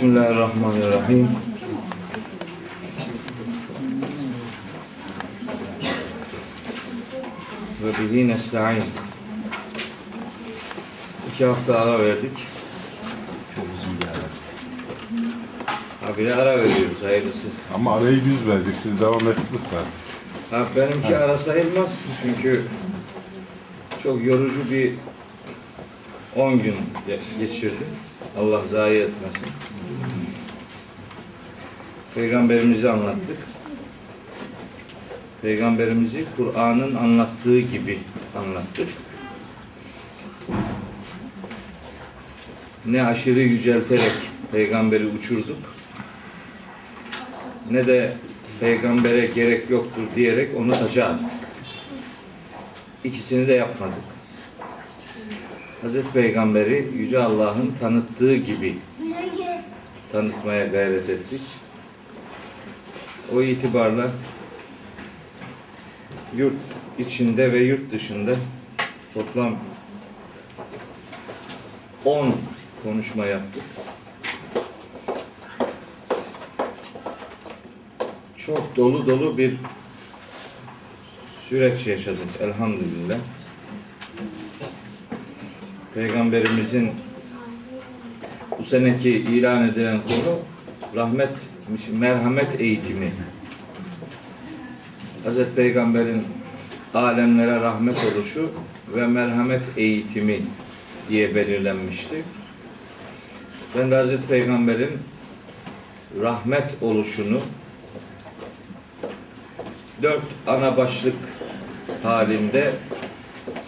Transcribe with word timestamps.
Bismillahirrahmanirrahim. 0.00 1.28
Ve 7.84 7.88
bihi 8.12 8.28
nesta'in. 8.28 8.84
İki 11.32 11.44
hafta 11.44 11.80
ara 11.80 12.00
verdik. 12.00 12.32
Çok 13.56 13.64
uzun 13.64 14.00
bir 14.00 14.06
ara. 16.32 16.42
Ara 16.42 16.56
veriyoruz 16.56 17.02
hayırlısı. 17.02 17.46
Ama 17.74 17.96
arayı 17.96 18.20
biz 18.24 18.48
verdik. 18.48 18.76
Siz 18.82 19.00
devam 19.00 19.14
ettiniz 19.28 19.62
zaten. 19.70 19.86
Ha, 20.50 20.66
benimki 20.76 21.16
ara 21.16 21.38
sayılmaz 21.38 21.90
çünkü 22.22 22.62
çok 24.02 24.24
yorucu 24.24 24.70
bir 24.70 24.92
10 26.36 26.62
gün 26.62 26.76
ge- 27.08 27.38
geçirdim. 27.38 27.86
Allah 28.38 28.60
zayi 28.70 29.00
etmesin. 29.00 29.46
Peygamberimizi 32.14 32.90
anlattık. 32.90 33.38
Peygamberimizi 35.42 36.24
Kur'an'ın 36.36 36.94
anlattığı 36.94 37.60
gibi 37.60 37.98
anlattık. 38.38 38.88
Ne 42.86 43.06
aşırı 43.06 43.40
yücelterek 43.40 44.12
peygamberi 44.52 45.06
uçurduk 45.06 45.80
ne 47.70 47.86
de 47.86 48.12
peygambere 48.60 49.26
gerek 49.26 49.70
yoktur 49.70 50.02
diyerek 50.16 50.56
onu 50.56 50.72
taca 50.72 51.06
attık. 51.06 51.38
İkisini 53.04 53.48
de 53.48 53.52
yapmadık. 53.52 53.94
Hazreti 55.82 56.12
Peygamberi 56.12 56.88
Yüce 56.96 57.18
Allah'ın 57.18 57.74
tanıttığı 57.80 58.36
gibi 58.36 58.78
tanıtmaya 60.12 60.66
gayret 60.66 61.08
ettik. 61.08 61.40
O 63.34 63.42
itibarla 63.42 64.10
yurt 66.36 66.54
içinde 66.98 67.52
ve 67.52 67.58
yurt 67.58 67.92
dışında 67.92 68.34
toplam 69.14 69.56
10 72.04 72.34
konuşma 72.84 73.26
yaptık. 73.26 73.62
Çok 78.36 78.76
dolu 78.76 79.06
dolu 79.06 79.38
bir 79.38 79.56
süreç 81.40 81.86
yaşadık 81.86 82.28
elhamdülillah. 82.40 83.18
Peygamberimizin 85.94 86.92
bu 88.58 88.64
seneki 88.64 89.10
ilan 89.10 89.68
edilen 89.68 90.00
konu 90.02 90.38
rahmet, 90.96 91.30
merhamet 91.92 92.60
eğitimi. 92.60 93.12
Hazreti 95.24 95.54
Peygamber'in 95.54 96.22
alemlere 96.94 97.60
rahmet 97.60 97.96
oluşu 98.14 98.50
ve 98.94 99.06
merhamet 99.06 99.62
eğitimi 99.76 100.40
diye 101.08 101.34
belirlenmişti. 101.34 102.22
Ben 103.78 103.90
de 103.90 103.96
Hazreti 103.96 104.26
Peygamber'in 104.28 104.98
rahmet 106.20 106.82
oluşunu 106.82 107.40
dört 110.02 110.22
ana 110.46 110.76
başlık 110.76 111.16
halinde 112.02 112.70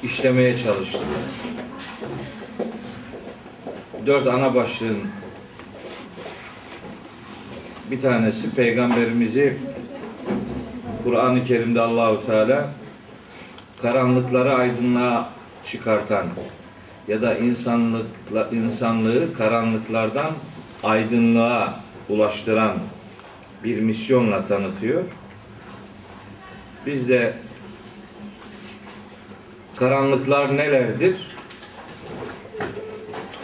işlemeye 0.02 0.56
çalıştım. 0.56 1.06
Dört 4.06 4.26
ana 4.26 4.54
başlığın 4.54 4.98
bir 7.92 8.00
tanesi 8.00 8.50
peygamberimizi 8.50 9.56
Kur'an-ı 11.04 11.44
Kerim'de 11.44 11.80
Allahu 11.80 12.26
Teala 12.26 12.68
karanlıkları 13.82 14.54
aydınlığa 14.54 15.30
çıkartan 15.64 16.26
ya 17.08 17.22
da 17.22 17.38
insanlıkla 17.38 18.48
insanlığı 18.52 19.34
karanlıklardan 19.34 20.30
aydınlığa 20.82 21.80
ulaştıran 22.08 22.78
bir 23.64 23.80
misyonla 23.80 24.46
tanıtıyor. 24.46 25.02
Biz 26.86 27.08
de 27.08 27.34
karanlıklar 29.76 30.56
nelerdir? 30.56 31.16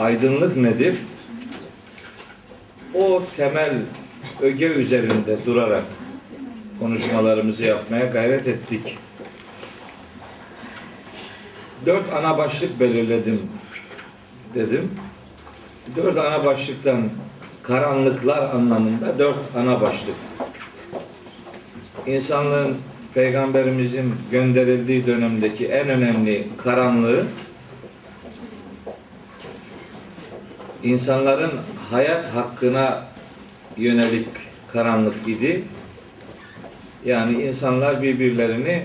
Aydınlık 0.00 0.56
nedir? 0.56 0.96
O 2.94 3.22
temel 3.36 3.74
öge 4.42 4.66
üzerinde 4.66 5.36
durarak 5.46 5.84
konuşmalarımızı 6.78 7.64
yapmaya 7.64 8.06
gayret 8.06 8.46
ettik. 8.46 8.98
Dört 11.86 12.12
ana 12.12 12.38
başlık 12.38 12.80
belirledim 12.80 13.42
dedim. 14.54 14.90
Dört 15.96 16.18
ana 16.18 16.44
başlıktan 16.44 17.10
karanlıklar 17.62 18.54
anlamında 18.54 19.18
dört 19.18 19.38
ana 19.56 19.80
başlık. 19.80 20.14
İnsanlığın 22.06 22.76
Peygamberimizin 23.14 24.14
gönderildiği 24.30 25.06
dönemdeki 25.06 25.66
en 25.66 25.88
önemli 25.88 26.48
karanlığı 26.58 27.26
insanların 30.82 31.50
hayat 31.90 32.26
hakkına 32.34 33.04
yönelik 33.78 34.28
karanlık 34.72 35.28
idi. 35.28 35.62
Yani 37.04 37.42
insanlar 37.42 38.02
birbirlerini 38.02 38.84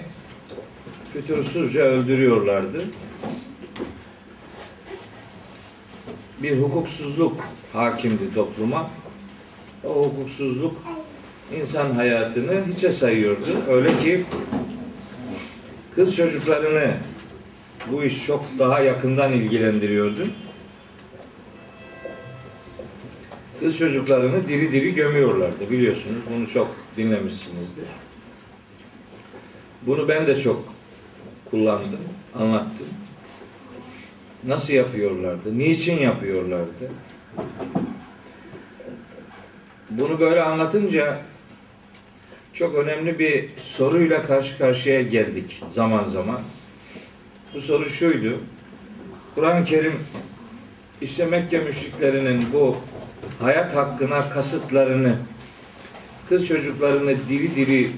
fütursuzca 1.13 1.81
öldürüyorlardı. 1.81 2.81
Bir 6.43 6.61
hukuksuzluk 6.61 7.39
hakimdi 7.73 8.33
topluma. 8.35 8.89
O 9.83 9.89
hukuksuzluk 9.89 10.75
insan 11.59 11.91
hayatını 11.91 12.61
hiçe 12.73 12.91
sayıyordu. 12.91 13.63
Öyle 13.69 13.99
ki 13.99 14.25
kız 15.95 16.15
çocuklarını 16.15 16.93
bu 17.91 18.03
iş 18.03 18.25
çok 18.25 18.45
daha 18.59 18.79
yakından 18.79 19.33
ilgilendiriyordu. 19.33 20.27
Kız 23.63 23.77
çocuklarını 23.77 24.47
diri 24.47 24.71
diri 24.71 24.93
gömüyorlardı 24.93 25.71
biliyorsunuz. 25.71 26.21
Bunu 26.29 26.47
çok 26.47 26.75
dinlemişsinizdir. 26.97 27.85
Bunu 29.81 30.07
ben 30.07 30.27
de 30.27 30.39
çok 30.39 30.73
kullandım, 31.45 31.99
anlattım. 32.35 32.87
Nasıl 34.47 34.73
yapıyorlardı? 34.73 35.57
Niçin 35.57 35.97
yapıyorlardı? 35.97 36.91
Bunu 39.89 40.19
böyle 40.19 40.43
anlatınca 40.43 41.21
çok 42.53 42.75
önemli 42.75 43.19
bir 43.19 43.49
soruyla 43.57 44.23
karşı 44.23 44.57
karşıya 44.57 45.01
geldik 45.01 45.63
zaman 45.67 46.03
zaman. 46.03 46.41
Bu 47.53 47.61
soru 47.61 47.89
şuydu. 47.89 48.39
Kur'an-ı 49.35 49.65
Kerim 49.65 49.99
işte 51.01 51.25
Mekke 51.25 51.59
müşriklerinin 51.59 52.45
bu 52.53 52.77
hayat 53.39 53.75
hakkına 53.75 54.29
kasıtlarını 54.29 55.17
kız 56.29 56.47
çocuklarını 56.47 57.15
diri 57.29 57.55
diri 57.55 57.91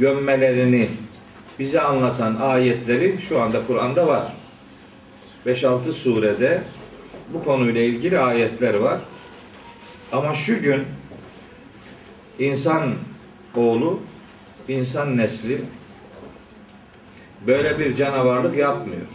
gömmelerini 0.00 0.88
bize 1.58 1.80
anlatan 1.80 2.36
ayetleri 2.36 3.18
şu 3.28 3.40
anda 3.40 3.66
Kur'an'da 3.66 4.06
var. 4.06 4.32
5-6 5.46 5.92
surede 5.92 6.62
bu 7.32 7.44
konuyla 7.44 7.80
ilgili 7.80 8.18
ayetler 8.18 8.74
var. 8.74 9.00
Ama 10.12 10.34
şu 10.34 10.60
gün 10.60 10.84
insan 12.38 12.94
oğlu, 13.56 14.00
insan 14.68 15.16
nesli 15.16 15.62
böyle 17.46 17.78
bir 17.78 17.94
canavarlık 17.94 18.56
yapmıyor. 18.56 19.06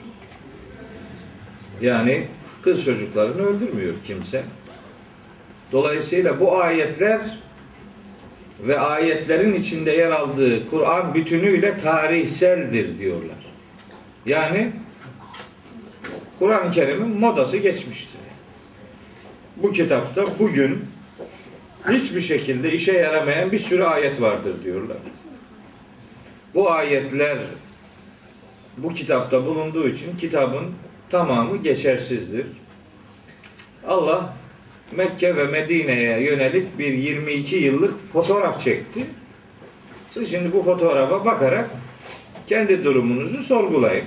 Yani 1.82 2.28
kız 2.62 2.86
çocuklarını 2.86 3.42
öldürmüyor 3.42 3.94
kimse. 4.08 4.44
Dolayısıyla 5.72 6.40
bu 6.40 6.58
ayetler 6.62 7.22
ve 8.60 8.80
ayetlerin 8.80 9.54
içinde 9.54 9.92
yer 9.92 10.12
aldığı 10.12 10.70
Kur'an 10.70 11.14
bütünüyle 11.14 11.78
tarihseldir 11.78 13.00
diyorlar. 13.00 13.38
Yani 14.26 14.72
Kur'an-ı 16.40 16.72
Kerim'in 16.72 17.20
modası 17.20 17.58
geçmiştir. 17.58 18.22
Bu 19.58 19.72
kitapta 19.72 20.40
bugün 20.40 20.86
hiçbir 21.90 22.22
şekilde 22.22 22.72
işe 22.72 22.94
yaramayan 22.94 23.52
bir 23.52 23.60
sürü 23.60 23.84
ayet 23.84 24.22
vardır 24.22 24.64
diyorlar. 24.64 24.98
Bu 26.54 26.72
ayetler 26.72 27.38
bu 28.78 28.94
kitapta 28.94 29.46
bulunduğu 29.46 29.88
için 29.88 30.18
kitabın 30.18 30.66
tamamı 31.10 31.58
geçersizdir. 31.58 32.46
Allah 33.88 34.34
Mekke 34.92 35.36
ve 35.36 35.44
Medine'ye 35.44 36.24
yönelik 36.24 36.80
bir 36.80 36.94
22 36.94 37.56
yıllık 37.56 38.12
fotoğraf 38.14 38.62
çekti. 38.62 39.06
Siz 40.14 40.32
şimdi 40.32 40.54
bu 40.54 40.64
fotoğrafa 40.64 41.26
bakarak 41.26 41.70
kendi 42.48 42.84
durumunuzu 42.84 43.44
sorgulayın. 43.44 44.06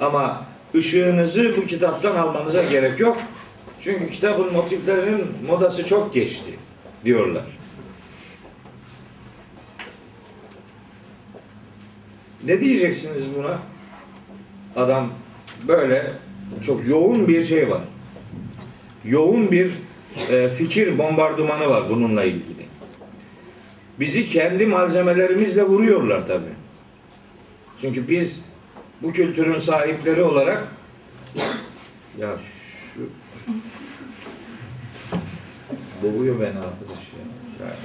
Ama 0.00 0.46
ışığınızı 0.74 1.56
bu 1.56 1.66
kitaptan 1.66 2.16
almanıza 2.16 2.62
gerek 2.62 3.00
yok. 3.00 3.16
Çünkü 3.80 4.10
kitabın 4.10 4.52
motiflerinin 4.52 5.24
modası 5.46 5.86
çok 5.86 6.14
geçti 6.14 6.54
diyorlar. 7.04 7.44
Ne 12.44 12.60
diyeceksiniz 12.60 13.24
buna? 13.38 13.58
Adam 14.76 15.10
böyle 15.68 16.12
çok 16.62 16.88
yoğun 16.88 17.28
bir 17.28 17.44
şey 17.44 17.70
var. 17.70 17.82
Yoğun 19.06 19.52
bir 19.52 19.70
e, 20.30 20.48
fikir 20.48 20.98
bombardımanı 20.98 21.70
var 21.70 21.88
bununla 21.88 22.24
ilgili. 22.24 22.66
Bizi 24.00 24.28
kendi 24.28 24.66
malzemelerimizle 24.66 25.62
vuruyorlar 25.62 26.26
tabi. 26.26 26.46
Çünkü 27.80 28.08
biz 28.08 28.40
bu 29.02 29.12
kültürün 29.12 29.58
sahipleri 29.58 30.22
olarak 30.22 30.68
ya 32.18 32.36
şu 32.94 33.00
boğuyor 36.02 36.40
beni 36.40 36.58
arkadaş 36.58 36.98
ya. 37.12 37.24
Yani. 37.60 37.76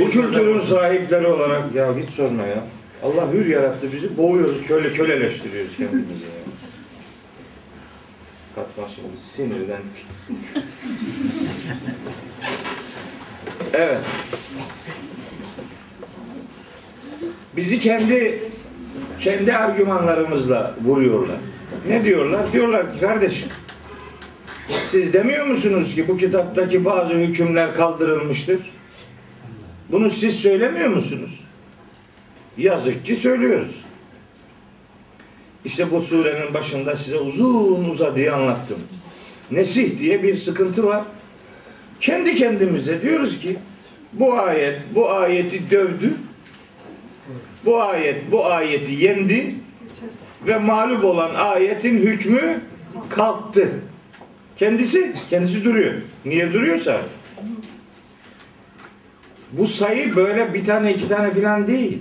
Bu 0.00 0.10
kültürün 0.10 0.60
sahipleri 0.60 1.26
olarak 1.26 1.74
ya 1.74 1.96
hiç 1.96 2.10
sorma 2.10 2.42
ya. 2.42 2.66
Allah 3.02 3.32
hür 3.32 3.46
yarattı 3.46 3.92
bizi. 3.92 4.16
Boğuyoruz, 4.16 4.62
köle 4.66 4.92
köleleştiriyoruz 4.92 5.76
kendimizi 5.76 6.24
ya. 6.24 6.40
Katma 8.54 8.88
şimdi 8.94 9.16
sinirden. 9.32 9.80
evet. 13.72 14.00
Bizi 17.56 17.78
kendi 17.78 18.50
kendi 19.20 19.56
argümanlarımızla 19.56 20.74
vuruyorlar. 20.84 21.36
Ne 21.88 22.04
diyorlar? 22.04 22.52
Diyorlar 22.52 22.92
ki 22.92 23.00
kardeşim 23.00 23.48
siz 24.90 25.12
demiyor 25.12 25.46
musunuz 25.46 25.94
ki 25.94 26.08
bu 26.08 26.16
kitaptaki 26.16 26.84
bazı 26.84 27.14
hükümler 27.14 27.74
kaldırılmıştır? 27.74 28.58
Bunu 29.88 30.10
siz 30.10 30.36
söylemiyor 30.36 30.88
musunuz? 30.88 31.40
Yazık 32.58 33.06
ki 33.06 33.16
söylüyoruz. 33.16 33.84
İşte 35.64 35.90
bu 35.90 36.02
surenin 36.02 36.54
başında 36.54 36.96
size 36.96 37.16
uzun 37.18 37.84
uzadıya 37.84 38.34
anlattım. 38.34 38.78
Nesih 39.50 39.98
diye 39.98 40.22
bir 40.22 40.36
sıkıntı 40.36 40.86
var. 40.86 41.04
Kendi 42.00 42.34
kendimize 42.34 43.02
diyoruz 43.02 43.40
ki 43.40 43.56
bu 44.12 44.38
ayet 44.38 44.80
bu 44.94 45.10
ayeti 45.10 45.70
dövdü. 45.70 46.14
Bu 47.64 47.82
ayet 47.82 48.32
bu 48.32 48.46
ayeti 48.46 48.92
yendi 48.92 49.54
ve 50.46 50.58
mağlup 50.58 51.04
olan 51.04 51.34
ayetin 51.34 51.98
hükmü 51.98 52.60
kalktı. 53.10 53.68
Kendisi 54.56 55.12
kendisi 55.30 55.64
duruyor. 55.64 55.94
Niye 56.24 56.52
duruyorsa 56.52 56.92
artık. 56.92 57.20
Bu 59.52 59.66
sayı 59.66 60.16
böyle 60.16 60.54
bir 60.54 60.64
tane 60.64 60.94
iki 60.94 61.08
tane 61.08 61.32
filan 61.32 61.66
değil. 61.66 61.98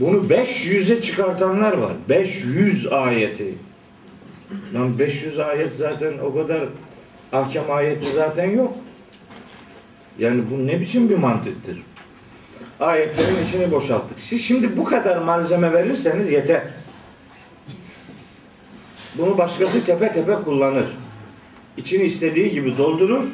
Bunu 0.00 0.16
500'e 0.16 1.00
çıkartanlar 1.02 1.72
var. 1.72 1.92
500 2.08 2.86
ayeti. 2.86 3.54
Lan 4.74 4.98
500 4.98 5.38
ayet 5.38 5.74
zaten 5.74 6.18
o 6.18 6.34
kadar 6.34 6.60
ahkam 7.32 7.70
ayeti 7.70 8.12
zaten 8.12 8.50
yok. 8.50 8.72
Yani 10.18 10.42
bu 10.50 10.66
ne 10.66 10.80
biçim 10.80 11.08
bir 11.08 11.18
mantıktır? 11.18 11.82
Ayetlerin 12.80 13.42
içini 13.42 13.70
boşalttık. 13.70 14.20
Siz 14.20 14.44
şimdi 14.44 14.76
bu 14.76 14.84
kadar 14.84 15.16
malzeme 15.16 15.72
verirseniz 15.72 16.32
yeter. 16.32 16.62
Bunu 19.14 19.38
başkası 19.38 19.84
tepe 19.86 20.12
tepe 20.12 20.34
kullanır. 20.34 20.86
İçini 21.76 22.02
istediği 22.02 22.50
gibi 22.50 22.78
doldurur. 22.78 23.24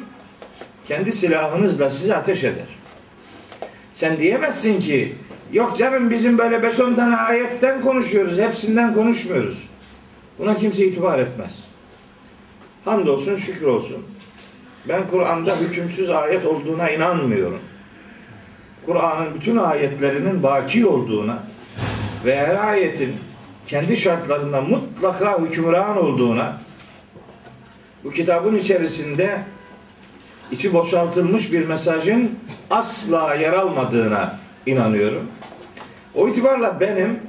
Kendi 0.87 1.11
silahınızla 1.11 1.89
size 1.89 2.15
ateş 2.15 2.43
eder. 2.43 2.67
Sen 3.93 4.19
diyemezsin 4.19 4.79
ki 4.79 5.15
yok 5.53 5.77
canım 5.77 6.09
bizim 6.09 6.37
böyle 6.37 6.55
5-10 6.55 6.95
tane 6.95 7.15
ayetten 7.15 7.81
konuşuyoruz. 7.81 8.39
Hepsinden 8.39 8.93
konuşmuyoruz. 8.93 9.69
Buna 10.39 10.57
kimse 10.57 10.85
itibar 10.85 11.19
etmez. 11.19 11.63
Hamdolsun 12.85 13.35
şükür 13.35 13.65
olsun. 13.67 14.05
Ben 14.89 15.07
Kur'an'da 15.07 15.57
hükümsüz 15.57 16.09
ayet 16.09 16.45
olduğuna 16.45 16.89
inanmıyorum. 16.89 17.59
Kur'an'ın 18.85 19.35
bütün 19.35 19.57
ayetlerinin 19.57 20.43
baki 20.43 20.85
olduğuna 20.85 21.43
ve 22.25 22.37
her 22.37 22.55
ayetin 22.55 23.15
kendi 23.67 23.97
şartlarında 23.97 24.61
mutlaka 24.61 25.39
hükümran 25.41 25.97
olduğuna 25.97 26.61
bu 28.03 28.11
kitabın 28.11 28.55
içerisinde 28.55 29.41
içi 30.51 30.73
boşaltılmış 30.73 31.53
bir 31.53 31.67
mesajın 31.67 32.39
asla 32.69 33.35
yer 33.35 33.53
almadığına 33.53 34.39
inanıyorum. 34.65 35.27
O 36.15 36.27
itibarla 36.27 36.79
benim 36.79 37.19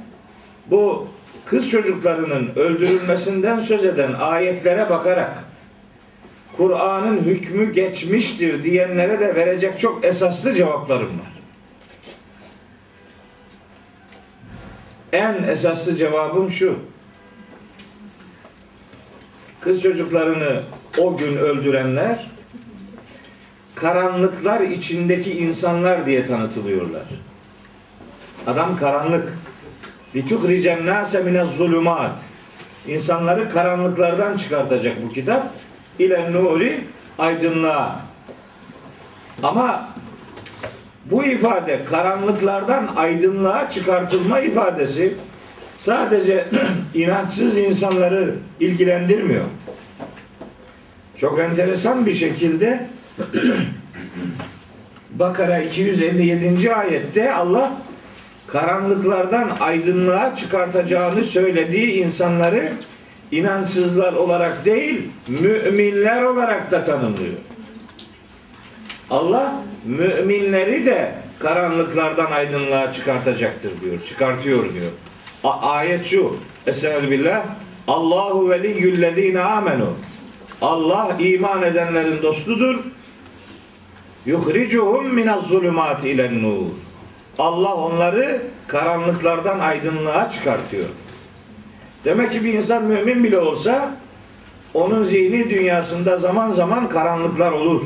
bu 0.67 1.07
kız 1.45 1.69
çocuklarının 1.69 2.51
öldürülmesinden 2.55 3.59
söz 3.59 3.85
eden 3.85 4.13
ayetlere 4.13 4.89
bakarak 4.89 5.43
Kur'an'ın 6.57 7.17
hükmü 7.17 7.73
geçmiştir 7.73 8.63
diyenlere 8.63 9.19
de 9.19 9.35
verecek 9.35 9.79
çok 9.79 10.05
esaslı 10.05 10.53
cevaplarım 10.53 11.19
var. 11.19 11.33
En 15.13 15.43
esaslı 15.43 15.95
cevabım 15.95 16.49
şu. 16.49 16.79
Kız 19.61 19.81
çocuklarını 19.81 20.61
o 20.97 21.17
gün 21.17 21.37
öldürenler 21.37 22.27
karanlıklar 23.75 24.61
içindeki 24.61 25.39
insanlar 25.39 26.05
diye 26.05 26.25
tanıtılıyorlar. 26.25 27.05
Adam 28.47 28.77
karanlık. 28.77 29.33
Lituhricen 30.15 30.85
nase 30.85 31.23
minez 31.23 31.57
zulümat. 31.57 32.19
İnsanları 32.87 33.49
karanlıklardan 33.49 34.37
çıkartacak 34.37 35.03
bu 35.03 35.13
kitap. 35.13 35.49
İle 35.99 36.31
nuri 36.31 36.83
aydınlığa. 37.19 37.99
Ama 39.43 39.89
bu 41.05 41.23
ifade 41.23 41.85
karanlıklardan 41.85 42.89
aydınlığa 42.95 43.69
çıkartılma 43.69 44.39
ifadesi 44.39 45.13
sadece 45.75 46.47
inançsız 46.93 47.57
insanları 47.57 48.35
ilgilendirmiyor. 48.59 49.45
Çok 51.17 51.39
enteresan 51.39 52.05
bir 52.05 52.13
şekilde 52.13 52.87
Bakara 55.09 55.59
257. 55.59 56.73
ayette 56.73 57.33
Allah 57.33 57.71
karanlıklardan 58.53 59.57
aydınlığa 59.59 60.35
çıkartacağını 60.35 61.23
söylediği 61.23 61.91
insanları 61.91 62.73
inançsızlar 63.31 64.13
olarak 64.13 64.65
değil, 64.65 65.01
müminler 65.27 66.23
olarak 66.23 66.71
da 66.71 66.85
tanımlıyor. 66.85 67.33
Allah 69.09 69.53
müminleri 69.85 70.85
de 70.85 71.15
karanlıklardan 71.39 72.31
aydınlığa 72.31 72.91
çıkartacaktır 72.91 73.81
diyor. 73.81 74.01
Çıkartıyor 74.01 74.73
diyor. 74.73 74.91
A- 75.43 75.71
ayet 75.71 76.05
şu. 76.05 76.37
Estaizu 76.67 77.11
billah. 77.11 77.45
Allahu 77.87 78.49
veliyyüllezine 78.49 79.41
amenu. 79.41 79.93
Allah 80.61 81.17
iman 81.19 81.63
edenlerin 81.63 82.21
dostudur. 82.21 82.79
Yuhricuhum 84.25 85.13
minez 85.13 85.41
zulümati 85.41 86.09
ilen 86.09 86.43
nur. 86.43 86.82
Allah 87.39 87.73
onları 87.73 88.41
karanlıklardan 88.67 89.59
aydınlığa 89.59 90.29
çıkartıyor. 90.29 90.85
Demek 92.05 92.31
ki 92.31 92.45
bir 92.45 92.53
insan 92.53 92.83
mümin 92.83 93.23
bile 93.23 93.37
olsa 93.37 93.95
onun 94.73 95.03
zihni 95.03 95.49
dünyasında 95.49 96.17
zaman 96.17 96.51
zaman 96.51 96.89
karanlıklar 96.89 97.51
olur. 97.51 97.81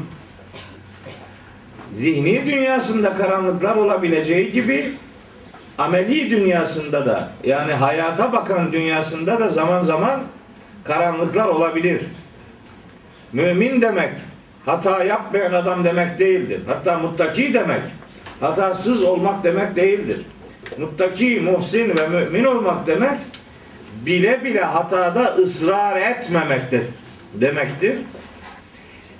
Zihni 1.91 2.45
dünyasında 2.45 3.13
karanlıklar 3.13 3.75
olabileceği 3.75 4.51
gibi 4.51 4.93
ameli 5.77 6.31
dünyasında 6.31 7.05
da 7.05 7.29
yani 7.43 7.73
hayata 7.73 8.33
bakan 8.33 8.73
dünyasında 8.73 9.39
da 9.39 9.47
zaman 9.47 9.81
zaman 9.81 10.23
karanlıklar 10.83 11.47
olabilir. 11.47 12.01
Mümin 13.33 13.81
demek 13.81 14.11
hata 14.65 15.03
yapmayan 15.03 15.53
adam 15.53 15.83
demek 15.83 16.19
değildir. 16.19 16.61
Hatta 16.67 16.97
muttaki 16.97 17.53
demek 17.53 17.81
hatasız 18.39 19.03
olmak 19.03 19.43
demek 19.43 19.75
değildir. 19.75 20.21
Muttaki, 20.77 21.41
muhsin 21.41 21.97
ve 21.97 22.07
mümin 22.07 22.43
olmak 22.43 22.87
demek 22.87 23.19
bile 24.05 24.43
bile 24.43 24.63
hatada 24.63 25.35
ısrar 25.35 26.01
etmemektir 26.01 26.81
demektir. 27.33 27.97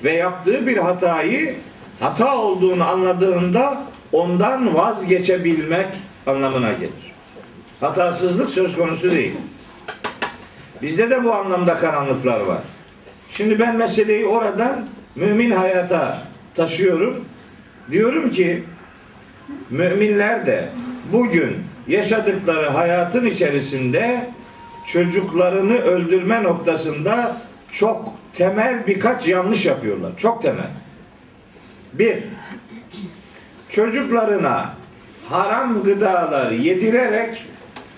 Ve 0.04 0.14
yaptığı 0.14 0.68
bir 0.68 0.78
hatayı 0.78 1.56
hata 2.00 2.38
olduğunu 2.38 2.88
anladığında 2.88 3.84
ondan 4.12 4.76
vazgeçebilmek 4.76 5.88
anlamına 6.28 6.74
gelir. 6.74 7.14
Hatasızlık 7.80 8.50
söz 8.50 8.78
konusu 8.78 9.12
değil. 9.12 9.34
Bizde 10.82 11.10
de 11.10 11.24
bu 11.24 11.34
anlamda 11.34 11.78
karanlıklar 11.78 12.40
var. 12.40 12.60
Şimdi 13.30 13.60
ben 13.60 13.76
meseleyi 13.76 14.26
oradan 14.26 14.86
mümin 15.16 15.52
hayata 15.52 16.22
taşıyorum. 16.56 17.26
Diyorum 17.92 18.32
ki 18.32 18.64
müminler 19.70 20.48
de 20.48 20.70
bugün 21.14 21.58
yaşadıkları 21.88 22.70
hayatın 22.70 23.26
içerisinde 23.26 24.30
çocuklarını 24.86 25.78
öldürme 25.78 26.44
noktasında 26.44 27.42
çok 27.72 28.14
temel 28.34 28.88
birkaç 28.88 29.28
yanlış 29.28 29.66
yapıyorlar. 29.66 30.12
Çok 30.18 30.42
temel. 30.42 30.70
Bir, 31.94 32.18
çocuklarına 33.70 34.74
haram 35.30 35.84
gıdalar 35.84 36.52
yedirerek 36.52 37.46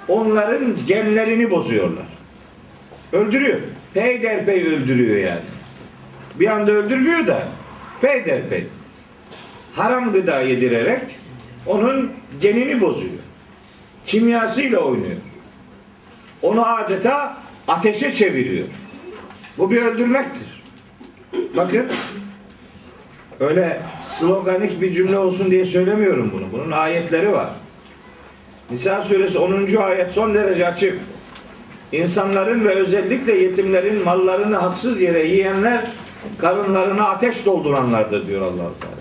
onların 0.08 0.76
genlerini 0.88 1.52
bozuyorlar. 1.52 2.06
Öldürüyor. 3.14 3.60
Peyderpey 3.94 4.68
öldürüyor 4.68 5.18
yani. 5.18 5.42
Bir 6.36 6.48
anda 6.48 6.72
öldürmüyor 6.72 7.28
da 7.28 7.44
peyderpey. 8.02 8.68
Haram 9.76 10.14
gıda 10.14 10.42
yedirerek 10.42 11.02
onun 11.66 12.12
genini 12.42 12.82
bozuyor. 12.82 13.14
Kimyasıyla 14.06 14.80
oynuyor. 14.80 15.18
Onu 16.42 16.66
adeta 16.68 17.38
ateşe 17.68 18.14
çeviriyor. 18.14 18.68
Bu 19.58 19.72
bir 19.72 19.82
öldürmektir. 19.82 20.64
Bakın 21.58 21.86
öyle 23.40 23.82
sloganik 24.02 24.82
bir 24.82 24.92
cümle 24.92 25.18
olsun 25.18 25.52
diye 25.52 25.66
söylemiyorum 25.66 26.32
bunu. 26.34 26.52
Bunun 26.52 26.72
ayetleri 26.72 27.34
var. 27.34 27.50
Nisa 28.72 29.02
suresi 29.02 29.40
10. 29.40 29.76
ayet 29.76 30.12
son 30.12 30.34
derece 30.34 30.68
açık. 30.68 31.00
İnsanların 31.92 32.66
ve 32.66 32.76
özellikle 32.76 33.36
yetimlerin 33.36 34.04
mallarını 34.04 34.58
haksız 34.58 35.02
yere 35.02 35.28
yiyenler 35.28 35.92
karınlarına 36.38 37.10
ateş 37.10 37.46
dolduranlardır 37.46 38.28
diyor 38.28 38.42
Allahu 38.42 38.74
Teala. 38.80 39.00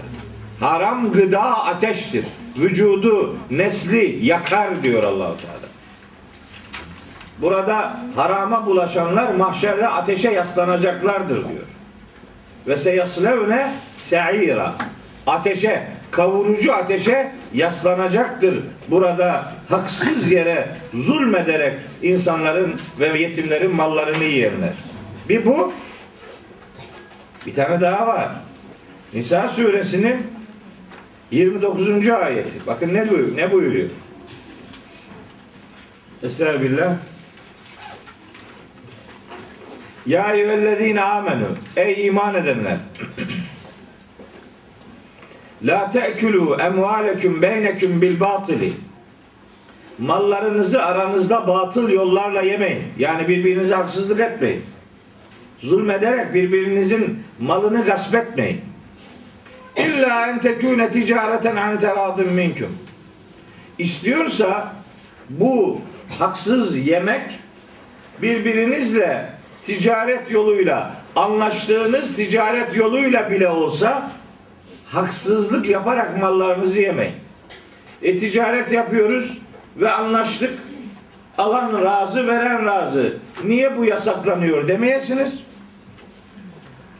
Haram 0.73 1.13
gıda 1.13 1.65
ateştir. 1.65 2.25
Vücudu, 2.59 3.37
nesli 3.51 4.27
yakar 4.27 4.83
diyor 4.83 5.05
Allahu 5.05 5.37
Teala. 5.37 5.69
Burada 7.39 8.01
harama 8.17 8.67
bulaşanlar 8.67 9.35
mahşerde 9.35 9.89
ateşe 9.89 10.31
yaslanacaklardır 10.31 11.49
diyor. 11.49 11.63
Ve 12.67 12.77
seyaslevne 12.77 13.73
se'ira. 13.97 14.75
Ateşe, 15.27 15.89
kavurucu 16.11 16.75
ateşe 16.75 17.33
yaslanacaktır. 17.55 18.55
Burada 18.89 19.53
haksız 19.69 20.31
yere 20.31 20.69
zulmederek 20.95 21.81
insanların 22.03 22.77
ve 23.01 23.19
yetimlerin 23.19 23.75
mallarını 23.75 24.25
yiyenler. 24.25 24.73
Bir 25.29 25.47
bu. 25.47 25.73
Bir 27.47 27.55
tane 27.55 27.81
daha 27.81 28.07
var. 28.07 28.29
Nisa 29.15 29.49
suresinin 29.49 30.38
29. 31.31 32.09
ayeti. 32.09 32.67
Bakın 32.67 32.95
ne 32.95 33.11
buyuruyor? 33.11 33.37
Ne 33.37 33.53
buyuruyor? 33.53 33.89
Estağfirullah. 36.23 36.97
Ya 40.07 40.33
eyyühellezine 40.33 41.03
amenu. 41.03 41.47
Ey 41.77 42.07
iman 42.07 42.35
edenler. 42.35 42.77
La 45.63 45.91
te'kulu 45.91 46.57
emvaleküm 46.61 47.43
beyneküm 47.43 48.03
bil 48.03 48.21
batili. 48.21 48.73
Mallarınızı 49.99 50.85
aranızda 50.85 51.49
batıl 51.49 51.89
yollarla 51.89 52.43
yemeyin. 52.43 52.83
Yani 52.99 53.29
birbirinize 53.29 53.75
haksızlık 53.75 54.21
etmeyin. 54.21 54.63
Zulmederek 55.59 56.35
birbirinizin 56.35 57.23
malını 57.41 57.85
gasp 57.85 58.15
etmeyin. 58.15 58.61
İlla 59.79 60.27
en 60.27 60.41
tekune 60.41 60.91
ticareten 60.91 61.57
an 61.57 61.79
teradın 61.79 62.33
minküm. 62.33 62.79
İstiyorsa 63.79 64.73
bu 65.31 65.81
haksız 66.19 66.87
yemek 66.87 67.39
birbirinizle 68.23 69.31
ticaret 69.65 70.31
yoluyla 70.31 70.95
anlaştığınız 71.17 72.17
ticaret 72.17 72.77
yoluyla 72.77 73.31
bile 73.31 73.49
olsa 73.49 74.11
haksızlık 74.87 75.69
yaparak 75.69 76.19
mallarınızı 76.21 76.81
yemeyin. 76.81 77.15
E 78.03 78.19
ticaret 78.19 78.73
yapıyoruz 78.73 79.39
ve 79.77 79.91
anlaştık. 79.91 80.51
Alan 81.39 81.85
razı, 81.85 82.27
veren 82.27 82.67
razı. 82.67 83.17
Niye 83.45 83.77
bu 83.77 83.85
yasaklanıyor 83.85 84.69
demeyesiniz. 84.69 85.43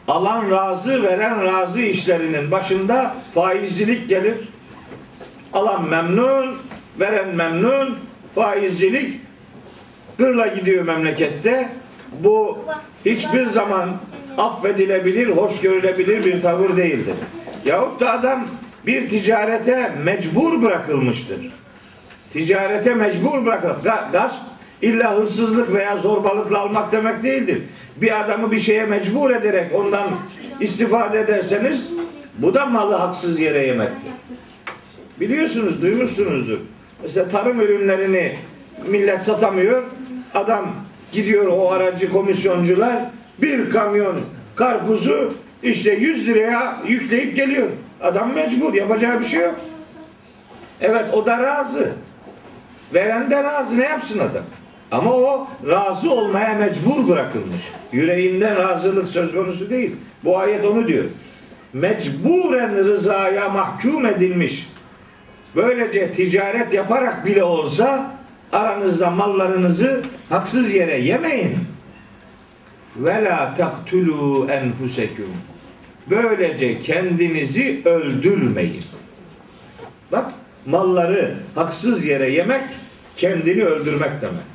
Alan 0.09 0.51
razı, 0.51 1.03
veren 1.03 1.43
razı 1.43 1.81
işlerinin 1.81 2.51
başında 2.51 3.15
faizcilik 3.33 4.09
gelir. 4.09 4.33
Alan 5.53 5.89
memnun, 5.89 6.57
veren 6.99 7.35
memnun, 7.35 7.97
faizcilik 8.35 9.21
gırla 10.17 10.47
gidiyor 10.47 10.83
memlekette. 10.83 11.69
Bu 12.19 12.59
hiçbir 13.05 13.45
zaman 13.45 13.89
affedilebilir, 14.37 15.27
hoş 15.29 15.61
görülebilir 15.61 16.25
bir 16.25 16.41
tavır 16.41 16.77
değildir. 16.77 17.15
Yahut 17.65 17.99
da 17.99 18.11
adam 18.11 18.47
bir 18.85 19.09
ticarete 19.09 19.95
mecbur 20.03 20.61
bırakılmıştır. 20.61 21.51
Ticarete 22.33 22.95
mecbur 22.95 23.45
bırakılıp 23.45 23.83
gasp 24.11 24.41
illa 24.81 25.15
hırsızlık 25.15 25.73
veya 25.73 25.97
zorbalıkla 25.97 26.59
almak 26.59 26.91
demek 26.91 27.23
değildir. 27.23 27.61
Bir 28.01 28.19
adamı 28.19 28.51
bir 28.51 28.59
şeye 28.59 28.85
mecbur 28.85 29.31
ederek 29.31 29.75
ondan 29.75 30.09
istifade 30.59 31.19
ederseniz 31.19 31.87
bu 32.37 32.53
da 32.53 32.65
malı 32.65 32.95
haksız 32.95 33.39
yere 33.39 33.67
yemektir. 33.67 34.11
Biliyorsunuz, 35.19 35.81
duymuşsunuzdur. 35.81 36.57
Mesela 37.01 37.27
tarım 37.27 37.61
ürünlerini 37.61 38.37
millet 38.87 39.23
satamıyor. 39.23 39.83
Adam 40.33 40.75
gidiyor 41.11 41.47
o 41.47 41.71
aracı 41.71 42.11
komisyoncular 42.11 42.95
bir 43.41 43.69
kamyon 43.69 44.21
karpuzu 44.55 45.33
işte 45.63 45.91
100 45.91 46.27
liraya 46.27 46.81
yükleyip 46.87 47.35
geliyor. 47.35 47.67
Adam 48.01 48.33
mecbur 48.33 48.73
yapacağı 48.73 49.19
bir 49.19 49.25
şey 49.25 49.41
yok. 49.41 49.55
Evet 50.81 51.13
o 51.13 51.25
da 51.25 51.37
razı. 51.37 51.91
Veren 52.93 53.31
de 53.31 53.43
razı 53.43 53.77
ne 53.77 53.83
yapsın 53.83 54.19
adam? 54.19 54.43
Ama 54.91 55.13
o 55.13 55.47
razı 55.67 56.11
olmaya 56.11 56.55
mecbur 56.55 57.07
bırakılmış. 57.07 57.61
Yüreğinden 57.91 58.57
razılık 58.57 59.07
söz 59.07 59.33
konusu 59.33 59.69
değil. 59.69 59.95
Bu 60.23 60.37
ayet 60.37 60.65
onu 60.65 60.87
diyor. 60.87 61.05
Mecburen 61.73 62.75
rızaya 62.75 63.49
mahkum 63.49 64.05
edilmiş. 64.05 64.67
Böylece 65.55 66.13
ticaret 66.13 66.73
yaparak 66.73 67.25
bile 67.25 67.43
olsa 67.43 68.11
aranızda 68.51 69.11
mallarınızı 69.11 70.01
haksız 70.29 70.73
yere 70.73 70.99
yemeyin. 71.01 71.57
Ve 72.95 73.23
la 73.23 73.53
taktulu 73.53 74.47
enfuseküm. 74.51 75.33
Böylece 76.09 76.79
kendinizi 76.79 77.81
öldürmeyin. 77.85 78.83
Bak 80.11 80.31
malları 80.65 81.35
haksız 81.55 82.05
yere 82.05 82.29
yemek 82.29 82.63
kendini 83.15 83.63
öldürmek 83.63 84.21
demektir. 84.21 84.48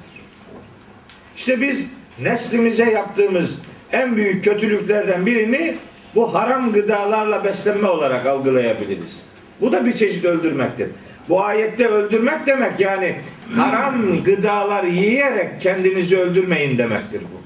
İşte 1.36 1.60
biz 1.60 1.84
neslimize 2.20 2.90
yaptığımız 2.90 3.58
en 3.92 4.16
büyük 4.16 4.44
kötülüklerden 4.44 5.26
birini 5.26 5.74
bu 6.14 6.34
haram 6.34 6.72
gıdalarla 6.72 7.44
beslenme 7.44 7.88
olarak 7.88 8.26
algılayabiliriz. 8.26 9.20
Bu 9.60 9.72
da 9.72 9.86
bir 9.86 9.94
çeşit 9.94 10.24
öldürmektir. 10.24 10.88
Bu 11.28 11.44
ayette 11.44 11.88
öldürmek 11.88 12.46
demek 12.46 12.80
yani 12.80 13.16
haram 13.56 14.22
gıdalar 14.24 14.84
yiyerek 14.84 15.60
kendinizi 15.60 16.18
öldürmeyin 16.18 16.78
demektir 16.78 17.20
bu. 17.20 17.44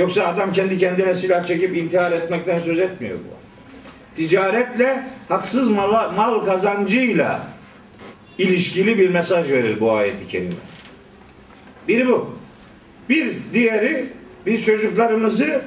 Yoksa 0.00 0.26
adam 0.26 0.52
kendi 0.52 0.78
kendine 0.78 1.14
silah 1.14 1.44
çekip 1.44 1.76
intihar 1.76 2.12
etmekten 2.12 2.60
söz 2.60 2.78
etmiyor 2.78 3.18
bu. 3.18 3.36
Ticaretle 4.16 5.06
haksız 5.28 5.68
mal, 5.68 6.12
mal 6.12 6.44
kazancıyla 6.44 7.48
ilişkili 8.38 8.98
bir 8.98 9.08
mesaj 9.08 9.50
verir 9.50 9.80
bu 9.80 9.92
ayeti 9.92 10.28
kerime. 10.28 10.54
Biri 11.88 12.08
bu. 12.08 12.36
Bir 13.08 13.36
diğeri 13.52 14.06
biz 14.46 14.66
çocuklarımızı 14.66 15.62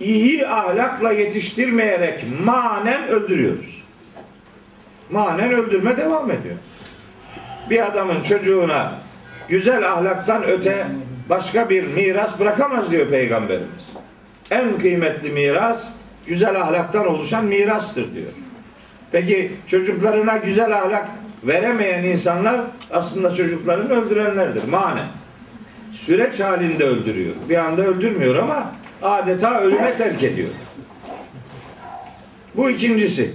iyi 0.00 0.48
ahlakla 0.48 1.12
yetiştirmeyerek 1.12 2.24
manen 2.44 3.08
öldürüyoruz. 3.08 3.82
Manen 5.10 5.52
öldürme 5.52 5.96
devam 5.96 6.30
ediyor. 6.30 6.56
Bir 7.70 7.86
adamın 7.86 8.22
çocuğuna 8.22 8.98
güzel 9.48 9.92
ahlaktan 9.92 10.44
öte 10.44 10.86
başka 11.28 11.70
bir 11.70 11.86
miras 11.86 12.40
bırakamaz 12.40 12.90
diyor 12.90 13.08
Peygamberimiz. 13.08 13.90
En 14.50 14.78
kıymetli 14.78 15.30
miras 15.30 15.88
güzel 16.26 16.60
ahlaktan 16.60 17.06
oluşan 17.06 17.44
mirastır 17.44 18.14
diyor. 18.14 18.32
Peki 19.12 19.52
çocuklarına 19.66 20.36
güzel 20.36 20.78
ahlak 20.78 21.08
veremeyen 21.44 22.04
insanlar 22.04 22.60
aslında 22.90 23.34
çocuklarını 23.34 23.92
öldürenlerdir. 23.92 24.64
Manen. 24.64 25.06
Süreç 25.92 26.40
halinde 26.40 26.84
öldürüyor. 26.84 27.34
Bir 27.48 27.56
anda 27.56 27.82
öldürmüyor 27.82 28.36
ama 28.36 28.72
adeta 29.02 29.60
ölüme 29.60 29.96
terk 29.96 30.22
ediyor. 30.22 30.48
Bu 32.56 32.70
ikincisi. 32.70 33.30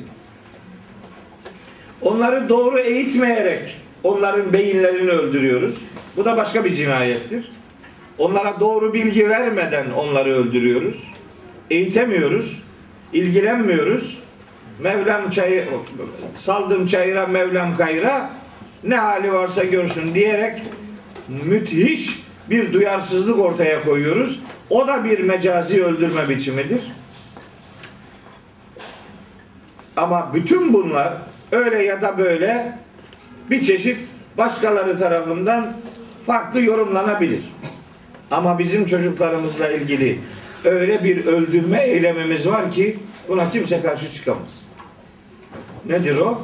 Onları 2.01 2.49
doğru 2.49 2.79
eğitmeyerek 2.79 3.77
onların 4.03 4.53
beyinlerini 4.53 5.11
öldürüyoruz. 5.11 5.75
Bu 6.17 6.25
da 6.25 6.37
başka 6.37 6.65
bir 6.65 6.73
cinayettir. 6.73 7.51
Onlara 8.17 8.59
doğru 8.59 8.93
bilgi 8.93 9.29
vermeden 9.29 9.91
onları 9.91 10.33
öldürüyoruz. 10.33 11.03
Eğitemiyoruz. 11.69 12.63
ilgilenmiyoruz. 13.13 14.19
Mevlam 14.79 15.29
çayı 15.29 15.67
saldım 16.35 16.85
çayıra 16.85 17.27
Mevlam 17.27 17.77
kayıra 17.77 18.29
ne 18.83 18.95
hali 18.95 19.33
varsa 19.33 19.63
görsün 19.63 20.15
diyerek 20.15 20.61
müthiş 21.45 22.24
bir 22.49 22.73
duyarsızlık 22.73 23.39
ortaya 23.39 23.83
koyuyoruz. 23.83 24.39
O 24.69 24.87
da 24.87 25.03
bir 25.03 25.19
mecazi 25.19 25.83
öldürme 25.83 26.29
biçimidir. 26.29 26.81
Ama 29.97 30.31
bütün 30.33 30.73
bunlar 30.73 31.13
öyle 31.51 31.83
ya 31.83 32.01
da 32.01 32.17
böyle 32.17 32.77
bir 33.49 33.63
çeşit 33.63 33.97
başkaları 34.37 34.99
tarafından 34.99 35.73
farklı 36.25 36.61
yorumlanabilir. 36.61 37.41
Ama 38.31 38.59
bizim 38.59 38.85
çocuklarımızla 38.85 39.71
ilgili 39.71 40.19
öyle 40.65 41.03
bir 41.03 41.25
öldürme 41.25 41.81
eylemimiz 41.81 42.47
var 42.47 42.71
ki 42.71 42.97
buna 43.29 43.49
kimse 43.49 43.81
karşı 43.81 44.13
çıkamaz. 44.13 44.61
Nedir 45.85 46.17
o? 46.17 46.41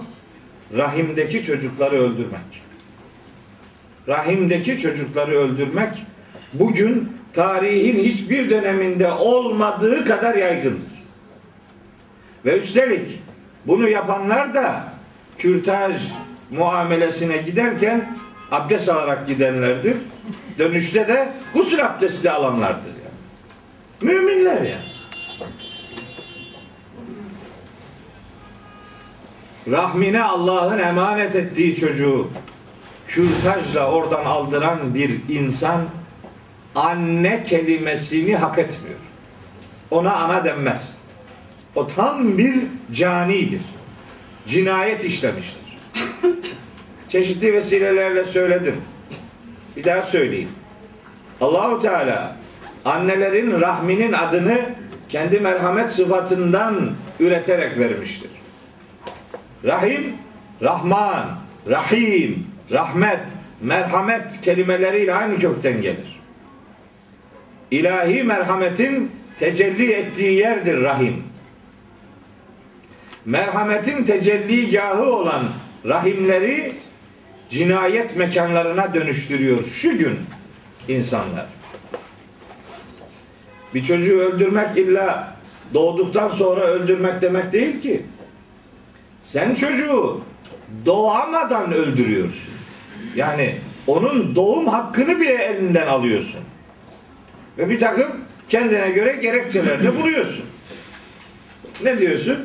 Rahimdeki 0.78 1.44
çocukları 1.44 1.96
öldürmek. 1.96 2.64
Rahimdeki 4.08 4.78
çocukları 4.78 5.32
öldürmek 5.32 6.06
bugün 6.54 7.18
tarihin 7.34 8.04
hiçbir 8.04 8.50
döneminde 8.50 9.12
olmadığı 9.12 10.06
kadar 10.06 10.36
yaygındır. 10.36 10.92
Ve 12.46 12.58
üstelik 12.58 13.20
bunu 13.66 13.90
yapanlar 13.90 14.54
da 14.54 14.84
kürtaj 15.38 15.96
muamelesine 16.52 17.38
giderken 17.38 18.18
abdest 18.52 18.90
alarak 18.90 19.28
gidenlerdir. 19.28 19.96
Dönüşte 20.60 21.08
de 21.08 21.28
gusül 21.54 21.86
abdesti 21.86 22.32
alanlardır. 22.32 22.92
Yani. 23.04 24.14
Müminler 24.14 24.62
yani. 24.62 24.92
Rahmine 29.68 30.24
Allah'ın 30.24 30.80
emanet 30.80 31.36
ettiği 31.36 31.76
çocuğu 31.76 32.30
kürtajla 33.12 33.92
oradan 33.92 34.26
aldıran 34.26 34.94
bir 34.94 35.22
insan 35.30 35.82
anne 36.76 37.44
kelimesini 37.44 38.36
hak 38.36 38.60
etmiyor. 38.60 39.00
Ona 39.92 40.16
ana 40.16 40.46
denmez. 40.46 40.92
O 41.76 41.88
tam 41.88 42.38
bir 42.38 42.56
canidir. 42.92 43.62
Cinayet 44.46 45.04
işlemiştir. 45.04 45.78
Çeşitli 47.10 47.54
vesilelerle 47.54 48.26
söyledim. 48.26 48.76
Bir 49.78 49.84
daha 49.84 50.02
söyleyeyim. 50.02 50.50
Allahu 51.42 51.82
Teala 51.82 52.36
annelerin 52.86 53.62
rahminin 53.62 54.14
adını 54.14 54.60
kendi 55.10 55.40
merhamet 55.40 55.92
sıfatından 55.92 56.92
üreterek 57.20 57.80
vermiştir. 57.80 58.32
Rahim, 59.66 60.16
Rahman, 60.62 61.26
Rahim, 61.70 62.51
Rahmet, 62.72 63.20
merhamet 63.62 64.42
kelimeleriyle 64.42 65.14
aynı 65.14 65.40
kökten 65.40 65.82
gelir. 65.82 66.22
İlahi 67.72 68.24
merhametin 68.24 69.12
tecelli 69.40 69.92
ettiği 69.92 70.38
yerdir 70.38 70.82
rahim. 70.82 71.24
Merhametin 73.26 74.04
tecelligahı 74.04 75.04
olan 75.04 75.44
rahimleri 75.86 76.74
cinayet 77.50 78.16
mekanlarına 78.16 78.94
dönüştürüyor 78.94 79.64
şu 79.66 79.98
gün 79.98 80.20
insanlar. 80.88 81.46
Bir 83.74 83.84
çocuğu 83.84 84.20
öldürmek 84.20 84.78
illa 84.78 85.36
doğduktan 85.74 86.30
sonra 86.30 86.62
öldürmek 86.62 87.22
demek 87.22 87.54
değil 87.54 87.82
ki. 87.82 88.06
Sen 89.24 89.56
çocuğu 89.56 90.22
doğamadan 90.86 91.74
öldürüyorsun. 91.74 92.61
Yani 93.16 93.56
onun 93.88 94.36
doğum 94.36 94.68
hakkını 94.68 95.20
bile 95.20 95.34
elinden 95.34 95.88
alıyorsun. 95.88 96.42
Ve 97.58 97.70
bir 97.70 97.80
takım 97.80 98.12
kendine 98.50 98.92
göre 98.92 99.12
gerekçelerde 99.22 99.96
buluyorsun. 100.00 100.46
Ne 101.84 102.00
diyorsun? 102.00 102.38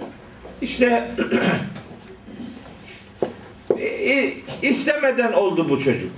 İşte 0.61 1.11
istemeden 4.62 5.33
oldu 5.33 5.69
bu 5.71 5.81
çocuk. 5.81 6.12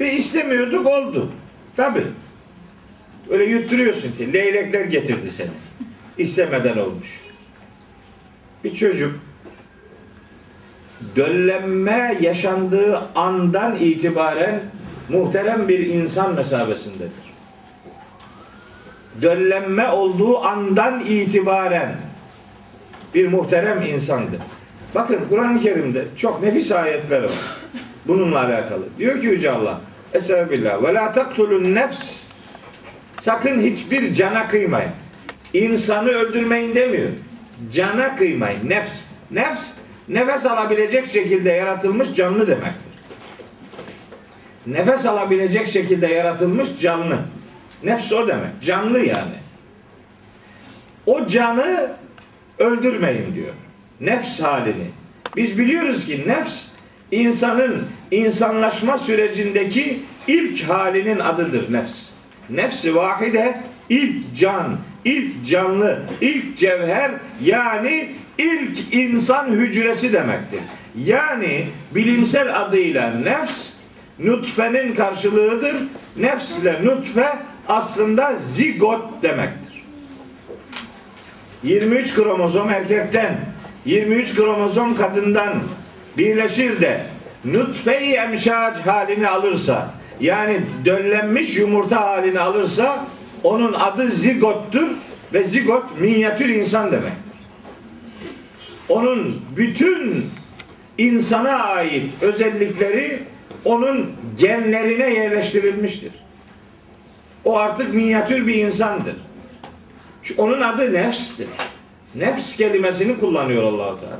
Ve 0.00 0.12
istemiyorduk 0.12 0.86
oldu. 0.86 1.32
Tabi. 1.76 2.02
Öyle 3.30 3.44
yutturuyorsun 3.44 4.12
ki 4.12 4.32
leylekler 4.32 4.84
getirdi 4.84 5.30
seni. 5.30 5.50
İstemeden 6.18 6.76
olmuş. 6.76 7.20
Bir 8.64 8.74
çocuk 8.74 9.20
döllenme 11.16 12.16
yaşandığı 12.20 12.98
andan 13.14 13.76
itibaren 13.76 14.60
muhterem 15.08 15.68
bir 15.68 15.78
insan 15.78 16.34
mesabesindedir. 16.34 17.34
Döllenme 19.22 19.88
olduğu 19.88 20.44
andan 20.44 21.00
itibaren 21.00 21.98
bir 23.14 23.28
muhterem 23.28 23.82
insandır. 23.82 24.40
Bakın 24.94 25.20
Kur'an-ı 25.28 25.60
Kerim'de 25.60 26.04
çok 26.16 26.42
nefis 26.42 26.72
ayetler 26.72 27.22
var. 27.22 27.32
Bununla 28.06 28.38
alakalı. 28.38 28.84
Diyor 28.98 29.20
ki 29.20 29.26
Yüce 29.26 29.50
Allah 29.50 29.80
Estağfirullah. 30.14 30.82
Ve 30.82 30.94
la 30.94 31.12
taktulun 31.12 31.74
nefs 31.74 32.24
Sakın 33.18 33.60
hiçbir 33.60 34.14
cana 34.14 34.48
kıymayın. 34.48 34.90
İnsanı 35.54 36.08
öldürmeyin 36.08 36.74
demiyor. 36.74 37.08
Cana 37.72 38.16
kıymayın. 38.16 38.70
Nefs. 38.70 39.00
Nefs 39.30 39.70
nefes 40.08 40.46
alabilecek 40.46 41.06
şekilde 41.06 41.50
yaratılmış 41.50 42.12
canlı 42.14 42.46
demektir. 42.46 42.94
Nefes 44.66 45.06
alabilecek 45.06 45.66
şekilde 45.66 46.06
yaratılmış 46.06 46.68
canlı. 46.80 47.18
Nefs 47.84 48.12
o 48.12 48.28
demek. 48.28 48.62
Canlı 48.62 48.98
yani. 48.98 49.36
O 51.06 51.26
canı 51.26 51.90
öldürmeyin 52.58 53.34
diyor. 53.34 53.52
Nefs 54.00 54.40
halini. 54.40 54.90
Biz 55.36 55.58
biliyoruz 55.58 56.06
ki 56.06 56.24
nefs 56.26 56.64
insanın 57.10 57.84
insanlaşma 58.10 58.98
sürecindeki 58.98 60.02
ilk 60.28 60.62
halinin 60.62 61.18
adıdır 61.18 61.72
nefs. 61.72 62.04
Nefsi 62.50 62.94
vahide 62.96 63.60
ilk 63.88 64.36
can, 64.36 64.78
ilk 65.04 65.46
canlı, 65.46 66.02
ilk 66.20 66.56
cevher 66.56 67.10
yani 67.42 68.08
ilk 68.38 68.94
insan 68.94 69.46
hücresi 69.48 70.12
demektir. 70.12 70.60
Yani 71.04 71.68
bilimsel 71.94 72.60
adıyla 72.60 73.10
nefs 73.10 73.70
nutfenin 74.18 74.94
karşılığıdır. 74.94 75.76
Nefs 76.16 76.58
ile 76.58 76.84
nutfe 76.84 77.38
aslında 77.68 78.36
zigot 78.36 79.22
demektir. 79.22 79.84
23 81.62 82.14
kromozom 82.14 82.70
erkekten 82.70 83.36
23 83.84 84.34
kromozom 84.34 84.96
kadından 84.96 85.52
birleşir 86.16 86.80
de 86.80 87.06
nutfe-i 87.44 88.12
emşac 88.12 88.78
halini 88.86 89.28
alırsa 89.28 89.90
yani 90.20 90.60
döllenmiş 90.84 91.56
yumurta 91.56 92.00
halini 92.00 92.40
alırsa 92.40 93.06
onun 93.42 93.72
adı 93.72 94.10
zigottur 94.10 94.88
ve 95.32 95.42
zigot 95.42 96.00
minyatür 96.00 96.48
insan 96.48 96.92
demektir. 96.92 97.23
Onun 98.88 99.42
bütün 99.56 100.26
insana 100.98 101.58
ait 101.58 102.12
özellikleri 102.20 103.22
onun 103.64 104.12
genlerine 104.38 105.14
yerleştirilmiştir. 105.14 106.12
O 107.44 107.58
artık 107.58 107.94
minyatür 107.94 108.46
bir 108.46 108.54
insandır. 108.54 109.16
Onun 110.38 110.60
adı 110.60 110.92
nefstir. 110.92 111.48
Nefs 112.14 112.56
kelimesini 112.56 113.20
kullanıyor 113.20 113.62
Allahu 113.62 114.00
Teala. 114.00 114.18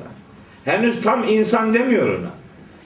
Henüz 0.64 1.02
tam 1.02 1.28
insan 1.28 1.74
demiyor 1.74 2.18
ona. 2.18 2.30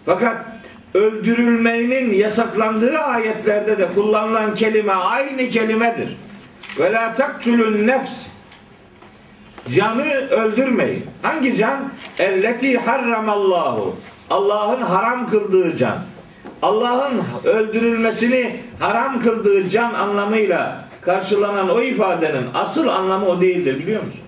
Fakat 0.06 0.46
öldürülmenin 0.94 2.12
yasaklandığı 2.12 2.98
ayetlerde 2.98 3.78
de 3.78 3.88
kullanılan 3.94 4.54
kelime 4.54 4.92
aynı 4.92 5.48
kelimedir. 5.48 6.16
Ve 6.78 6.92
la 6.92 7.14
taktulun 7.14 7.86
nefs 7.86 8.26
Canı 9.74 10.28
öldürmeyin. 10.30 11.06
Hangi 11.22 11.56
can? 11.56 11.80
Elleti 12.18 12.78
harramallahu. 12.78 13.96
Allah'ın 14.30 14.80
haram 14.80 15.30
kıldığı 15.30 15.76
can. 15.76 15.98
Allah'ın 16.62 17.22
öldürülmesini 17.44 18.56
haram 18.78 19.20
kıldığı 19.20 19.68
can 19.68 19.94
anlamıyla 19.94 20.88
karşılanan 21.00 21.68
o 21.68 21.80
ifadenin 21.80 22.46
asıl 22.54 22.88
anlamı 22.88 23.26
o 23.26 23.40
değildir 23.40 23.78
biliyor 23.78 24.02
musunuz? 24.02 24.24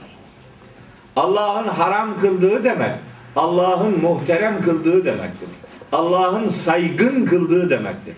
Allah'ın 1.16 1.68
haram 1.68 2.20
kıldığı 2.20 2.64
demek, 2.64 2.92
Allah'ın 3.36 4.00
muhterem 4.00 4.62
kıldığı 4.62 5.04
demektir. 5.04 5.48
Allah'ın 5.92 6.48
saygın 6.48 7.26
kıldığı 7.26 7.70
demektir. 7.70 8.14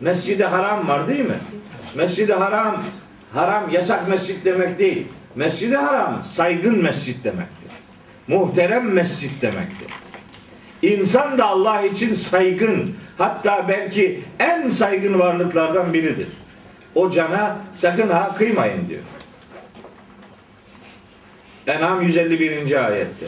Mescid-i 0.00 0.44
Haram 0.44 0.88
var 0.88 1.08
değil 1.08 1.24
mi? 1.24 1.38
Mescid-i 1.94 2.32
Haram, 2.32 2.82
haram 3.34 3.70
yasak 3.70 4.08
mescit 4.08 4.44
demek 4.44 4.78
değil. 4.78 5.06
Mescid-i 5.36 5.76
Haram 5.76 6.24
saygın 6.24 6.82
mescit 6.82 7.24
demektir. 7.24 7.70
Muhterem 8.28 8.92
mescit 8.92 9.42
demektir. 9.42 9.88
İnsan 10.82 11.38
da 11.38 11.46
Allah 11.46 11.82
için 11.82 12.14
saygın, 12.14 12.94
hatta 13.18 13.68
belki 13.68 14.20
en 14.38 14.68
saygın 14.68 15.18
varlıklardan 15.18 15.92
biridir. 15.92 16.28
O 16.94 17.10
cana 17.10 17.58
sakın 17.72 18.08
ha 18.08 18.34
kıymayın 18.38 18.88
diyor. 18.88 19.02
En'am 21.66 22.02
151. 22.02 22.86
ayette. 22.86 23.26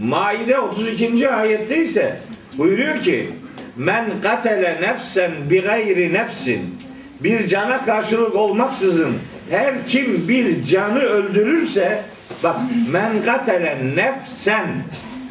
Maide 0.00 0.58
32. 0.58 1.30
ayette 1.30 1.82
ise 1.82 2.20
buyuruyor 2.58 3.02
ki 3.02 3.30
men 3.76 4.20
katele 4.22 4.78
nefsen 4.80 5.32
bi 5.50 5.60
gayri 5.60 6.12
nefsin 6.12 6.78
bir 7.20 7.46
cana 7.46 7.84
karşılık 7.84 8.34
olmaksızın 8.34 9.18
her 9.50 9.86
kim 9.86 10.28
bir 10.28 10.64
canı 10.64 11.00
öldürürse 11.00 12.02
bak 12.42 12.56
men 12.90 13.22
katele 13.22 13.78
nefsen 13.96 14.68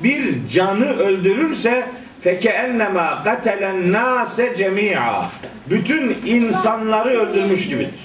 bir 0.03 0.47
canı 0.47 0.97
öldürürse 0.97 1.85
feke 2.21 2.49
ennema 2.49 3.23
katelen 3.23 3.91
nase 3.91 4.55
cemi'a 4.55 5.29
bütün 5.69 6.17
insanları 6.25 7.09
öldürmüş 7.09 7.67
gibidir. 7.67 7.99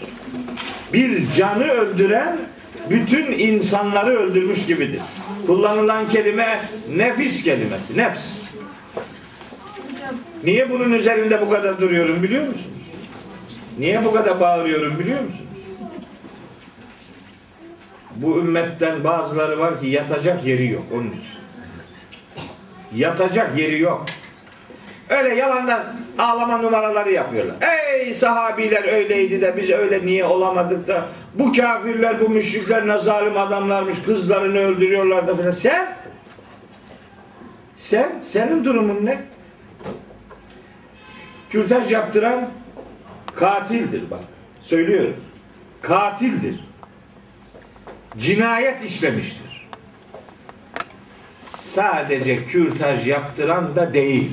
Bir 0.92 1.30
canı 1.30 1.68
öldüren 1.68 2.36
bütün 2.90 3.32
insanları 3.32 4.18
öldürmüş 4.18 4.66
gibidir. 4.66 5.00
Kullanılan 5.46 6.08
kelime 6.08 6.60
nefis 6.96 7.44
kelimesi. 7.44 7.98
Nefs. 7.98 8.32
Niye 10.44 10.70
bunun 10.70 10.92
üzerinde 10.92 11.40
bu 11.40 11.50
kadar 11.50 11.80
duruyorum 11.80 12.22
biliyor 12.22 12.46
musunuz? 12.46 12.66
Niye 13.78 14.04
bu 14.04 14.12
kadar 14.12 14.40
bağırıyorum 14.40 14.98
biliyor 14.98 15.22
musunuz? 15.22 15.51
Bu 18.16 18.38
ümmetten 18.38 19.04
bazıları 19.04 19.58
var 19.58 19.80
ki 19.80 19.86
yatacak 19.86 20.44
yeri 20.46 20.70
yok 20.70 20.82
onun 20.94 21.10
için. 21.10 21.38
Yatacak 22.94 23.58
yeri 23.58 23.80
yok. 23.80 24.04
Öyle 25.08 25.34
yalandan 25.34 25.84
ağlama 26.18 26.58
numaraları 26.58 27.12
yapıyorlar. 27.12 27.56
Ey 27.60 28.14
sahabiler 28.14 28.92
öyleydi 28.92 29.40
de 29.40 29.56
biz 29.56 29.70
öyle 29.70 30.06
niye 30.06 30.24
olamadık 30.24 30.88
da 30.88 31.06
bu 31.34 31.52
kafirler 31.52 32.20
bu 32.20 32.28
müşrikler 32.28 32.88
ne 32.88 32.98
zalim 32.98 33.38
adamlarmış 33.38 34.02
kızlarını 34.02 34.58
öldürüyorlar 34.58 35.28
da 35.28 35.36
filan. 35.36 35.50
Sen 35.50 35.96
sen 37.74 38.12
senin 38.22 38.64
durumun 38.64 39.06
ne? 39.06 39.18
Kürtaj 41.50 41.92
yaptıran 41.92 42.48
katildir 43.34 44.10
bak. 44.10 44.20
Söylüyorum. 44.62 45.16
Katildir. 45.82 46.71
Cinayet 48.18 48.82
işlemiştir. 48.84 49.68
Sadece 51.56 52.46
kürtaj 52.46 53.08
yaptıran 53.08 53.76
da 53.76 53.94
değil. 53.94 54.30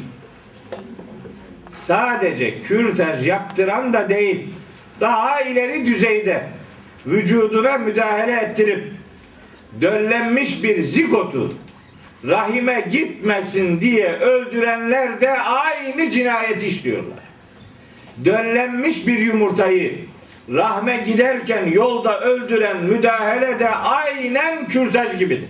Sadece 1.70 2.62
kürtaj 2.62 3.28
yaptıran 3.28 3.94
da 3.94 4.10
değil. 4.10 4.48
Daha 5.02 5.42
ileri 5.42 5.86
düzeyde 5.86 6.48
vücuduna 7.06 7.78
müdahale 7.78 8.32
ettirip 8.32 8.92
döllenmiş 9.82 10.64
bir 10.64 10.82
zigotu 10.82 11.54
rahime 12.28 12.88
gitmesin 12.92 13.82
diye 13.82 14.12
öldürenler 14.12 15.22
de 15.22 15.40
aynı 15.40 16.10
cinayet 16.10 16.64
işliyorlar. 16.64 17.20
Döllenmiş 18.26 19.08
bir 19.08 19.20
yumurtayı 19.20 20.00
rahme 20.54 20.98
giderken 20.98 21.66
yolda 21.66 22.20
öldüren 22.20 22.84
müdahale 22.84 23.60
de 23.60 23.70
aynen 23.70 24.68
kürtaj 24.68 25.20
gibidir. 25.20 25.50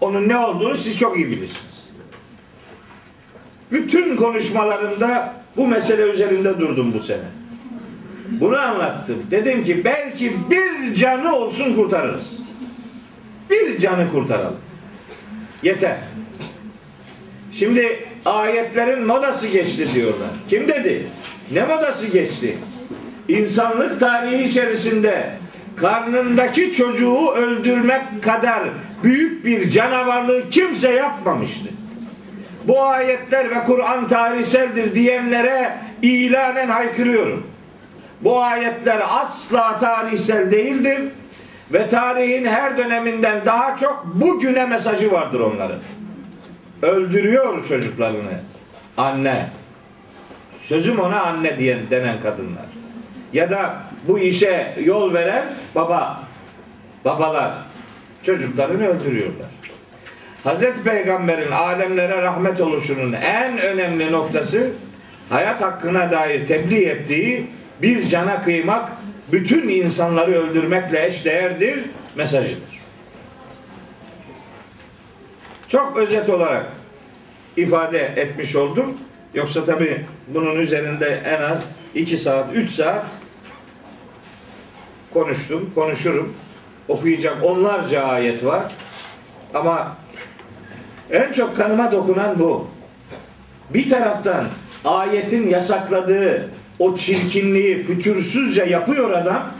Onun 0.00 0.28
ne 0.28 0.38
olduğunu 0.38 0.76
siz 0.76 0.98
çok 0.98 1.16
iyi 1.16 1.26
bilirsiniz. 1.26 1.84
Bütün 3.72 4.16
konuşmalarımda 4.16 5.34
bu 5.56 5.66
mesele 5.66 6.02
üzerinde 6.02 6.60
durdum 6.60 6.94
bu 6.94 7.00
sene. 7.00 7.24
Bunu 8.28 8.58
anlattım. 8.58 9.26
Dedim 9.30 9.64
ki 9.64 9.84
belki 9.84 10.32
bir 10.50 10.94
canı 10.94 11.36
olsun 11.36 11.74
kurtarırız. 11.74 12.38
Bir 13.50 13.78
canı 13.78 14.12
kurtaralım. 14.12 14.56
Yeter. 15.62 15.96
Şimdi 17.52 18.06
ayetlerin 18.24 19.06
modası 19.06 19.48
geçti 19.48 19.88
diyorlar. 19.94 20.28
Kim 20.48 20.68
dedi? 20.68 21.06
Ne 21.52 21.64
modası 21.64 22.06
geçti? 22.06 22.56
İnsanlık 23.28 24.00
tarihi 24.00 24.44
içerisinde 24.44 25.30
karnındaki 25.76 26.72
çocuğu 26.72 27.30
öldürmek 27.30 28.22
kadar 28.22 28.62
büyük 29.02 29.44
bir 29.44 29.70
canavarlığı 29.70 30.48
kimse 30.48 30.90
yapmamıştı. 30.94 31.68
Bu 32.64 32.82
ayetler 32.82 33.50
ve 33.50 33.64
Kur'an 33.64 34.08
tarihseldir 34.08 34.94
diyenlere 34.94 35.78
ilanen 36.02 36.68
haykırıyorum. 36.68 37.46
Bu 38.20 38.42
ayetler 38.42 39.02
asla 39.08 39.78
tarihsel 39.78 40.50
değildir 40.50 41.00
ve 41.72 41.88
tarihin 41.88 42.44
her 42.44 42.78
döneminden 42.78 43.40
daha 43.46 43.76
çok 43.76 44.06
bugüne 44.14 44.66
mesajı 44.66 45.12
vardır 45.12 45.40
onların. 45.40 45.78
Öldürüyor 46.82 47.68
çocuklarını 47.68 48.40
anne. 48.96 49.46
Sözüm 50.58 51.00
ona 51.00 51.20
anne 51.20 51.58
diyen 51.58 51.90
denen 51.90 52.20
kadınlar. 52.22 52.75
Ya 53.32 53.50
da 53.50 53.82
bu 54.08 54.18
işe 54.18 54.74
yol 54.84 55.14
veren 55.14 55.44
baba. 55.74 56.22
Babalar 57.04 57.52
çocuklarını 58.22 58.86
öldürüyorlar. 58.86 59.46
Hazreti 60.44 60.82
Peygamber'in 60.82 61.50
alemlere 61.50 62.22
rahmet 62.22 62.60
oluşunun 62.60 63.12
en 63.12 63.58
önemli 63.58 64.12
noktası 64.12 64.70
hayat 65.28 65.62
hakkına 65.62 66.10
dair 66.10 66.46
tebliğ 66.46 66.84
ettiği 66.84 67.46
bir 67.82 68.08
cana 68.08 68.42
kıymak 68.42 68.92
bütün 69.32 69.68
insanları 69.68 70.32
öldürmekle 70.32 71.06
eşdeğerdir 71.06 71.78
mesajıdır. 72.14 72.76
Çok 75.68 75.96
özet 75.96 76.28
olarak 76.28 76.66
ifade 77.56 77.98
etmiş 77.98 78.56
oldum. 78.56 78.98
Yoksa 79.34 79.64
tabi 79.64 80.04
bunun 80.28 80.56
üzerinde 80.56 81.22
en 81.24 81.42
az 81.42 81.64
2 81.96 82.18
saat, 82.18 82.46
3 82.54 82.70
saat 82.70 83.04
konuştum, 85.12 85.70
konuşurum. 85.74 86.34
Okuyacak 86.88 87.44
onlarca 87.44 88.02
ayet 88.02 88.44
var. 88.44 88.72
Ama 89.54 89.96
en 91.10 91.32
çok 91.32 91.56
kanıma 91.56 91.92
dokunan 91.92 92.38
bu. 92.38 92.68
Bir 93.70 93.90
taraftan 93.90 94.46
ayetin 94.84 95.48
yasakladığı 95.48 96.50
o 96.78 96.96
çirkinliği 96.96 97.82
fütursuzca 97.82 98.64
yapıyor 98.64 99.10
adam. 99.10 99.50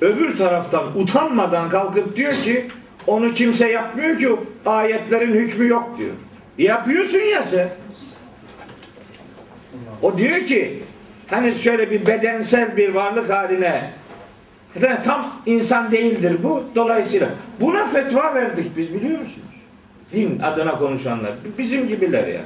Öbür 0.00 0.36
taraftan 0.36 0.98
utanmadan 0.98 1.70
kalkıp 1.70 2.16
diyor 2.16 2.32
ki 2.32 2.68
onu 3.06 3.34
kimse 3.34 3.70
yapmıyor 3.70 4.18
ki 4.18 4.28
ayetlerin 4.66 5.34
hükmü 5.34 5.68
yok 5.68 5.98
diyor. 5.98 6.14
Yapıyorsun 6.58 7.18
ya 7.18 7.42
sen. 7.42 7.68
O 10.02 10.18
diyor 10.18 10.46
ki 10.46 10.82
hani 11.34 11.54
şöyle 11.54 11.90
bir 11.90 12.06
bedensel 12.06 12.76
bir 12.76 12.94
varlık 12.94 13.30
haline 13.30 13.90
tam 15.04 15.42
insan 15.46 15.90
değildir 15.90 16.36
bu. 16.42 16.64
Dolayısıyla 16.74 17.28
buna 17.60 17.86
fetva 17.86 18.34
verdik 18.34 18.76
biz 18.76 18.94
biliyor 18.94 19.20
musunuz? 19.20 19.54
Din 20.12 20.40
adına 20.40 20.78
konuşanlar. 20.78 21.32
Bizim 21.58 21.88
gibiler 21.88 22.26
ya. 22.26 22.40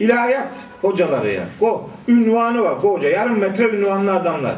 İlahiyat 0.00 0.58
hocaları 0.82 1.30
ya. 1.30 1.44
O 1.60 1.90
ünvanı 2.08 2.62
var. 2.62 2.76
O 2.82 2.92
hoca 2.92 3.08
yarım 3.08 3.38
metre 3.38 3.64
ünvanlı 3.64 4.12
adamlar. 4.12 4.56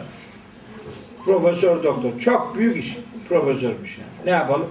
Profesör 1.24 1.82
doktor. 1.82 2.18
Çok 2.18 2.58
büyük 2.58 2.76
iş. 2.76 2.96
Profesörmüş 3.28 3.98
yani. 3.98 4.26
Ne 4.26 4.30
yapalım? 4.30 4.68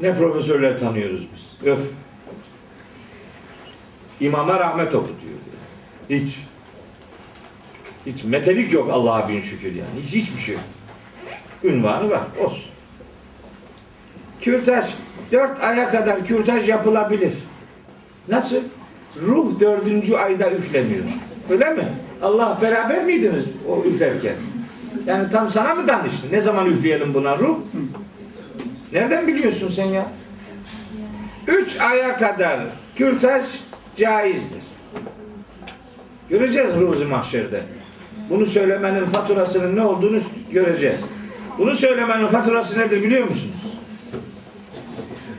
Ne 0.00 0.16
profesörler 0.16 0.78
tanıyoruz 0.78 1.28
biz. 1.34 1.68
Öf. 1.68 1.78
İmama 4.20 4.60
rahmet 4.60 4.94
okutuyor. 4.94 5.38
Hiç. 6.10 6.38
Hiç 8.06 8.24
metelik 8.24 8.72
yok 8.72 8.90
Allah'a 8.92 9.28
bin 9.28 9.40
şükür 9.40 9.74
yani. 9.74 10.02
Hiç 10.02 10.14
hiçbir 10.14 10.40
şey 10.40 10.54
yok. 10.54 10.64
Ünvanı 11.64 12.10
var. 12.10 12.22
Olsun. 12.44 12.64
Kürtaj. 14.40 14.84
Dört 15.32 15.62
aya 15.62 15.90
kadar 15.90 16.24
kürtaj 16.24 16.68
yapılabilir. 16.68 17.32
Nasıl? 18.28 18.60
Ruh 19.20 19.60
dördüncü 19.60 20.14
ayda 20.14 20.50
üfleniyor. 20.50 21.04
Öyle 21.50 21.70
mi? 21.70 21.88
Allah 22.22 22.58
beraber 22.62 23.04
miydiniz 23.04 23.44
o 23.68 23.84
üflerken? 23.84 24.34
Yani 25.06 25.30
tam 25.30 25.48
sana 25.48 25.74
mı 25.74 25.88
danıştı? 25.88 26.26
Ne 26.32 26.40
zaman 26.40 26.66
üfleyelim 26.66 27.14
buna 27.14 27.38
ruh? 27.38 27.58
Nereden 28.92 29.26
biliyorsun 29.26 29.68
sen 29.68 29.84
ya? 29.84 30.06
Üç 31.46 31.80
aya 31.80 32.16
kadar 32.16 32.60
kürtaj 32.96 33.46
caizdir. 33.96 34.67
Göreceğiz 36.30 36.70
ruzi 36.80 37.04
mahşerde. 37.04 37.62
Bunu 38.30 38.46
söylemenin 38.46 39.04
faturasının 39.06 39.76
ne 39.76 39.82
olduğunu 39.82 40.20
göreceğiz. 40.52 41.00
Bunu 41.58 41.74
söylemenin 41.74 42.26
faturası 42.26 42.78
nedir 42.78 43.02
biliyor 43.02 43.28
musunuz? 43.28 43.54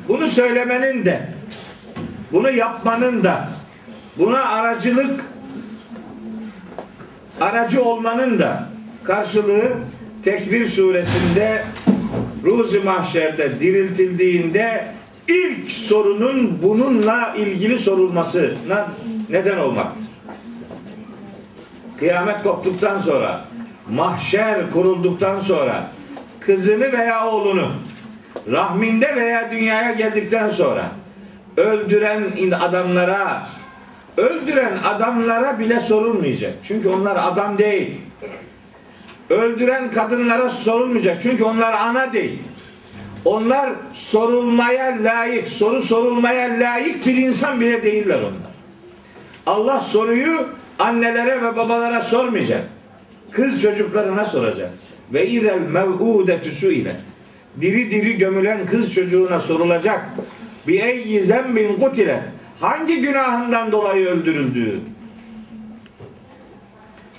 Bunu 0.07 0.27
söylemenin 0.27 1.05
de, 1.05 1.29
bunu 2.31 2.51
yapmanın 2.51 3.23
da, 3.23 3.49
buna 4.17 4.43
aracılık, 4.45 5.25
aracı 7.41 7.83
olmanın 7.83 8.39
da 8.39 8.69
karşılığı 9.03 9.73
Tekvir 10.23 10.65
suresinde 10.65 11.65
Ruzi 12.45 12.79
Mahşer'de 12.79 13.59
diriltildiğinde 13.59 14.87
ilk 15.27 15.71
sorunun 15.71 16.59
bununla 16.63 17.35
ilgili 17.37 17.79
sorulmasına 17.79 18.87
neden 19.29 19.57
olmaktır. 19.57 20.08
Kıyamet 21.99 22.43
koptuktan 22.43 22.97
sonra, 22.97 23.45
mahşer 23.89 24.71
kurulduktan 24.71 25.39
sonra 25.39 25.91
kızını 26.39 26.91
veya 26.91 27.27
oğlunu 27.27 27.67
rahminde 28.51 29.15
veya 29.15 29.51
dünyaya 29.51 29.91
geldikten 29.91 30.49
sonra 30.49 30.85
öldüren 31.57 32.51
adamlara 32.59 33.49
öldüren 34.17 34.77
adamlara 34.83 35.59
bile 35.59 35.79
sorulmayacak. 35.79 36.53
Çünkü 36.63 36.89
onlar 36.89 37.17
adam 37.31 37.57
değil. 37.57 37.97
Öldüren 39.29 39.91
kadınlara 39.91 40.49
sorulmayacak. 40.49 41.21
Çünkü 41.21 41.43
onlar 41.43 41.73
ana 41.73 42.13
değil. 42.13 42.39
Onlar 43.25 43.69
sorulmaya 43.93 44.97
layık, 45.03 45.49
soru 45.49 45.81
sorulmaya 45.81 46.59
layık 46.59 47.05
bir 47.05 47.17
insan 47.17 47.61
bile 47.61 47.83
değiller 47.83 48.19
onlar. 48.19 48.51
Allah 49.45 49.79
soruyu 49.79 50.49
annelere 50.79 51.41
ve 51.41 51.55
babalara 51.55 52.01
sormayacak. 52.01 52.63
Kız 53.31 53.61
çocuklarına 53.61 54.25
soracak. 54.25 54.69
Ve 55.13 55.27
izel 55.27 55.59
mev'udetü 55.59 56.51
suilet. 56.51 56.95
Diri 57.61 57.91
diri 57.91 58.17
gömülen 58.17 58.65
kız 58.65 58.93
çocuğuna 58.93 59.39
sorulacak. 59.39 60.05
Bi 60.67 60.77
eyyi 60.77 61.21
zembin 61.21 61.79
kutilet. 61.79 62.23
Hangi 62.59 63.01
günahından 63.01 63.71
dolayı 63.71 64.07
öldürüldüğü. 64.07 64.79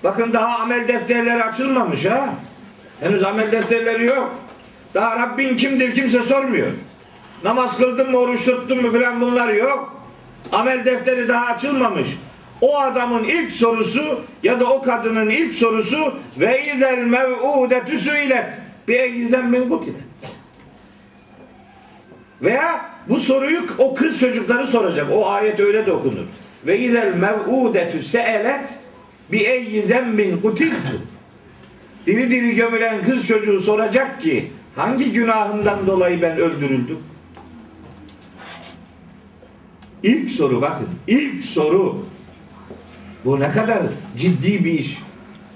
Bakın 0.05 0.33
daha 0.33 0.59
amel 0.59 0.89
defterleri 0.89 1.45
açılmamış 1.45 2.07
ha. 2.07 2.35
Henüz 3.01 3.23
amel 3.23 3.53
defterleri 3.53 4.07
yok. 4.07 4.35
Daha 4.95 5.19
Rabbin 5.19 5.57
kimdir 5.57 5.95
kimse 5.95 6.23
sormuyor. 6.23 6.69
Namaz 7.45 7.77
kıldın 7.79 8.11
mı, 8.11 8.19
oruç 8.19 8.45
tuttun 8.45 8.83
mu 8.83 8.93
filan 8.93 9.21
bunlar 9.21 9.49
yok. 9.49 10.03
Amel 10.53 10.85
defteri 10.85 11.29
daha 11.29 11.47
açılmamış. 11.47 12.09
O 12.61 12.79
adamın 12.79 13.25
ilk 13.25 13.53
sorusu 13.53 14.21
ya 14.43 14.61
da 14.61 14.65
o 14.65 14.83
kadının 14.83 15.31
ilk 15.31 15.55
sorusu 15.55 16.15
ve 16.41 16.73
izel 16.75 16.99
mev'udetü 16.99 17.99
suilet 17.99 18.61
bi 18.89 18.95
eyyizen 18.95 19.51
min 19.51 19.69
kutilet. 19.69 20.01
Veya 22.43 22.91
bu 23.09 23.19
soruyu 23.19 23.61
o 23.79 23.95
kız 23.95 24.21
çocukları 24.21 24.67
soracak. 24.67 25.07
O 25.13 25.27
ayet 25.27 25.61
öyle 25.61 25.87
de 25.87 25.93
okunur. 25.93 26.27
Ve 26.67 26.79
izel 26.79 27.15
mev'udetü 27.15 28.03
se'elet 28.03 28.79
bi 29.33 29.39
eyyi 29.39 29.83
zembin 29.83 30.41
kutiltu. 30.41 31.03
Diri 32.07 32.31
diri 32.31 32.55
gömülen 32.55 33.03
kız 33.03 33.27
çocuğu 33.27 33.61
soracak 33.61 34.21
ki 34.21 34.53
hangi 34.77 35.13
günahımdan 35.13 35.87
dolayı 35.87 36.23
ben 36.23 36.37
öldürüldüm? 36.37 36.99
İlk 40.03 40.31
soru 40.31 40.63
bakın. 40.63 40.89
ilk 41.07 41.45
soru. 41.45 42.05
Bu 43.25 43.41
ne 43.41 43.51
kadar 43.51 43.83
ciddi 44.17 44.65
bir 44.65 44.73
iş. 44.73 44.99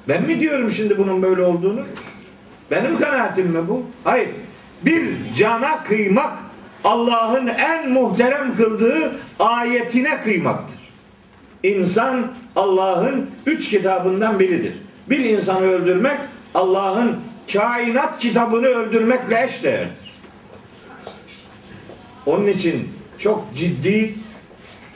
Ben 0.08 0.22
mi 0.22 0.40
diyorum 0.40 0.70
şimdi 0.70 0.98
bunun 0.98 1.22
böyle 1.22 1.42
olduğunu? 1.42 1.80
Benim 2.70 2.98
kanaatim 2.98 3.46
mi 3.46 3.68
bu? 3.68 3.82
Hayır. 4.04 4.28
Bir 4.82 5.32
cana 5.34 5.82
kıymak 5.82 6.38
Allah'ın 6.84 7.46
en 7.46 7.90
muhterem 7.90 8.56
kıldığı 8.56 9.12
ayetine 9.38 10.20
kıymaktır. 10.20 10.78
İnsan 11.62 12.32
Allah'ın 12.56 13.30
üç 13.46 13.68
kitabından 13.70 14.40
biridir. 14.40 14.74
Bir 15.10 15.18
insanı 15.18 15.66
öldürmek 15.66 16.18
Allah'ın 16.54 17.16
kainat 17.52 18.18
kitabını 18.18 18.66
öldürmekle 18.66 19.44
eşdeğerdir. 19.44 20.04
Onun 22.26 22.46
için 22.46 22.88
çok 23.18 23.54
ciddi, 23.54 24.14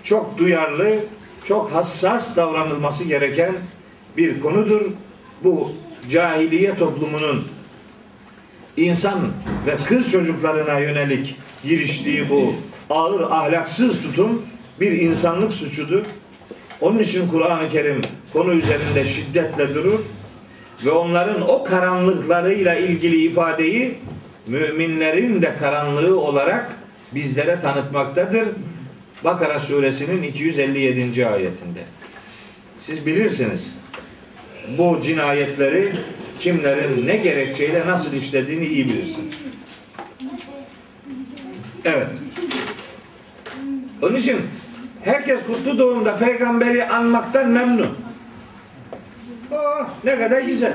çok 0.03 0.39
duyarlı, 0.39 0.97
çok 1.49 1.73
hassas 1.73 2.37
davranılması 2.37 3.05
gereken 3.05 3.55
bir 4.17 4.41
konudur. 4.41 4.81
Bu 5.45 5.73
cahiliye 6.11 6.77
toplumunun 6.77 7.45
insan 8.77 9.19
ve 9.67 9.77
kız 9.85 10.13
çocuklarına 10.13 10.79
yönelik 10.79 11.37
giriştiği 11.65 12.31
bu 12.31 12.55
ağır 12.91 13.21
ahlaksız 13.21 14.03
tutum 14.03 14.43
bir 14.81 14.93
insanlık 14.93 15.53
suçudur. 15.53 16.03
Onun 16.81 16.99
için 16.99 17.29
Kur'an-ı 17.29 17.69
Kerim 17.69 18.01
konu 18.33 18.53
üzerinde 18.53 19.05
şiddetle 19.05 19.75
durur 19.75 20.01
ve 20.85 20.91
onların 20.91 21.51
o 21.51 21.65
karanlıklarıyla 21.65 22.75
ilgili 22.75 23.25
ifadeyi 23.25 23.99
müminlerin 24.47 25.43
de 25.43 25.57
karanlığı 25.57 26.21
olarak 26.21 26.77
bizlere 27.15 27.61
tanıtmaktadır. 27.61 28.49
Bakara 29.25 29.61
suresinin 29.61 30.23
257. 30.23 31.27
ayetinde. 31.27 31.85
Siz 32.79 33.07
bilirsiniz 33.07 33.75
bu 34.79 35.01
cinayetleri 35.03 35.93
kimlerin 36.41 37.07
ne 37.07 37.17
gerekçeyle 37.17 37.87
nasıl 37.87 38.13
işlediğini 38.13 38.67
iyi 38.67 38.85
bilirsiniz. 38.85 39.35
Evet. 41.85 42.09
Onun 44.03 44.17
için 44.17 44.37
herkes 45.05 45.41
kutlu 45.47 45.79
doğumda 45.79 46.19
peygamberi 46.19 46.85
anmaktan 46.85 47.49
memnun. 47.49 47.99
Oh, 49.51 49.89
ne 50.05 50.19
kadar 50.19 50.43
güzel. 50.43 50.73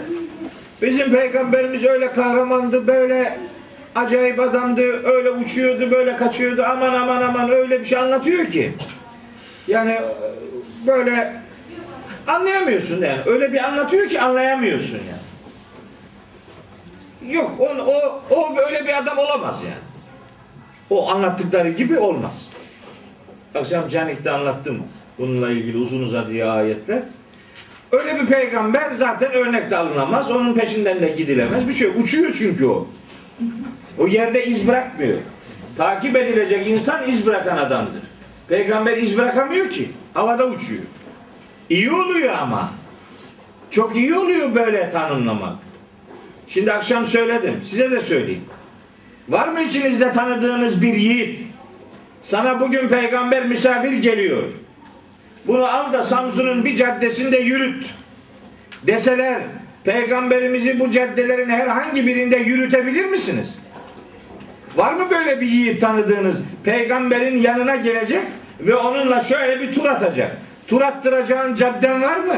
Bizim 0.82 1.12
peygamberimiz 1.12 1.84
öyle 1.84 2.14
kahramandı, 2.14 2.88
böyle 2.88 3.40
acayip 3.96 4.40
adamdı, 4.40 5.08
öyle 5.08 5.32
uçuyordu, 5.32 5.92
böyle 5.92 6.18
kaçıyordu. 6.18 6.64
Aman 6.64 6.94
aman 6.94 7.22
aman 7.22 7.50
öyle 7.50 7.80
bir 7.80 7.86
şey 7.86 7.98
anlatıyor 7.98 8.52
ki. 8.52 8.74
Yani 9.68 10.02
böyle 10.88 11.34
anlayamıyorsun 12.28 13.02
yani. 13.02 13.22
Öyle 13.26 13.54
bir 13.54 13.64
anlatıyor 13.64 14.10
ki 14.10 14.22
anlayamıyorsun 14.22 14.98
yani. 14.98 15.24
Yok 17.36 17.52
o, 17.60 17.66
o, 17.66 18.22
o 18.30 18.58
böyle 18.58 18.86
bir 18.86 18.98
adam 18.98 19.18
olamaz 19.18 19.62
yani. 19.64 19.84
O 20.90 21.12
anlattıkları 21.12 21.70
gibi 21.70 22.00
olmaz. 22.00 22.48
Akşam 23.56 23.88
Canik'te 23.90 24.32
anlattım 24.32 24.84
bununla 25.20 25.50
ilgili 25.50 25.78
uzun 25.78 26.04
uzadıya 26.04 26.52
ayetler. 26.52 27.02
Öyle 27.92 28.20
bir 28.20 28.26
peygamber 28.26 28.92
zaten 28.92 29.32
örnekte 29.32 29.78
alınamaz. 29.78 30.32
Onun 30.32 30.54
peşinden 30.54 31.02
de 31.02 31.08
gidilemez. 31.08 31.68
Bir 31.68 31.74
şey. 31.74 31.88
Uçuyor 31.88 32.34
çünkü 32.34 32.66
o. 32.66 32.88
O 33.98 34.08
yerde 34.08 34.46
iz 34.46 34.68
bırakmıyor. 34.68 35.18
Takip 35.78 36.16
edilecek 36.16 36.68
insan 36.68 37.10
iz 37.10 37.26
bırakan 37.26 37.58
adamdır. 37.58 38.02
Peygamber 38.48 38.98
iz 38.98 39.18
bırakamıyor 39.18 39.70
ki. 39.70 39.92
Havada 40.14 40.46
uçuyor. 40.46 40.84
İyi 41.70 41.92
oluyor 41.92 42.34
ama. 42.34 42.72
Çok 43.72 43.96
iyi 43.96 44.16
oluyor 44.16 44.56
böyle 44.56 44.90
tanımlamak. 44.90 45.56
Şimdi 46.48 46.74
akşam 46.74 47.06
söyledim. 47.06 47.62
Size 47.64 47.92
de 47.92 48.02
söyleyeyim. 48.02 48.46
Var 49.30 49.48
mı 49.48 49.62
içinizde 49.62 50.12
tanıdığınız 50.12 50.82
bir 50.82 50.94
yiğit? 50.94 51.40
Sana 52.22 52.60
bugün 52.60 52.88
peygamber 52.88 53.46
misafir 53.46 53.92
geliyor. 53.92 54.44
Bunu 55.48 55.66
al 55.66 55.94
da 55.94 56.04
Samsun'un 56.04 56.66
bir 56.66 56.76
caddesinde 56.76 57.38
yürüt. 57.38 57.94
Deseler 58.84 59.42
peygamberimizi 59.84 60.80
bu 60.80 60.92
caddelerin 60.92 61.50
herhangi 61.50 62.08
birinde 62.08 62.38
yürütebilir 62.38 63.06
misiniz? 63.06 63.56
Var 64.76 64.94
mı 64.94 65.08
böyle 65.12 65.42
bir 65.42 65.48
yiğit 65.48 65.82
tanıdığınız? 65.82 66.44
Peygamberin 66.64 67.38
yanına 67.38 67.76
gelecek 67.76 68.22
ve 68.60 68.76
onunla 68.76 69.22
şöyle 69.22 69.62
bir 69.62 69.74
tur 69.74 69.86
atacak. 69.86 70.38
Tur 70.68 70.82
attıracağın 70.82 71.56
cadden 71.56 72.02
var 72.02 72.18
mı? 72.18 72.36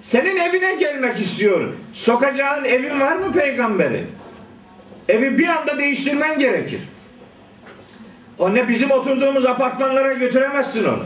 Senin 0.00 0.36
evine 0.36 0.74
gelmek 0.74 1.20
istiyor. 1.20 1.72
Sokacağın 1.92 2.64
evin 2.64 3.00
var 3.00 3.16
mı 3.16 3.32
peygamberi? 3.32 4.06
Evi 5.08 5.38
bir 5.38 5.48
anda 5.48 5.78
değiştirmen 5.78 6.38
gerekir. 6.38 6.80
O 8.38 8.54
ne 8.54 8.68
bizim 8.68 8.90
oturduğumuz 8.90 9.46
apartmanlara 9.46 10.12
götüremezsin 10.12 10.84
onu. 10.84 11.04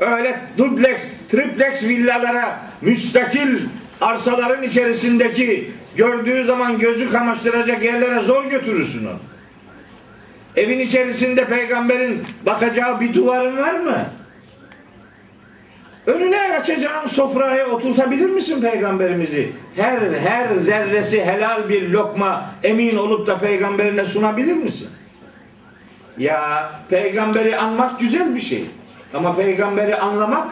Öyle 0.00 0.40
dubleks, 0.58 1.02
triplex 1.30 1.82
villalara, 1.84 2.60
müstakil 2.80 3.58
arsaların 4.00 4.62
içerisindeki 4.62 5.70
gördüğü 5.96 6.44
zaman 6.44 6.78
gözü 6.78 7.12
kamaştıracak 7.12 7.82
yerlere 7.82 8.20
zor 8.20 8.44
götürürsün 8.44 9.06
onu. 9.06 9.18
Evin 10.56 10.78
içerisinde 10.78 11.44
peygamberin 11.44 12.22
bakacağı 12.46 13.00
bir 13.00 13.14
duvarın 13.14 13.56
var 13.56 13.74
mı? 13.74 14.06
Önüne 16.06 16.40
açacağın 16.40 17.06
sofraya 17.06 17.70
oturtabilir 17.70 18.30
misin 18.30 18.60
peygamberimizi? 18.60 19.52
Her 19.76 19.98
her 20.00 20.56
zerresi 20.56 21.24
helal 21.24 21.68
bir 21.68 21.88
lokma 21.88 22.50
emin 22.62 22.96
olup 22.96 23.26
da 23.26 23.38
peygamberine 23.38 24.04
sunabilir 24.04 24.54
misin? 24.54 24.88
Ya 26.18 26.70
peygamberi 26.90 27.56
anmak 27.56 28.00
güzel 28.00 28.34
bir 28.34 28.40
şey. 28.40 28.64
Ama 29.14 29.36
peygamberi 29.36 29.96
anlamak 29.96 30.48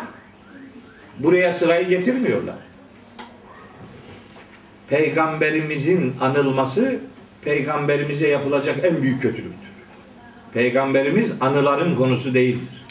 buraya 1.19 1.53
sırayı 1.53 1.89
getirmiyorlar. 1.89 2.55
Peygamberimizin 4.91 6.15
anılması 6.21 6.99
peygamberimize 7.45 8.29
yapılacak 8.29 8.85
en 8.85 9.03
büyük 9.03 9.23
kötülüktür. 9.23 9.69
Peygamberimiz 10.55 11.35
anıların 11.41 11.97
konusu 11.97 12.35
değildir. 12.35 12.83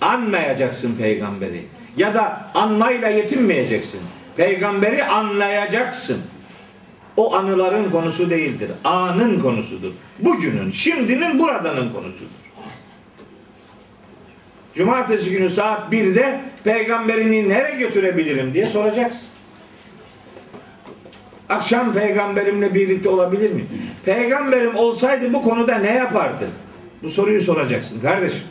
Anmayacaksın 0.00 0.96
peygamberi. 0.96 1.64
Ya 1.96 2.14
da 2.14 2.50
anmayla 2.54 3.08
yetinmeyeceksin. 3.08 4.00
Peygamberi 4.36 5.04
anlayacaksın. 5.04 6.22
O 7.16 7.34
anıların 7.34 7.90
konusu 7.90 8.30
değildir. 8.30 8.70
Anın 8.84 9.40
konusudur. 9.40 9.92
Bugünün, 10.18 10.70
şimdinin, 10.70 11.38
buradanın 11.38 11.92
konusudur. 11.92 12.30
Cumartesi 14.74 15.30
günü 15.30 15.50
saat 15.50 15.92
1'de 15.92 16.40
peygamberini 16.64 17.48
nereye 17.48 17.76
götürebilirim 17.76 18.54
diye 18.54 18.66
soracaksın. 18.66 19.31
Akşam 21.48 21.92
peygamberimle 21.92 22.74
birlikte 22.74 23.08
olabilir 23.08 23.50
mi? 23.50 23.64
Peygamberim 24.04 24.76
olsaydı 24.76 25.32
bu 25.32 25.42
konuda 25.42 25.78
ne 25.78 25.94
yapardı? 25.94 26.48
Bu 27.02 27.08
soruyu 27.08 27.40
soracaksın 27.40 28.00
kardeşim. 28.00 28.46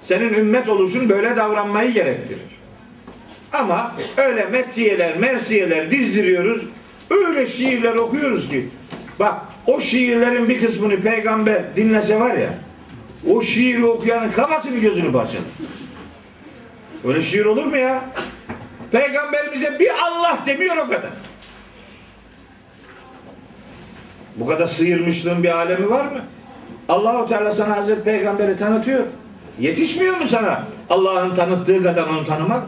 Senin 0.00 0.34
ümmet 0.34 0.68
oluşun 0.68 1.08
böyle 1.08 1.36
davranmayı 1.36 1.92
gerektirir. 1.92 2.58
Ama 3.52 3.96
öyle 4.16 4.44
metiyeler, 4.44 5.16
mersiyeler 5.16 5.90
dizdiriyoruz. 5.90 6.62
Öyle 7.10 7.46
şiirler 7.46 7.94
okuyoruz 7.94 8.48
ki. 8.48 8.68
Bak 9.18 9.34
o 9.66 9.80
şiirlerin 9.80 10.48
bir 10.48 10.60
kısmını 10.60 11.00
peygamber 11.00 11.76
dinlese 11.76 12.20
var 12.20 12.34
ya. 12.34 12.50
O 13.30 13.42
şiiri 13.42 13.86
okuyanın 13.86 14.30
kafasını 14.30 14.78
gözünü 14.78 15.12
parçalar. 15.12 15.44
Öyle 17.04 17.22
şiir 17.22 17.44
olur 17.44 17.64
mu 17.64 17.76
ya? 17.76 18.04
Peygamberimize 18.92 19.78
bir 19.78 19.90
Allah 19.90 20.38
demiyor 20.46 20.76
o 20.76 20.88
kadar. 20.88 21.10
Bu 24.40 24.46
kadar 24.46 24.66
sıyırmışlığın 24.66 25.42
bir 25.42 25.58
alemi 25.58 25.90
var 25.90 26.04
mı? 26.04 26.24
Allahu 26.88 27.28
Teala 27.28 27.50
sana 27.50 27.76
Hazreti 27.76 28.02
Peygamber'i 28.02 28.56
tanıtıyor. 28.56 29.04
Yetişmiyor 29.60 30.16
mu 30.16 30.26
sana 30.26 30.64
Allah'ın 30.90 31.34
tanıttığı 31.34 31.82
kadar 31.82 32.06
onu 32.06 32.24
tanımak? 32.24 32.62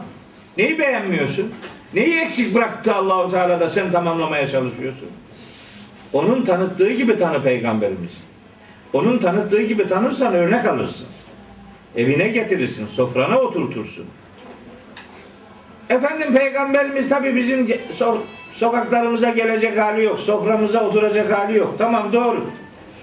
Neyi 0.57 0.79
beğenmiyorsun? 0.79 1.51
Neyi 1.93 2.19
eksik 2.19 2.55
bıraktı 2.55 2.95
Allahu 2.95 3.31
Teala 3.31 3.59
da 3.59 3.69
sen 3.69 3.91
tamamlamaya 3.91 4.47
çalışıyorsun? 4.47 5.07
Onun 6.13 6.43
tanıttığı 6.43 6.91
gibi 6.91 7.17
tanı 7.17 7.43
peygamberimiz. 7.43 8.17
Onun 8.93 9.17
tanıttığı 9.17 9.61
gibi 9.61 9.87
tanırsan 9.87 10.33
örnek 10.33 10.65
alırsın. 10.65 11.07
Evine 11.95 12.27
getirirsin, 12.27 12.87
sofrana 12.87 13.39
oturtursun. 13.39 14.05
Efendim 15.89 16.33
peygamberimiz 16.33 17.09
tabi 17.09 17.35
bizim 17.35 17.67
ge- 17.67 17.79
so- 17.91 18.17
sokaklarımıza 18.51 19.29
gelecek 19.29 19.79
hali 19.79 20.03
yok. 20.03 20.19
Soframıza 20.19 20.83
oturacak 20.83 21.37
hali 21.37 21.57
yok. 21.57 21.75
Tamam 21.77 22.13
doğru. 22.13 22.47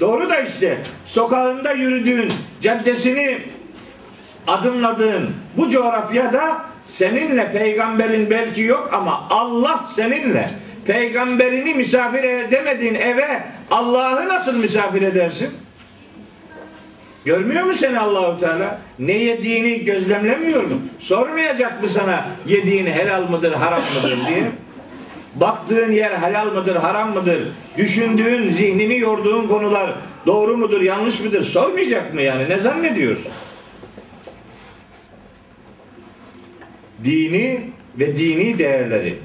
Doğru 0.01 0.31
da 0.31 0.41
işte 0.41 0.79
sokağında 1.05 1.73
yürüdüğün, 1.73 2.33
caddesini 2.61 3.39
adımladığın 4.47 5.31
bu 5.57 5.71
coğrafyada 5.71 6.57
seninle 6.83 7.53
peygamberin 7.53 8.31
belki 8.31 8.63
yok 8.63 8.91
ama 8.93 9.27
Allah 9.31 9.85
seninle 9.87 10.51
peygamberini 10.87 11.75
misafir 11.75 12.25
edemediğin 12.25 12.95
eve 12.95 13.43
Allah'ı 13.71 14.29
nasıl 14.29 14.57
misafir 14.57 15.03
edersin? 15.03 15.51
Görmüyor 17.25 17.65
mu 17.65 17.73
seni 17.73 17.99
Allahu 17.99 18.41
Teala? 18.41 18.79
Ne 18.99 19.13
yediğini 19.13 19.85
gözlemlemiyor 19.85 20.63
mu? 20.63 20.83
Sormayacak 20.99 21.83
mı 21.83 21.89
sana 21.89 22.29
yediğin 22.47 22.87
helal 22.87 23.23
mıdır, 23.23 23.53
haram 23.53 23.83
mıdır 23.97 24.19
diye? 24.29 24.43
Baktığın 25.35 25.93
yer 25.93 26.19
helal 26.19 26.53
mıdır, 26.53 26.77
haram 26.77 27.15
mıdır? 27.15 27.49
Düşündüğün, 27.77 28.49
zihnini 28.49 28.99
yorduğun 28.99 29.49
konular 29.49 29.95
doğru 30.27 30.57
mudur, 30.57 30.81
yanlış 30.81 31.21
mıdır? 31.21 31.43
Sormayacak 31.43 32.15
mı 32.15 32.23
yani? 32.23 32.49
Ne 32.49 32.59
zannediyorsun? 32.59 33.33
Dini 37.05 37.71
ve 37.99 38.17
dini 38.17 38.59
değerleri 38.59 39.19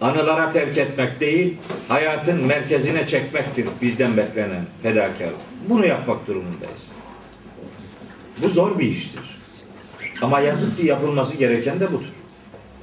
anılara 0.00 0.50
terk 0.50 0.78
etmek 0.78 1.20
değil, 1.20 1.56
hayatın 1.88 2.46
merkezine 2.46 3.06
çekmektir 3.06 3.66
bizden 3.82 4.16
beklenen 4.16 4.64
fedakarlık. 4.82 5.36
Bunu 5.68 5.86
yapmak 5.86 6.26
durumundayız. 6.26 6.88
Bu 8.42 8.48
zor 8.48 8.78
bir 8.78 8.88
iştir. 8.88 9.20
Ama 10.22 10.40
yazık 10.40 10.76
ki 10.76 10.86
yapılması 10.86 11.36
gereken 11.36 11.80
de 11.80 11.92
budur. 11.92 12.12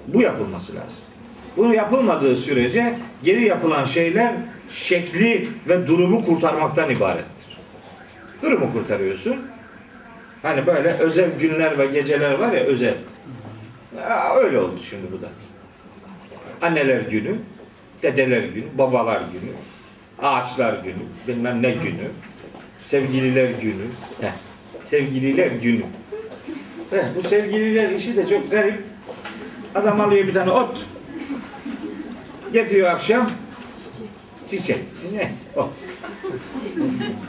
Bu 0.07 0.21
yapılması 0.21 0.75
lazım. 0.75 1.08
Bunu 1.59 1.75
yapılmadığı 1.75 2.35
sürece 2.35 2.95
geri 3.23 3.45
yapılan 3.45 3.85
şeyler 3.85 4.33
şekli 4.69 5.47
ve 5.69 5.87
durumu 5.87 6.25
kurtarmaktan 6.25 6.89
ibarettir. 6.89 7.57
Durumu 8.41 8.73
kurtarıyorsun. 8.73 9.35
Hani 10.41 10.67
böyle 10.67 10.89
özel 10.89 11.29
günler 11.39 11.79
ve 11.79 11.85
geceler 11.85 12.31
var 12.31 12.51
ya 12.51 12.59
özel. 12.59 12.93
Ya 13.97 14.35
öyle 14.35 14.59
oldu 14.59 14.79
şimdi 14.89 15.11
bu 15.11 15.21
da. 15.21 15.27
Anneler 16.61 17.01
günü, 17.01 17.35
dedeler 18.03 18.43
günü, 18.43 18.65
babalar 18.77 19.19
günü, 19.19 19.51
ağaçlar 20.21 20.73
günü, 20.73 21.03
bilmem 21.27 21.61
ne 21.61 21.71
günü, 21.71 22.07
sevgililer 22.83 23.49
günü. 23.49 23.85
Heh, 24.21 24.33
sevgililer 24.83 25.47
günü. 25.47 25.83
Heh, 26.89 27.03
bu 27.15 27.21
sevgililer 27.21 27.89
işi 27.89 28.17
de 28.17 28.27
çok 28.27 28.51
garip. 28.51 28.83
Adam 29.75 30.01
alıyor 30.01 30.27
bir 30.27 30.33
tane 30.33 30.51
ot. 30.51 30.85
Getiriyor 32.53 32.89
akşam. 32.89 33.29
Çiçek. 34.49 34.77
Neyse 35.11 35.33
ot. 35.55 35.69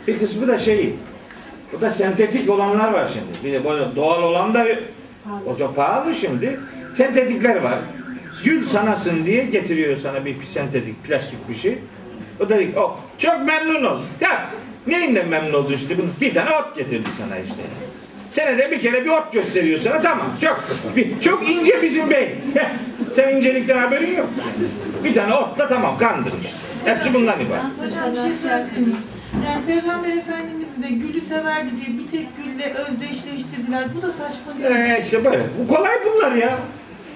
Bir 0.06 0.18
kısmı 0.18 0.48
da 0.48 0.58
şey. 0.58 0.94
Bu 1.72 1.80
da 1.80 1.90
sentetik 1.90 2.50
olanlar 2.50 2.92
var 2.92 3.10
şimdi. 3.12 3.46
Bir 3.46 3.52
de 3.52 3.64
doğal 3.96 4.22
olan 4.22 4.54
da 4.54 4.66
o 5.46 5.58
çok 5.58 5.76
pahalı 5.76 6.14
şimdi. 6.14 6.60
Sentetikler 6.92 7.56
var. 7.56 7.78
Gül 8.44 8.64
sanasın 8.64 9.26
diye 9.26 9.44
getiriyor 9.44 9.96
sana 9.96 10.24
bir 10.24 10.44
sentetik 10.44 11.04
plastik 11.04 11.48
bir 11.48 11.54
şey. 11.54 11.78
O 12.40 12.48
da 12.48 12.58
diyor, 12.58 12.72
oh, 12.76 12.98
çok 13.18 13.46
memnun 13.46 13.84
oldum. 13.84 14.04
Ya 14.20 14.50
neyinden 14.86 15.28
memnun 15.28 15.52
oldun 15.52 15.72
işte? 15.72 15.98
Bunu, 15.98 16.06
bir 16.20 16.34
tane 16.34 16.50
ot 16.50 16.76
getirdi 16.76 17.08
sana 17.18 17.38
işte. 17.38 17.62
Senede 18.30 18.70
bir 18.70 18.80
kere 18.80 19.04
bir 19.04 19.10
ot 19.10 19.32
gösteriyor 19.32 19.78
sana 19.78 20.00
tamam. 20.00 20.26
Çok 20.40 20.64
çok 21.20 21.50
ince 21.50 21.82
bizim 21.82 22.10
bey. 22.10 22.34
Heh, 22.54 22.68
Sen 23.12 23.36
incelikten 23.36 23.78
haberin 23.78 24.16
yok. 24.16 24.28
Bir 25.04 25.14
tane 25.14 25.34
otla 25.34 25.68
tamam 25.68 25.98
kandın 25.98 26.32
işte. 26.40 26.56
Hepsi 26.84 27.14
bundan 27.14 27.40
ibaret. 27.40 27.62
Hocam 27.62 28.12
bir 28.12 28.48
şey 28.48 28.82
miyim? 28.82 28.96
Yani 29.46 29.66
Peygamber 29.66 30.16
Efendimiz 30.16 30.82
de 30.82 30.88
gülü 30.88 31.20
severdi 31.20 31.70
diye 31.76 31.98
bir 31.98 32.10
tek 32.10 32.26
gülle 32.36 32.74
özdeşleştirdiler. 32.74 33.84
Bu 33.96 34.02
da 34.02 34.10
saçma 34.10 34.58
değil 34.58 34.70
mi? 34.70 34.94
Ee, 34.96 35.00
işte 35.00 35.24
böyle. 35.24 35.42
Bu 35.58 35.74
kolay 35.74 35.92
bunlar 36.06 36.32
ya. 36.32 36.58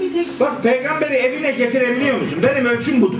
Bir 0.01 0.13
tek 0.13 0.41
Bak 0.41 0.63
peygamberi 0.63 1.15
evine 1.15 1.53
getirebiliyor 1.53 2.19
musun? 2.19 2.39
Benim 2.43 2.67
ölçüm 2.67 3.01
budur. 3.03 3.19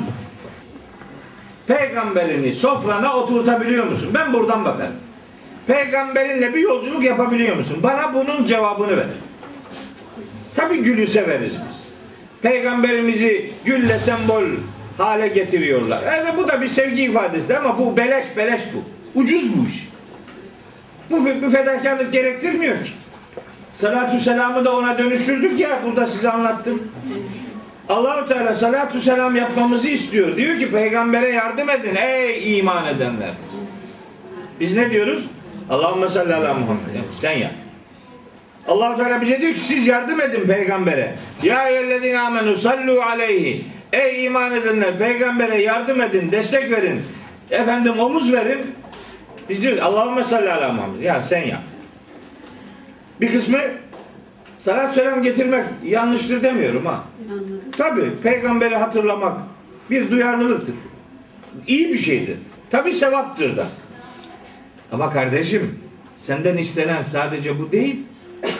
Peygamberini 1.67 2.53
sofrana 2.53 3.17
oturtabiliyor 3.17 3.87
musun? 3.87 4.11
Ben 4.15 4.33
buradan 4.33 4.65
bakarım. 4.65 4.95
Peygamberinle 5.67 6.55
bir 6.55 6.61
yolculuk 6.61 7.05
yapabiliyor 7.05 7.57
musun? 7.57 7.79
Bana 7.83 8.15
bunun 8.15 8.45
cevabını 8.47 8.97
ver. 8.97 9.07
Tabii 10.57 10.83
gülü 10.83 11.07
severiz 11.07 11.53
biz. 11.69 11.85
Peygamberimizi 12.43 13.51
gülle 13.65 13.99
sembol 13.99 14.45
hale 14.99 15.29
getiriyorlar. 15.29 16.01
Evet 16.07 16.35
bu 16.37 16.49
da 16.49 16.63
bir 16.63 16.69
sevgi 16.69 17.03
ifadesi 17.03 17.59
ama 17.59 17.79
bu 17.79 17.97
beleş 17.97 18.37
beleş 18.37 18.61
bu. 18.75 18.85
Ucuz 19.21 19.59
bu 19.59 19.67
iş. 19.69 19.89
Bu, 21.11 21.27
bu 21.43 21.51
fedakarlık 21.51 22.13
gerektirmiyor 22.13 22.85
ki. 22.85 22.91
Salatü 23.73 24.19
selamı 24.19 24.65
da 24.65 24.77
ona 24.77 24.99
dönüştürdük 24.99 25.61
ya 25.61 25.81
burada 25.87 26.07
size 26.07 26.31
anlattım. 26.31 26.83
Allahu 27.89 28.29
Teala 28.29 28.55
salatü 28.55 29.01
selam 29.01 29.37
yapmamızı 29.37 29.89
istiyor. 29.89 30.37
Diyor 30.37 30.59
ki 30.59 30.71
peygambere 30.71 31.31
yardım 31.31 31.71
edin 31.71 31.95
ey 31.95 32.59
iman 32.59 32.87
edenler. 32.87 33.31
Biz 34.61 34.77
ne 34.77 34.91
diyoruz? 34.91 35.27
Allahümme 35.71 36.09
salli 36.09 36.35
ala 36.35 36.55
Muhammed. 36.55 36.95
Yani 36.95 37.07
sen 37.13 37.39
yap. 37.39 37.53
allah 38.69 38.97
Teala 38.97 39.21
bize 39.21 39.41
diyor 39.41 39.55
ki 39.55 39.61
siz 39.61 39.87
yardım 39.87 40.21
edin 40.21 40.47
peygambere. 40.47 41.15
Ya 41.43 41.69
eyyühellezine 41.69 42.19
amenu 42.19 42.57
sallu 42.57 43.03
aleyhi. 43.03 43.65
Ey 43.93 44.25
iman 44.25 44.55
edenler 44.55 44.99
peygambere 44.99 45.63
yardım 45.63 46.01
edin, 46.01 46.33
destek 46.33 46.71
verin. 46.71 47.03
Efendim 47.51 47.99
omuz 47.99 48.33
verin. 48.33 48.75
Biz 49.49 49.63
diyoruz 49.63 49.79
Allahümme 49.83 50.23
salli 50.23 50.53
ala 50.53 50.73
Muhammed. 50.73 51.03
Ya 51.03 51.23
sen 51.23 51.43
yap. 51.43 51.61
Bir 53.21 53.33
kısmı 53.33 53.59
salat 54.59 54.95
selam 54.95 55.23
getirmek 55.23 55.65
yanlıştır 55.85 56.43
demiyorum 56.43 56.87
ha. 56.87 57.05
Tabi 57.79 58.17
peygamberi 58.23 58.77
hatırlamak 58.77 59.39
bir 59.91 60.11
duyarlılıktır. 60.11 60.75
İyi 61.67 61.89
bir 61.89 61.99
şeydir. 61.99 62.37
Tabi 62.71 62.93
sevaptır 62.93 63.57
da. 63.57 63.67
Ama 64.95 65.13
kardeşim 65.13 65.79
senden 66.19 66.57
istenen 66.57 67.03
sadece 67.03 67.59
bu 67.59 67.73
değil. 67.73 67.97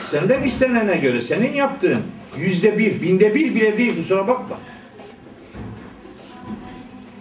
Senden 0.03 0.43
istenene 0.43 0.97
göre 0.97 1.21
senin 1.21 1.53
yaptığın 1.53 2.01
yüzde 2.37 2.77
bir, 2.77 3.01
binde 3.01 3.35
bir 3.35 3.55
bile 3.55 3.77
değil 3.77 3.95
kusura 3.95 4.27
bakma. 4.27 4.57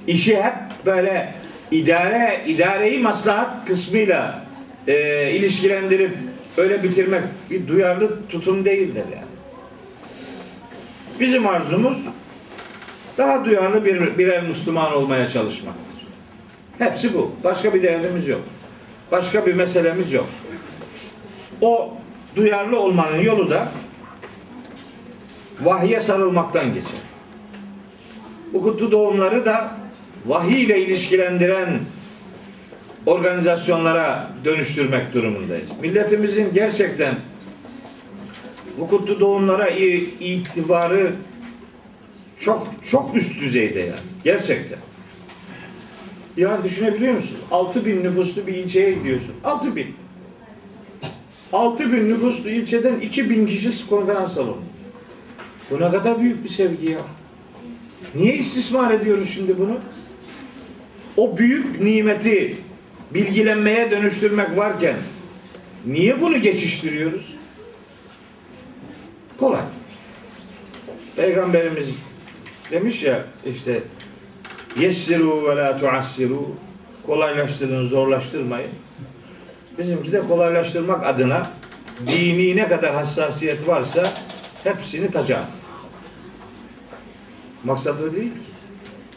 İşi 0.06 0.42
hep 0.42 0.54
böyle 0.86 1.34
idare, 1.70 2.44
idareyi 2.46 2.98
maslahat 2.98 3.66
kısmıyla 3.66 4.44
e, 4.86 5.30
ilişkilendirip 5.30 6.16
öyle 6.56 6.82
bitirmek 6.82 7.22
bir 7.50 7.68
duyarlı 7.68 8.28
tutum 8.28 8.64
değildir 8.64 9.04
yani. 9.12 9.26
Bizim 11.20 11.46
arzumuz 11.46 11.98
daha 13.18 13.44
duyarlı 13.44 13.84
bir 13.84 14.18
birer 14.18 14.42
Müslüman 14.42 14.92
olmaya 14.92 15.28
çalışmaktır. 15.28 16.06
Hepsi 16.78 17.14
bu. 17.14 17.32
Başka 17.44 17.74
bir 17.74 17.82
derdimiz 17.82 18.28
yok. 18.28 18.42
Başka 19.12 19.46
bir 19.46 19.54
meselemiz 19.54 20.12
yok. 20.12 20.28
O 21.60 21.94
duyarlı 22.36 22.80
olmanın 22.80 23.20
yolu 23.20 23.50
da 23.50 23.68
vahye 25.62 26.00
sarılmaktan 26.00 26.74
geçer. 26.74 27.00
Bu 28.52 28.62
kutlu 28.62 28.92
doğumları 28.92 29.44
da 29.44 29.76
vahiy 30.26 30.62
ile 30.62 30.80
ilişkilendiren 30.80 31.80
organizasyonlara 33.06 34.30
dönüştürmek 34.44 35.14
durumundayız. 35.14 35.70
Milletimizin 35.80 36.54
gerçekten 36.54 37.14
bu 38.78 38.88
kutlu 38.88 39.20
doğumlara 39.20 39.68
itibarı 40.20 41.12
çok 42.38 42.68
çok 42.90 43.16
üst 43.16 43.40
düzeyde 43.40 43.80
yani. 43.80 44.00
Gerçekten. 44.24 44.78
Ya 46.36 46.64
düşünebiliyor 46.64 47.14
musun? 47.14 47.38
6 47.50 47.86
bin 47.86 48.04
nüfuslu 48.04 48.46
bir 48.46 48.54
ilçeye 48.54 48.92
gidiyorsun. 48.92 49.34
6 49.44 49.76
bin. 49.76 49.94
6 51.52 51.92
bin 51.92 52.08
nüfuslu 52.08 52.50
ilçeden 52.50 53.00
2 53.00 53.30
bin 53.30 53.46
kişi 53.46 53.88
konferans 53.88 54.34
salonu. 54.34 54.62
Bu 55.70 55.80
ne 55.80 55.90
kadar 55.90 56.20
büyük 56.20 56.44
bir 56.44 56.48
sevgi 56.48 56.90
ya. 56.90 56.98
Niye 58.14 58.34
istismar 58.34 58.90
ediyoruz 58.90 59.30
şimdi 59.34 59.58
bunu? 59.58 59.78
O 61.16 61.38
büyük 61.38 61.80
nimeti 61.80 62.56
bilgilenmeye 63.14 63.90
dönüştürmek 63.90 64.56
varken 64.56 64.96
niye 65.86 66.20
bunu 66.20 66.38
geçiştiriyoruz? 66.38 67.34
Kolay. 69.38 69.62
Peygamberimiz 71.16 71.94
demiş 72.70 73.02
ya 73.02 73.24
işte 73.46 73.82
yessiru 74.76 75.48
ve 75.48 75.56
la 75.56 75.76
tuassiru 75.76 76.50
kolaylaştırın 77.06 77.84
zorlaştırmayın. 77.84 78.70
Bizimki 79.78 80.12
de 80.12 80.20
kolaylaştırmak 80.28 81.06
adına 81.06 81.42
dini 82.06 82.56
ne 82.56 82.68
kadar 82.68 82.94
hassasiyet 82.94 83.68
varsa 83.68 84.12
hepsini 84.64 85.10
taca. 85.10 85.44
Maksadı 87.64 88.16
değil 88.16 88.30
ki. 88.30 88.38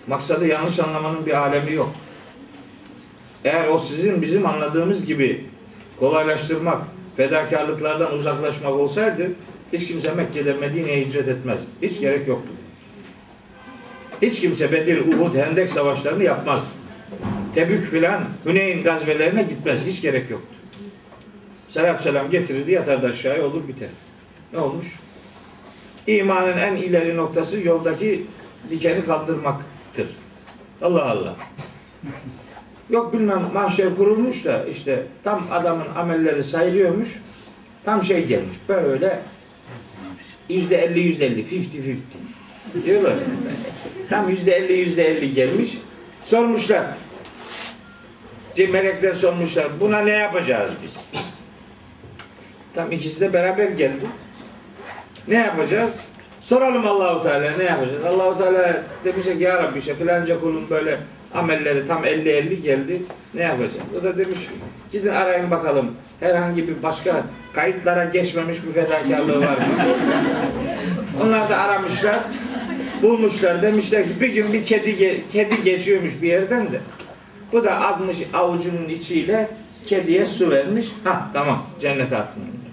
Maksadı 0.07 0.47
yanlış 0.47 0.79
anlamanın 0.79 1.25
bir 1.25 1.47
alemi 1.47 1.73
yok. 1.73 1.89
Eğer 3.43 3.67
o 3.67 3.79
sizin 3.79 4.21
bizim 4.21 4.45
anladığımız 4.45 5.05
gibi 5.05 5.45
kolaylaştırmak, 5.99 6.81
fedakarlıklardan 7.17 8.13
uzaklaşmak 8.13 8.73
olsaydı 8.73 9.31
hiç 9.73 9.87
kimse 9.87 10.13
Mekke'de 10.13 10.53
Medine'ye 10.53 11.05
hicret 11.05 11.27
etmez. 11.27 11.59
Hiç 11.81 11.99
gerek 11.99 12.27
yoktu. 12.27 12.56
Hiç 14.21 14.41
kimse 14.41 14.71
Bedir, 14.71 15.07
Uhud, 15.07 15.35
Hendek 15.35 15.69
savaşlarını 15.69 16.23
yapmaz. 16.23 16.63
Tebük 17.55 17.85
filan, 17.85 18.23
Hüneyn 18.45 18.83
gazvelerine 18.83 19.43
gitmez. 19.43 19.85
Hiç 19.85 20.01
gerek 20.01 20.29
yoktu. 20.31 20.55
Selam 21.69 21.99
selam 21.99 22.29
getirirdi 22.29 22.71
yatardı 22.71 23.07
aşağıya 23.07 23.45
olur 23.45 23.67
biter. 23.67 23.89
Ne 24.53 24.59
olmuş? 24.59 24.87
İmanın 26.07 26.57
en 26.57 26.75
ileri 26.75 27.17
noktası 27.17 27.59
yoldaki 27.59 28.25
dikeni 28.69 29.05
kaldırmaktır. 29.05 30.07
Allah 30.81 31.11
Allah. 31.11 31.35
Yok 32.89 33.13
bilmem 33.13 33.49
mahşer 33.53 33.95
kurulmuş 33.95 34.45
da 34.45 34.65
işte 34.65 35.03
tam 35.23 35.47
adamın 35.51 35.87
amelleri 35.95 36.43
sayılıyormuş. 36.43 37.09
Tam 37.83 38.03
şey 38.03 38.25
gelmiş 38.25 38.55
böyle 38.69 39.19
yüzde 40.49 40.77
elli 40.77 40.99
yüzde 40.99 41.25
elli 41.25 41.43
fifty 41.43 41.77
fifty 41.77 42.17
diyorlar. 42.85 43.13
Tam 44.09 44.29
yüzde 44.29 44.51
elli 44.51 44.73
yüzde 44.73 45.07
elli 45.07 45.33
gelmiş. 45.33 45.77
Sormuşlar. 46.25 46.85
Melekler 48.57 49.13
sormuşlar. 49.13 49.79
Buna 49.79 49.99
ne 49.99 50.11
yapacağız 50.11 50.71
biz? 50.83 51.01
Tam 52.73 52.91
ikisi 52.91 53.19
de 53.19 53.33
beraber 53.33 53.67
geldi. 53.67 54.05
Ne 55.27 55.35
yapacağız? 55.35 55.99
Soralım 56.41 56.87
Allahu 56.87 57.23
Teala 57.23 57.51
ne 57.57 57.63
yapacağız? 57.63 58.05
Allahu 58.05 58.37
Teala 58.37 58.83
demiş 59.05 59.25
ki 59.25 59.35
ya 59.39 59.63
Rabbi 59.63 59.79
işte 59.79 59.95
filanca 59.95 60.39
kulun 60.39 60.69
böyle 60.69 60.99
amelleri 61.33 61.87
tam 61.87 62.05
50-50 62.05 62.61
geldi. 62.61 63.01
Ne 63.33 63.41
yapacağız? 63.41 63.85
O 64.01 64.03
da 64.03 64.17
demiş 64.17 64.39
gidin 64.91 65.09
arayın 65.09 65.51
bakalım 65.51 65.95
herhangi 66.19 66.67
bir 66.67 66.83
başka 66.83 67.23
kayıtlara 67.53 68.05
geçmemiş 68.05 68.57
bir 68.67 68.71
fedakarlığı 68.71 69.41
var 69.41 69.57
mı? 69.57 69.63
Onlar 71.23 71.49
da 71.49 71.57
aramışlar. 71.57 72.19
Bulmuşlar 73.01 73.61
demişler 73.61 74.03
ki 74.03 74.21
bir 74.21 74.29
gün 74.29 74.53
bir 74.53 74.63
kedi 74.63 75.23
kedi 75.31 75.63
geçiyormuş 75.63 76.21
bir 76.21 76.27
yerden 76.27 76.71
de. 76.71 76.81
Bu 77.51 77.63
da 77.63 77.71
atmış 77.71 78.17
avucunun 78.33 78.89
içiyle 78.89 79.49
kediye 79.85 80.25
su 80.25 80.49
vermiş. 80.49 80.87
Ha 81.03 81.29
tamam 81.33 81.65
demiş. 82.35 82.65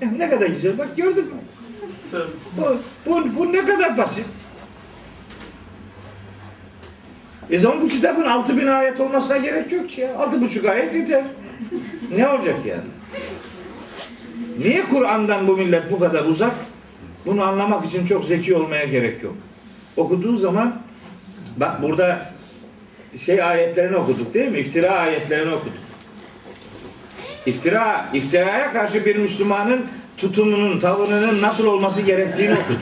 Ya 0.00 0.10
ne 0.10 0.30
kadar 0.30 0.46
güzel 0.46 0.78
bak 0.78 0.96
gördün 0.96 1.24
mü? 1.24 1.40
Bu, 2.56 2.78
bu, 3.06 3.36
bu 3.36 3.52
ne 3.52 3.66
kadar 3.66 3.98
basit. 3.98 4.26
E 7.50 7.58
zaman 7.58 7.80
bu 7.80 7.88
kitabın 7.88 8.24
altı 8.24 8.56
bin 8.56 8.66
ayet 8.66 9.00
olmasına 9.00 9.36
gerek 9.36 9.72
yok 9.72 9.90
ki 9.90 10.00
ya. 10.00 10.16
Altı 10.18 10.42
buçuk 10.42 10.64
ayet 10.64 10.94
yeter. 10.94 11.24
Ne 12.16 12.28
olacak 12.28 12.56
yani? 12.66 12.80
Niye 14.58 14.82
Kur'an'dan 14.82 15.48
bu 15.48 15.56
millet 15.56 15.92
bu 15.92 15.98
kadar 15.98 16.24
uzak? 16.24 16.54
Bunu 17.26 17.42
anlamak 17.42 17.86
için 17.86 18.06
çok 18.06 18.24
zeki 18.24 18.54
olmaya 18.54 18.84
gerek 18.84 19.22
yok. 19.22 19.34
Okuduğu 19.96 20.36
zaman 20.36 20.82
bak 21.56 21.82
burada 21.82 22.32
şey 23.18 23.42
ayetlerini 23.42 23.96
okuduk 23.96 24.34
değil 24.34 24.50
mi? 24.50 24.58
İftira 24.58 24.90
ayetlerini 24.90 25.54
okuduk. 25.54 25.84
İftira, 27.46 28.08
iftiraya 28.12 28.72
karşı 28.72 29.04
bir 29.04 29.16
Müslümanın 29.16 29.86
tutumunun, 30.16 30.80
tavırının 30.80 31.42
nasıl 31.42 31.66
olması 31.66 32.02
gerektiğini 32.02 32.52
okuduk. 32.52 32.80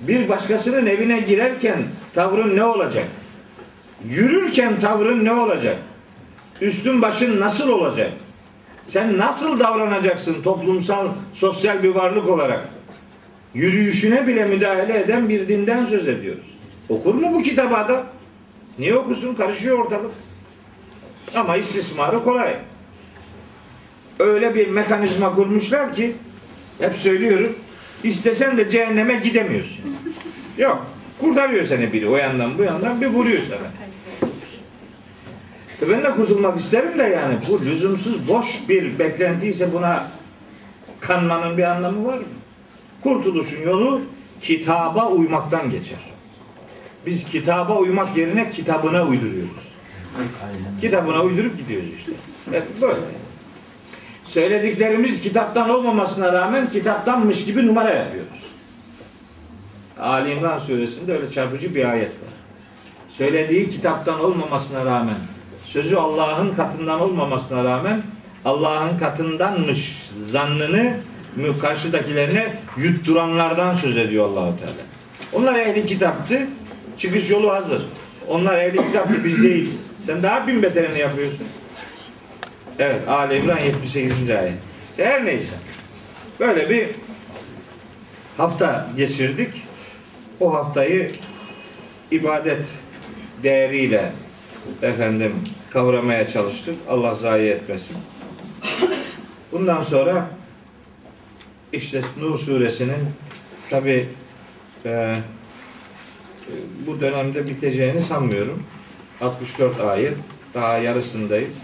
Bir 0.00 0.28
başkasının 0.28 0.86
evine 0.86 1.20
girerken 1.20 1.82
tavrın 2.14 2.56
ne 2.56 2.64
olacak? 2.64 3.06
Yürürken 4.08 4.80
tavrın 4.80 5.24
ne 5.24 5.32
olacak? 5.32 5.76
Üstün 6.60 7.02
başın 7.02 7.40
nasıl 7.40 7.68
olacak? 7.68 8.12
Sen 8.86 9.18
nasıl 9.18 9.58
davranacaksın 9.60 10.42
toplumsal, 10.42 11.08
sosyal 11.32 11.82
bir 11.82 11.88
varlık 11.88 12.28
olarak? 12.28 12.68
Yürüyüşüne 13.54 14.26
bile 14.26 14.44
müdahale 14.44 15.00
eden 15.00 15.28
bir 15.28 15.48
dinden 15.48 15.84
söz 15.84 16.08
ediyoruz. 16.08 16.46
Okur 16.88 17.14
mu 17.14 17.32
bu 17.32 17.42
kitabı 17.42 17.76
adam? 17.76 18.06
Niye 18.78 18.96
okusun? 18.96 19.34
Karışıyor 19.34 19.78
ortalık. 19.78 20.10
Ama 21.34 21.56
istismarı 21.56 22.24
kolay. 22.24 22.56
Öyle 24.18 24.54
bir 24.54 24.68
mekanizma 24.68 25.34
kurmuşlar 25.34 25.92
ki 25.92 26.12
hep 26.80 26.96
söylüyorum 26.96 27.52
istesen 28.04 28.58
de 28.58 28.70
cehenneme 28.70 29.14
gidemiyorsun. 29.14 29.96
Yok. 30.58 30.86
Kurtarıyor 31.20 31.64
seni 31.64 31.92
biri 31.92 32.08
o 32.08 32.16
yandan 32.16 32.58
bu 32.58 32.62
yandan 32.62 33.00
bir 33.00 33.06
vuruyor 33.06 33.42
sana. 33.42 33.91
E 35.82 35.88
ben 35.88 36.04
de 36.04 36.10
kurtulmak 36.10 36.58
isterim 36.58 36.98
de 36.98 37.02
yani 37.02 37.34
bu 37.48 37.64
lüzumsuz 37.64 38.28
boş 38.28 38.68
bir 38.68 38.98
beklentiyse 38.98 39.72
buna 39.72 40.06
kanmanın 41.00 41.56
bir 41.56 41.62
anlamı 41.62 42.06
var 42.06 42.18
mı? 42.18 42.24
Kurtuluşun 43.02 43.62
yolu 43.62 44.00
kitaba 44.40 45.08
uymaktan 45.08 45.70
geçer. 45.70 45.98
Biz 47.06 47.24
kitaba 47.24 47.78
uymak 47.78 48.16
yerine 48.16 48.50
kitabına 48.50 49.04
uyduruyoruz. 49.04 49.72
Kitabına 50.80 51.22
uydurup 51.22 51.58
gidiyoruz 51.58 51.94
işte. 51.96 52.12
Evet, 52.50 52.62
böyle. 52.80 53.00
Söylediklerimiz 54.24 55.22
kitaptan 55.22 55.70
olmamasına 55.70 56.32
rağmen 56.32 56.70
kitaptanmış 56.70 57.44
gibi 57.44 57.66
numara 57.66 57.94
yapıyoruz. 57.94 58.42
Ali 60.00 60.30
İmran 60.30 60.58
suresinde 60.58 61.12
öyle 61.12 61.30
çarpıcı 61.30 61.74
bir 61.74 61.90
ayet 61.90 62.10
var. 62.10 62.32
Söylediği 63.08 63.70
kitaptan 63.70 64.20
olmamasına 64.20 64.84
rağmen, 64.84 65.16
sözü 65.64 65.96
Allah'ın 65.96 66.54
katından 66.54 67.00
olmamasına 67.00 67.64
rağmen 67.64 68.02
Allah'ın 68.44 68.98
katındanmış 68.98 70.10
zannını 70.18 70.96
karşıdakilerine 71.60 72.54
yutturanlardan 72.76 73.72
söz 73.72 73.96
ediyor 73.96 74.24
Allahu 74.24 74.54
Teala. 74.58 74.82
Onlar 75.32 75.58
ehli 75.58 75.86
kitaptı. 75.86 76.46
Çıkış 76.98 77.30
yolu 77.30 77.52
hazır. 77.52 77.82
Onlar 78.28 78.58
ehli 78.58 78.76
kitaptı 78.76 79.24
biz 79.24 79.42
değiliz. 79.42 79.86
Sen 80.02 80.22
daha 80.22 80.46
bin 80.46 80.62
beterini 80.62 80.98
yapıyorsun. 80.98 81.46
Evet 82.78 83.08
Ali 83.08 83.36
İmran 83.36 83.58
78. 83.58 84.30
ayet. 84.30 84.54
Her 84.96 85.24
neyse. 85.24 85.54
Böyle 86.40 86.70
bir 86.70 86.88
hafta 88.36 88.88
geçirdik. 88.96 89.62
O 90.40 90.54
haftayı 90.54 91.12
ibadet 92.10 92.66
değeriyle 93.42 94.12
efendim 94.82 95.34
kavramaya 95.70 96.26
çalıştık. 96.26 96.74
Allah 96.88 97.14
zayi 97.14 97.50
etmesin. 97.50 97.96
Bundan 99.52 99.82
sonra 99.82 100.30
işte 101.72 102.02
Nur 102.20 102.38
suresinin 102.38 102.98
tabi 103.70 104.08
bu 106.86 107.00
dönemde 107.00 107.46
biteceğini 107.48 108.02
sanmıyorum. 108.02 108.62
64 109.20 109.80
ayet. 109.80 110.16
Daha 110.54 110.78
yarısındayız. 110.78 111.54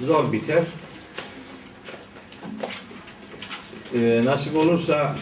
Zor 0.00 0.32
biter. 0.32 0.62
Ee, 3.94 4.20
nasip 4.24 4.56
olursa 4.56 5.16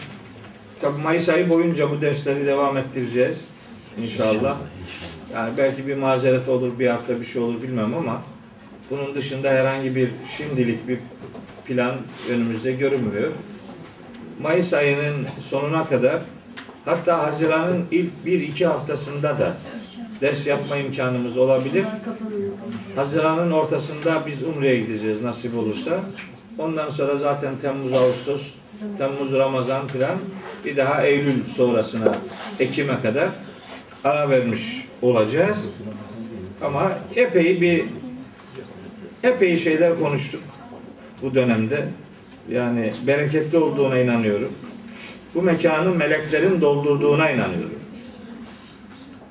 tabi 0.81 1.01
Mayıs 1.01 1.29
ayı 1.29 1.49
boyunca 1.49 1.91
bu 1.91 2.01
dersleri 2.01 2.47
devam 2.47 2.77
ettireceğiz. 2.77 3.41
İnşallah. 3.97 4.57
Yani 5.33 5.53
belki 5.57 5.87
bir 5.87 5.95
mazeret 5.95 6.49
olur, 6.49 6.79
bir 6.79 6.87
hafta 6.87 7.19
bir 7.19 7.25
şey 7.25 7.41
olur 7.41 7.61
bilmem 7.61 7.93
ama 7.93 8.21
bunun 8.89 9.15
dışında 9.15 9.49
herhangi 9.49 9.95
bir 9.95 10.09
şimdilik 10.37 10.87
bir 10.87 10.99
plan 11.65 11.95
önümüzde 12.29 12.71
görünmüyor. 12.71 13.31
Mayıs 14.41 14.73
ayının 14.73 15.27
sonuna 15.41 15.85
kadar 15.85 16.19
hatta 16.85 17.23
Haziran'ın 17.23 17.85
ilk 17.91 18.25
bir 18.25 18.41
iki 18.41 18.65
haftasında 18.65 19.39
da 19.39 19.53
ders 20.21 20.47
yapma 20.47 20.77
imkanımız 20.77 21.37
olabilir. 21.37 21.85
Haziran'ın 22.95 23.51
ortasında 23.51 24.23
biz 24.27 24.43
Umre'ye 24.43 24.79
gideceğiz 24.79 25.21
nasip 25.21 25.57
olursa. 25.57 25.99
Ondan 26.57 26.89
sonra 26.89 27.15
zaten 27.15 27.53
Temmuz, 27.61 27.93
Ağustos, 27.93 28.47
Temmuz, 28.97 29.33
Ramazan 29.33 29.87
filan 29.87 30.17
bir 30.65 30.77
daha 30.77 31.03
Eylül 31.03 31.45
sonrasına 31.45 32.15
Ekim'e 32.59 33.01
kadar 33.01 33.29
ara 34.03 34.29
vermiş 34.29 34.85
olacağız. 35.01 35.65
Ama 36.61 36.91
epey 37.15 37.61
bir 37.61 37.83
epey 39.23 39.57
şeyler 39.57 39.99
konuştuk 39.99 40.41
bu 41.21 41.35
dönemde. 41.35 41.85
Yani 42.51 42.93
bereketli 43.07 43.57
olduğuna 43.57 43.99
inanıyorum. 43.99 44.51
Bu 45.35 45.41
mekanın 45.41 45.97
meleklerin 45.97 46.61
doldurduğuna 46.61 47.29
inanıyorum. 47.29 47.79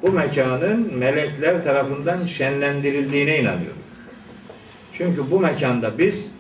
Bu 0.02 0.12
mekanın 0.12 0.94
melekler 0.94 1.64
tarafından 1.64 2.26
şenlendirildiğine 2.26 3.38
inanıyorum. 3.38 3.78
Çünkü 4.92 5.30
bu 5.30 5.40
mekanda 5.40 5.98
biz 5.98 6.30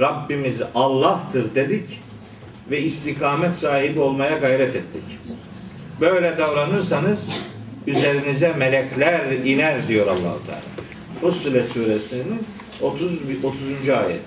Rabbimiz 0.00 0.62
Allah'tır 0.74 1.54
dedik 1.54 2.00
ve 2.70 2.80
istikamet 2.80 3.56
sahibi 3.56 4.00
olmaya 4.00 4.38
gayret 4.38 4.76
ettik. 4.76 5.02
Böyle 6.00 6.38
davranırsanız 6.38 7.30
üzerinize 7.86 8.52
melekler 8.52 9.20
iner 9.44 9.88
diyor 9.88 10.06
Allah-u 10.06 10.40
Teala. 10.46 10.62
Fussilet 11.20 11.70
suresinin 11.70 12.42
30 12.80 13.12
30. 13.44 13.88
ayet. 13.88 14.24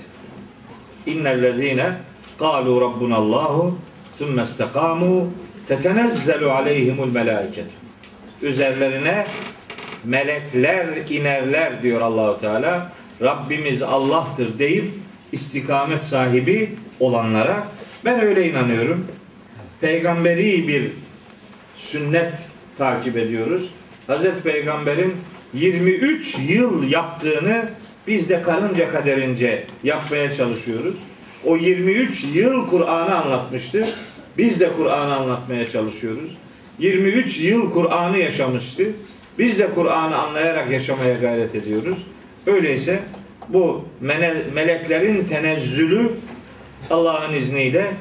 İnnellezine 1.05 1.93
kalu 2.39 2.81
rabbunallahu 2.81 3.77
sümme 4.13 4.41
istekamu 4.41 5.31
tetenezzelu 5.67 6.51
aleyhimul 6.51 7.11
melaiket. 7.11 7.65
Üzerlerine 8.41 9.25
melekler 10.03 10.87
inerler 11.09 11.83
diyor 11.83 12.01
Allahu 12.01 12.39
Teala. 12.39 12.91
Rabbimiz 13.21 13.83
Allah'tır 13.83 14.59
deyip 14.59 14.85
istikamet 15.31 16.03
sahibi 16.03 16.75
olanlara 16.99 17.67
ben 18.05 18.21
öyle 18.21 18.49
inanıyorum. 18.49 19.07
Peygamberi 19.81 20.67
bir 20.67 20.91
sünnet 21.75 22.33
takip 22.77 23.17
ediyoruz. 23.17 23.69
Hazreti 24.07 24.43
Peygamber'in 24.43 25.13
23 25.53 26.37
yıl 26.49 26.89
yaptığını 26.89 27.69
biz 28.07 28.29
de 28.29 28.41
karınca 28.41 28.91
kaderince 28.91 29.63
yapmaya 29.83 30.33
çalışıyoruz. 30.33 30.95
O 31.45 31.55
23 31.55 32.23
yıl 32.33 32.67
Kur'an'ı 32.67 33.15
anlatmıştı. 33.15 33.87
Biz 34.37 34.59
de 34.59 34.71
Kur'an'ı 34.77 35.15
anlatmaya 35.15 35.69
çalışıyoruz. 35.69 36.31
23 36.79 37.39
yıl 37.39 37.71
Kur'an'ı 37.71 38.17
yaşamıştı. 38.17 38.83
Biz 39.39 39.59
de 39.59 39.69
Kur'an'ı 39.75 40.17
anlayarak 40.17 40.71
yaşamaya 40.71 41.13
gayret 41.13 41.55
ediyoruz. 41.55 41.97
Öyleyse 42.47 42.99
bu 43.49 43.85
meleklerin 44.53 45.25
tenezzülü 45.25 46.11
Allah'ın 46.89 47.33
izniyle 47.33 47.91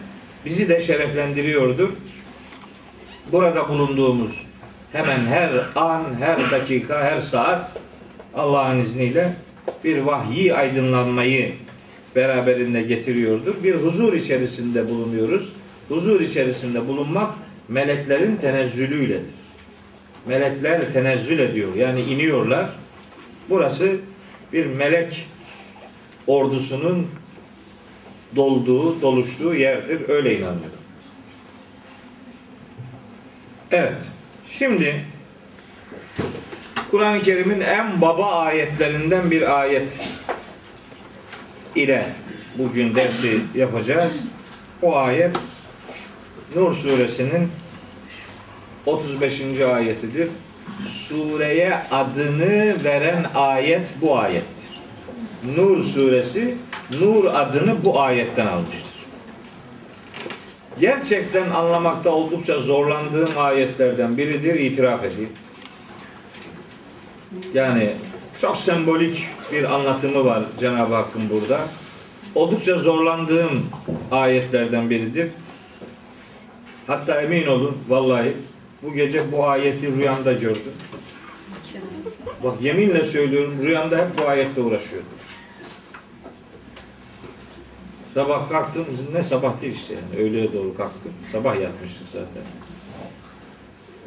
bizi 0.45 0.68
de 0.68 0.81
şereflendiriyordur. 0.81 1.89
Burada 3.33 3.68
bulunduğumuz 3.68 4.45
hemen 4.97 5.26
her 5.26 5.51
an, 5.74 6.05
her 6.20 6.51
dakika, 6.51 7.05
her 7.05 7.20
saat 7.20 7.72
Allah'ın 8.34 8.78
izniyle 8.78 9.32
bir 9.84 9.99
vahyi 9.99 10.55
aydınlanmayı 10.55 11.53
beraberinde 12.16 12.82
getiriyordur. 12.82 13.55
Bir 13.64 13.74
huzur 13.74 14.12
içerisinde 14.12 14.88
bulunuyoruz. 14.88 15.53
Huzur 15.88 16.20
içerisinde 16.20 16.88
bulunmak 16.88 17.34
meleklerin 17.68 18.36
tenezzülüyledir. 18.36 19.34
Melekler 20.26 20.92
tenezzül 20.92 21.38
ediyor. 21.38 21.74
Yani 21.74 22.01
iniyorlar. 22.01 22.68
Burası 23.49 23.97
bir 24.53 24.66
melek 24.66 25.26
ordusunun 26.26 27.07
dolduğu, 28.36 29.03
doluştuğu 29.03 29.55
yerdir. 29.55 30.09
Öyle 30.09 30.38
inanıyorum. 30.38 30.70
Evet. 33.70 34.03
Şimdi 34.51 35.05
Kur'an-ı 36.90 37.22
Kerim'in 37.22 37.61
en 37.61 38.01
baba 38.01 38.32
ayetlerinden 38.32 39.30
bir 39.30 39.61
ayet 39.61 40.01
ile 41.74 42.07
bugün 42.59 42.94
dersi 42.94 43.40
yapacağız. 43.55 44.12
O 44.82 44.97
ayet 44.97 45.36
Nur 46.55 46.72
suresinin 46.72 47.51
35. 48.86 49.61
ayetidir. 49.61 50.28
Sureye 50.86 51.78
adını 51.90 52.84
veren 52.84 53.26
ayet 53.34 53.88
bu 54.01 54.18
ayettir. 54.18 54.66
Nur 55.57 55.82
suresi 55.82 56.55
Nur 57.01 57.24
adını 57.24 57.84
bu 57.84 58.01
ayetten 58.01 58.47
almıştır. 58.47 58.95
Gerçekten 60.81 61.51
anlamakta 61.51 62.11
oldukça 62.11 62.59
zorlandığım 62.59 63.31
ayetlerden 63.37 64.16
biridir 64.16 64.55
itiraf 64.55 65.05
edeyim. 65.05 65.31
Yani 67.55 67.93
çok 68.41 68.57
sembolik 68.57 69.29
bir 69.53 69.74
anlatımı 69.74 70.24
var 70.24 70.43
Cenab-ı 70.61 70.95
Hakk'ın 70.95 71.31
burada. 71.31 71.61
Oldukça 72.35 72.77
zorlandığım 72.77 73.66
ayetlerden 74.11 74.91
biridir. 74.91 75.29
Hatta 76.87 77.22
emin 77.22 77.47
olun 77.47 77.79
vallahi 77.89 78.33
bu 78.83 78.95
gece 78.95 79.33
bu 79.33 79.49
ayeti 79.49 79.97
rüyamda 79.97 80.33
gördüm. 80.33 80.72
Bak 82.45 82.55
yeminle 82.61 83.05
söylüyorum 83.05 83.55
rüyamda 83.62 83.97
hep 83.99 84.18
bu 84.18 84.29
ayetle 84.29 84.62
uğraşıyordum. 84.62 85.09
Sabah 88.17 88.49
kalktım, 88.49 88.87
ne 89.12 89.23
sabah 89.23 89.61
değil 89.61 89.75
işte 89.75 89.95
yani 89.95 90.25
öğleye 90.25 90.53
doğru 90.53 90.77
kalktım. 90.77 91.12
Sabah 91.33 91.61
yatmıştık 91.61 92.09
zaten. 92.12 92.43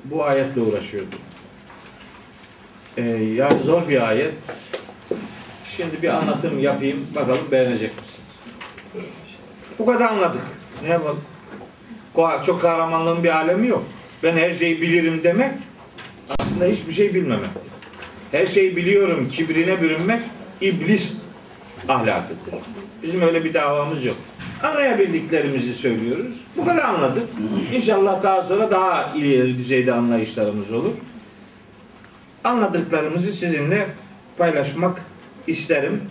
Bu 0.06 0.24
ayetle 0.24 0.62
uğraşıyordum. 0.62 1.20
Ee, 2.98 3.02
yani 3.36 3.64
zor 3.64 3.90
bir 3.90 4.10
ayet. 4.10 4.34
Şimdi 5.78 6.02
bir 6.02 6.10
anlatım 6.10 6.60
yapayım. 6.60 7.08
Bakalım 7.16 7.52
beğenecek 7.52 7.92
misiniz? 7.92 9.08
Bu 9.80 9.86
kadar 9.86 10.10
anladık. 10.10 10.42
Ne 10.84 10.90
yapalım? 10.90 11.22
Çok 12.46 12.62
kahramanlığın 12.62 13.24
bir 13.24 13.36
alemi 13.36 13.68
yok. 13.68 13.84
Ben 14.24 14.36
her 14.36 14.52
şeyi 14.52 14.82
bilirim 14.82 15.22
demek 15.24 15.52
aslında 16.40 16.66
hiçbir 16.66 16.94
şey 16.94 17.14
bilmemek. 17.14 17.50
Her 18.32 18.46
şeyi 18.46 18.76
biliyorum 18.76 19.28
kibrine 19.32 19.82
bürünmek 19.82 20.22
iblis 20.62 21.19
ahlakıdır. 21.90 22.54
Bizim 23.04 23.22
öyle 23.22 23.44
bir 23.44 23.54
davamız 23.54 24.06
yok. 24.06 24.16
Anlayabildiklerimizi 24.64 25.74
söylüyoruz. 25.74 26.34
Bu 26.58 26.66
kadar 26.66 26.84
anladık. 26.84 27.30
İnşallah 27.74 28.24
daha 28.24 28.44
sonra 28.44 28.72
daha 28.72 29.14
ileri 29.16 29.58
düzeyde 29.58 29.94
anlayışlarımız 29.94 30.72
olur. 30.72 30.94
Anladıklarımızı 32.44 33.32
sizinle 33.32 33.90
paylaşmak 34.38 35.02
isterim. 35.48 36.02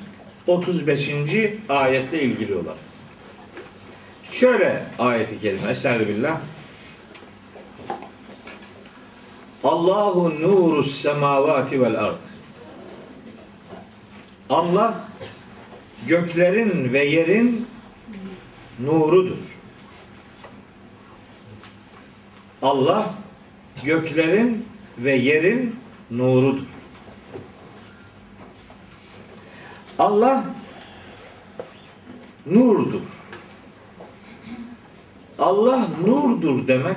35. 0.47 1.11
ayetle 1.69 2.23
ilgili 2.23 2.55
olarak. 2.55 2.77
Şöyle 4.31 4.83
ayeti 4.99 5.41
kerime. 5.41 5.71
Estağfirullah. 5.71 6.41
Allahu 9.65 10.41
nuru 10.41 10.83
semavati 10.83 11.83
vel 11.83 11.97
ard. 12.05 12.15
Allah 14.51 15.09
göklerin 16.07 16.93
ve 16.93 17.05
yerin 17.05 17.67
nurudur. 18.81 19.39
Allah 22.63 23.15
göklerin 23.85 24.67
ve 24.99 25.15
yerin 25.15 25.77
nurudur. 26.11 26.67
Allah 29.99 30.45
nurdur. 32.47 33.03
Allah 35.39 35.89
nurdur 36.07 36.69
demek 36.69 36.97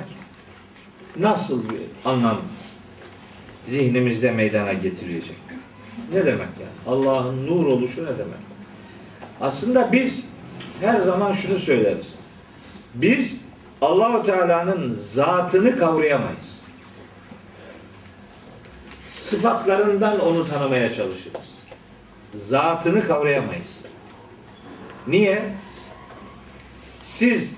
nasıl 1.16 1.62
bir 1.68 1.80
anlam 2.04 2.40
zihnimizde 3.66 4.30
meydana 4.30 4.72
getirilecek? 4.72 5.36
Ne 6.12 6.26
demek 6.26 6.48
yani? 6.60 6.96
Allah'ın 6.96 7.46
nur 7.46 7.66
oluşu 7.66 8.04
ne 8.04 8.18
demek? 8.18 8.51
Aslında 9.42 9.92
biz 9.92 10.24
her 10.80 10.98
zaman 10.98 11.32
şunu 11.32 11.58
söyleriz. 11.58 12.14
Biz 12.94 13.40
Allahu 13.80 14.22
Teala'nın 14.22 14.92
zatını 14.92 15.78
kavrayamayız. 15.78 16.60
Sıfatlarından 19.10 20.20
onu 20.20 20.48
tanımaya 20.48 20.92
çalışırız. 20.92 21.52
Zatını 22.34 23.06
kavrayamayız. 23.06 23.80
Niye? 25.06 25.42
Siz 27.00 27.56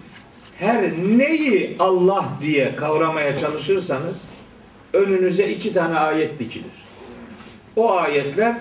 her 0.58 0.92
neyi 0.92 1.76
Allah 1.78 2.28
diye 2.40 2.76
kavramaya 2.76 3.36
çalışırsanız 3.36 4.28
önünüze 4.92 5.48
iki 5.48 5.72
tane 5.72 5.98
ayet 5.98 6.38
dikilir. 6.38 6.84
O 7.76 7.92
ayetler 7.92 8.56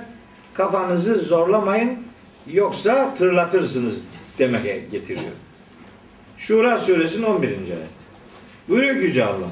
kafanızı 0.54 1.16
zorlamayın 1.16 2.03
yoksa 2.52 3.16
tırlatırsınız 3.16 4.02
demek 4.40 4.92
getiriyor. 4.92 5.32
Şura 6.38 6.78
suresinin 6.78 7.24
11. 7.24 7.48
ayet. 7.50 7.64
Buyuruyor 8.70 8.96
Yüce 8.96 9.26
Allah. 9.26 9.52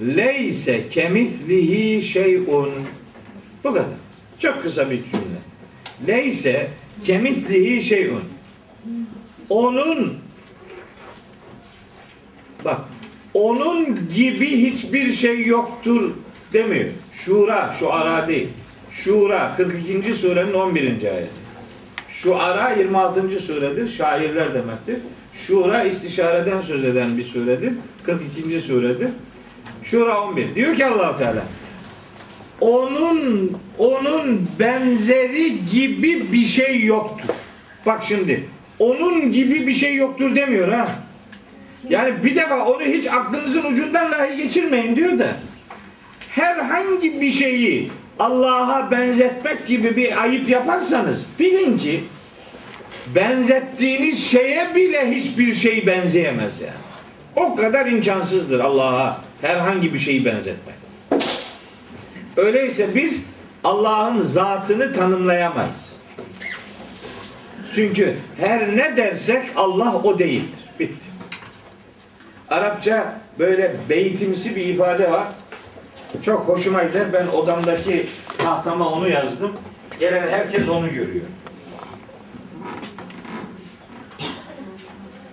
Leyse 0.00 0.88
kemislihi 0.88 2.02
şeyun. 2.02 2.72
Bu 3.64 3.72
kadar. 3.72 3.86
Çok 4.38 4.62
kısa 4.62 4.90
bir 4.90 5.04
cümle. 5.04 5.38
Leyse 6.06 6.70
kemislihi 7.04 7.82
şeyun. 7.82 8.22
Onun 9.48 10.14
bak 12.64 12.80
onun 13.34 14.08
gibi 14.14 14.70
hiçbir 14.70 15.12
şey 15.12 15.46
yoktur 15.46 16.10
demiyor. 16.52 16.88
Şura, 17.12 17.74
şu 17.78 17.92
ara 17.92 18.28
değil. 18.28 18.48
Şura 19.04 19.54
42. 19.56 20.14
surenin 20.14 20.52
11. 20.52 20.86
ayeti. 20.86 21.30
Şu 22.10 22.36
ara 22.36 22.70
26. 22.70 23.40
suredir. 23.40 23.88
Şairler 23.88 24.54
demektir. 24.54 24.96
Şura 25.34 25.84
istişareden 25.84 26.60
söz 26.60 26.84
eden 26.84 27.18
bir 27.18 27.24
suredir. 27.24 27.72
42. 28.02 28.60
suredir. 28.60 29.08
Şura 29.82 30.22
11. 30.22 30.54
Diyor 30.54 30.76
ki 30.76 30.86
allah 30.86 31.16
Teala 31.18 31.44
onun 32.60 33.52
onun 33.78 34.48
benzeri 34.58 35.66
gibi 35.66 36.32
bir 36.32 36.44
şey 36.44 36.84
yoktur. 36.84 37.34
Bak 37.86 38.04
şimdi 38.04 38.44
onun 38.78 39.32
gibi 39.32 39.66
bir 39.66 39.72
şey 39.72 39.94
yoktur 39.94 40.34
demiyor 40.34 40.68
ha. 40.68 40.88
Yani 41.88 42.24
bir 42.24 42.36
defa 42.36 42.66
onu 42.66 42.82
hiç 42.82 43.06
aklınızın 43.06 43.64
ucundan 43.64 44.12
dahi 44.12 44.36
geçirmeyin 44.36 44.96
diyor 44.96 45.18
da 45.18 45.36
herhangi 46.30 47.20
bir 47.20 47.30
şeyi 47.30 47.90
Allah'a 48.18 48.90
benzetmek 48.90 49.66
gibi 49.66 49.96
bir 49.96 50.22
ayıp 50.22 50.48
yaparsanız 50.48 51.22
bilin 51.38 51.78
ki 51.78 52.04
benzettiğiniz 53.14 54.26
şeye 54.26 54.74
bile 54.74 55.10
hiçbir 55.10 55.52
şey 55.52 55.86
benzeyemez 55.86 56.60
yani. 56.60 56.72
O 57.36 57.56
kadar 57.56 57.86
imkansızdır 57.86 58.60
Allah'a 58.60 59.20
herhangi 59.40 59.94
bir 59.94 59.98
şeyi 59.98 60.24
benzetmek. 60.24 60.74
Öyleyse 62.36 62.94
biz 62.94 63.22
Allah'ın 63.64 64.18
zatını 64.18 64.92
tanımlayamayız. 64.92 65.96
Çünkü 67.72 68.16
her 68.40 68.76
ne 68.76 68.96
dersek 68.96 69.42
Allah 69.56 70.00
o 70.04 70.18
değildir. 70.18 70.58
Bitti. 70.80 71.08
Arapça 72.50 73.20
böyle 73.38 73.76
beytimsi 73.88 74.56
bir 74.56 74.64
ifade 74.64 75.10
var. 75.10 75.26
Çok 76.22 76.48
hoşuma 76.48 76.84
gider. 76.84 77.12
Ben 77.12 77.26
odamdaki 77.26 78.08
tahtama 78.38 78.88
onu 78.88 79.08
yazdım. 79.08 79.52
Gelen 80.00 80.28
herkes 80.28 80.68
onu 80.68 80.88
görüyor. 80.92 81.26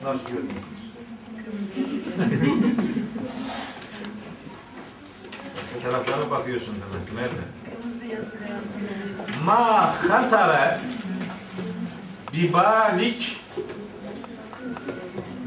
Nasıl 0.03 0.27
görüyor? 0.27 0.53
Bu 5.75 5.81
taraflara 5.91 6.31
bakıyorsun 6.31 6.75
demek. 6.75 7.13
Nerede? 7.21 7.41
Ma 9.45 9.95
hatara 10.09 10.79
bibalik 12.33 13.41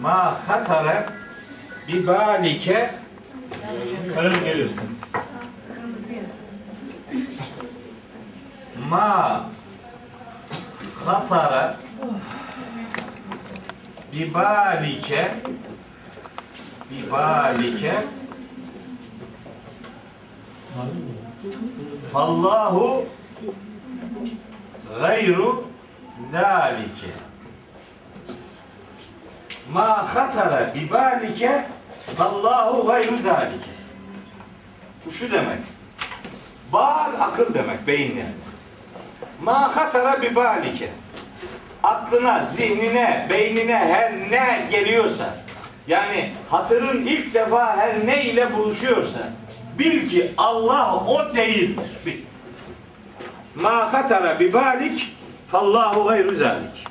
ma 0.01 0.49
hatara 0.49 1.13
bibalike 1.89 2.91
Kalem 4.15 4.45
geliyorsun. 4.45 4.99
ma. 8.89 9.45
Hatara 11.05 11.77
bibalike. 14.13 15.35
Bibalike. 16.91 17.95
Fallahu 22.13 23.07
gayru 25.01 25.65
zalike. 26.33 27.13
Ma 29.73 30.15
hatara 30.15 30.75
bibalike 30.75 31.65
fallahu 32.17 32.87
gayru 32.87 33.17
zalike 33.17 33.71
bu 35.07 35.13
şu 35.13 35.33
demek 35.33 35.59
Bal 36.73 37.11
akıl 37.21 37.55
demek 37.55 37.87
beyin 37.87 38.17
yani. 38.17 38.31
Ma 39.43 39.77
hatara 39.77 40.23
bi 40.23 40.35
balike. 40.35 40.91
Aklına, 41.83 42.45
zihnine, 42.45 43.27
beynine 43.31 43.77
her 43.77 44.13
ne 44.31 44.69
geliyorsa 44.71 45.35
yani 45.87 46.33
hatırın 46.51 47.07
ilk 47.07 47.35
defa 47.35 47.77
her 47.77 48.07
ne 48.07 48.25
ile 48.25 48.55
buluşuyorsa 48.55 49.19
bil 49.79 50.09
ki 50.09 50.33
Allah 50.37 51.05
o 51.07 51.35
değildir. 51.35 51.91
Bil. 52.07 52.19
Ma 53.55 53.93
hatara 53.93 54.41
bi 54.41 54.53
balik 54.53 55.13
fallahu 55.47 56.09
gayru 56.09 56.35
zalik. 56.35 56.87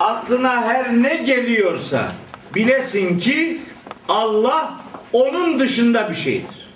Aklına 0.00 0.62
her 0.62 0.92
ne 0.92 1.16
geliyorsa 1.16 2.12
bilesin 2.54 3.18
ki 3.18 3.60
Allah 4.08 4.80
onun 5.12 5.58
dışında 5.58 6.10
bir 6.10 6.14
şeydir. 6.14 6.66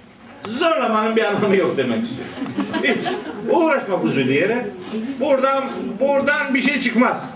Zorlamanın 0.47 1.17
bir 1.17 1.25
anlamı 1.25 1.57
yok 1.57 1.77
demek 1.77 2.05
istiyorum. 2.05 2.35
Hiç 2.83 3.07
uğraşma 3.51 3.99
fuzuli 3.99 4.33
yere. 4.33 4.67
Buradan 5.21 5.65
buradan 6.01 6.55
bir 6.55 6.61
şey 6.61 6.81
çıkmaz. 6.81 7.31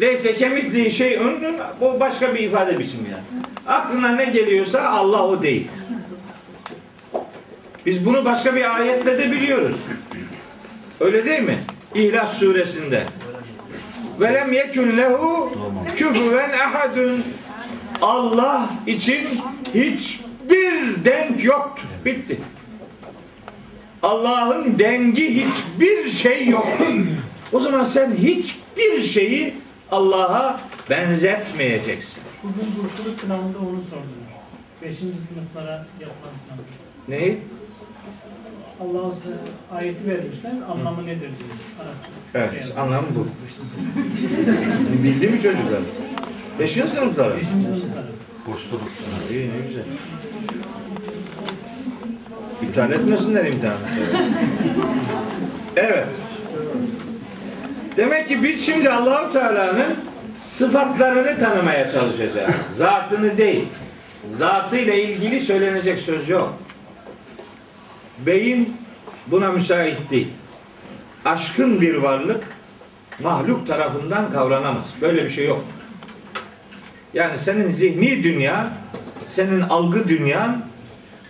Leyse 0.00 0.34
kemitli 0.34 0.90
şey 0.90 1.16
önün 1.16 1.56
bu 1.80 2.00
başka 2.00 2.34
bir 2.34 2.40
ifade 2.40 2.78
biçimi 2.78 3.10
yani. 3.10 3.22
Aklına 3.66 4.08
ne 4.08 4.24
geliyorsa 4.24 4.80
Allah 4.88 5.26
o 5.26 5.42
değil. 5.42 5.68
Biz 7.86 8.06
bunu 8.06 8.24
başka 8.24 8.56
bir 8.56 8.76
ayetle 8.76 9.18
de 9.18 9.32
biliyoruz. 9.32 9.76
Öyle 11.00 11.24
değil 11.24 11.42
mi? 11.42 11.58
İhlas 11.94 12.38
suresinde. 12.38 13.04
Velem 14.20 14.52
yekun 14.52 14.96
lehu 14.96 15.52
küfüven 15.96 16.50
ahadun. 16.50 17.24
Allah 18.02 18.70
için 18.86 19.28
hiçbir 19.74 21.04
denk 21.04 21.44
yoktur. 21.44 21.88
Bitti. 22.04 22.40
Allah'ın 24.02 24.78
dengi 24.78 25.44
hiçbir 25.44 26.08
şey 26.08 26.48
yoktur. 26.48 26.94
O 27.52 27.58
zaman 27.58 27.84
sen 27.84 28.12
hiçbir 28.12 29.00
şeyi 29.00 29.54
Allah'a 29.90 30.60
benzetmeyeceksin. 30.90 32.22
Bugün 32.42 32.68
bursluluk 32.76 33.20
sınavında 33.20 33.58
onu 33.58 33.82
sordular. 33.82 34.32
Beşinci 34.82 35.18
sınıflara 35.18 35.86
yapılan 36.00 36.34
sınav. 36.44 36.56
Neyi? 37.08 37.38
Size 39.14 39.34
ayeti 39.72 40.08
vermişler. 40.08 40.52
Anlamı 40.70 41.06
nedir 41.06 41.20
diyor. 41.20 41.30
Arapça. 41.80 42.54
Evet, 42.54 42.78
anlamı 42.78 43.06
bu. 43.16 43.26
Bildi 45.02 45.28
mi 45.28 45.40
çocuklar? 45.40 45.80
Beşinci 46.58 46.88
sınıflar. 46.88 47.36
Beşinci 47.36 47.66
sınıflara. 47.66 48.04
Boşluk. 48.46 48.80
İyi 49.30 49.50
ne 49.50 49.66
güzel. 49.66 49.84
İptal 52.62 52.92
etmesinler 52.92 53.44
imtihanı. 53.44 53.76
Evet. 55.76 56.06
Demek 57.96 58.28
ki 58.28 58.42
biz 58.42 58.66
şimdi 58.66 58.90
Allahu 58.90 59.32
Teala'nın 59.32 59.96
sıfatlarını 60.40 61.38
tanımaya 61.38 61.90
çalışacağız. 61.90 62.54
Zatını 62.76 63.36
değil. 63.36 63.64
Zatıyla 64.28 64.94
ilgili 64.94 65.40
söylenecek 65.40 66.00
söz 66.00 66.28
yok. 66.28 66.58
Beyin 68.26 68.76
buna 69.26 69.52
müsait 69.52 70.10
değil. 70.10 70.28
Aşkın 71.24 71.80
bir 71.80 71.94
varlık 71.94 72.44
mahluk 73.22 73.66
tarafından 73.66 74.32
kavranamaz. 74.32 74.86
Böyle 75.00 75.24
bir 75.24 75.28
şey 75.30 75.46
yok. 75.46 75.64
Yani 77.14 77.38
senin 77.38 77.70
zihni 77.70 78.22
dünya, 78.22 78.70
senin 79.26 79.60
algı 79.60 80.08
dünyan, 80.08 80.62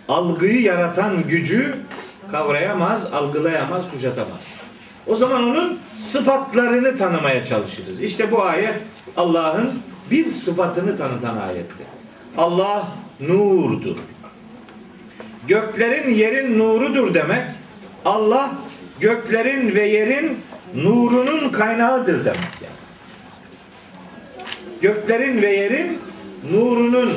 algıyı 0.07 0.61
yaratan 0.61 1.23
gücü 1.29 1.75
kavrayamaz, 2.31 3.05
algılayamaz, 3.05 3.91
kuşatamaz. 3.91 4.41
O 5.07 5.15
zaman 5.15 5.43
onun 5.43 5.79
sıfatlarını 5.93 6.97
tanımaya 6.97 7.45
çalışırız. 7.45 8.01
İşte 8.01 8.31
bu 8.31 8.43
ayet 8.43 8.75
Allah'ın 9.17 9.73
bir 10.11 10.31
sıfatını 10.31 10.97
tanıtan 10.97 11.37
ayettir. 11.37 11.87
Allah 12.37 12.87
nurdur. 13.19 13.97
Göklerin 15.47 16.13
yerin 16.13 16.59
nurudur 16.59 17.13
demek. 17.13 17.43
Allah 18.05 18.51
göklerin 18.99 19.75
ve 19.75 19.87
yerin 19.87 20.37
nurunun 20.75 21.49
kaynağıdır 21.49 22.25
demek 22.25 22.37
yani 22.61 22.73
göklerin 24.83 25.41
ve 25.41 25.51
yerin 25.51 25.99
nurunun 26.51 27.13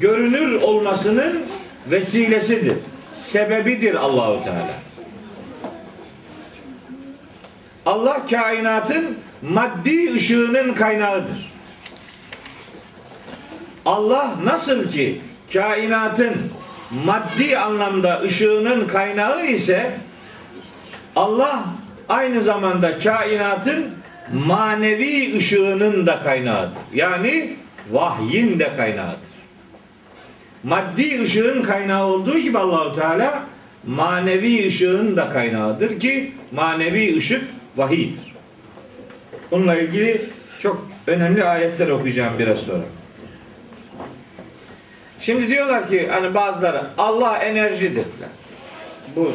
görünür 0.00 0.62
olmasının 0.62 1.42
vesilesidir. 1.90 2.76
Sebebidir 3.12 3.94
Allahu 3.94 4.44
Teala. 4.44 4.74
Allah 7.86 8.26
kainatın 8.30 9.18
maddi 9.42 10.14
ışığının 10.14 10.74
kaynağıdır. 10.74 11.52
Allah 13.86 14.34
nasıl 14.44 14.90
ki 14.90 15.20
kainatın 15.52 16.34
maddi 17.04 17.58
anlamda 17.58 18.20
ışığının 18.20 18.86
kaynağı 18.86 19.46
ise 19.46 19.98
Allah 21.16 21.64
aynı 22.08 22.42
zamanda 22.42 22.98
kainatın 22.98 23.99
manevi 24.32 25.36
ışığının 25.36 26.06
da 26.06 26.22
kaynağıdır. 26.22 26.78
Yani 26.94 27.56
vahyin 27.90 28.58
de 28.58 28.76
kaynağıdır. 28.76 29.30
Maddi 30.62 31.22
ışığın 31.22 31.62
kaynağı 31.62 32.06
olduğu 32.06 32.38
gibi 32.38 32.58
Allahu 32.58 32.94
Teala 32.94 33.42
manevi 33.86 34.66
ışığın 34.66 35.16
da 35.16 35.30
kaynağıdır 35.30 36.00
ki 36.00 36.32
manevi 36.52 37.16
ışık 37.16 37.44
vahiydir. 37.76 38.34
Bununla 39.50 39.76
ilgili 39.76 40.20
çok 40.60 40.88
önemli 41.06 41.44
ayetler 41.44 41.88
okuyacağım 41.88 42.38
biraz 42.38 42.58
sonra. 42.58 42.84
Şimdi 45.20 45.48
diyorlar 45.48 45.88
ki 45.88 46.08
hani 46.10 46.34
bazıları 46.34 46.82
Allah 46.98 47.38
enerjidir. 47.38 48.04
Bu 49.16 49.32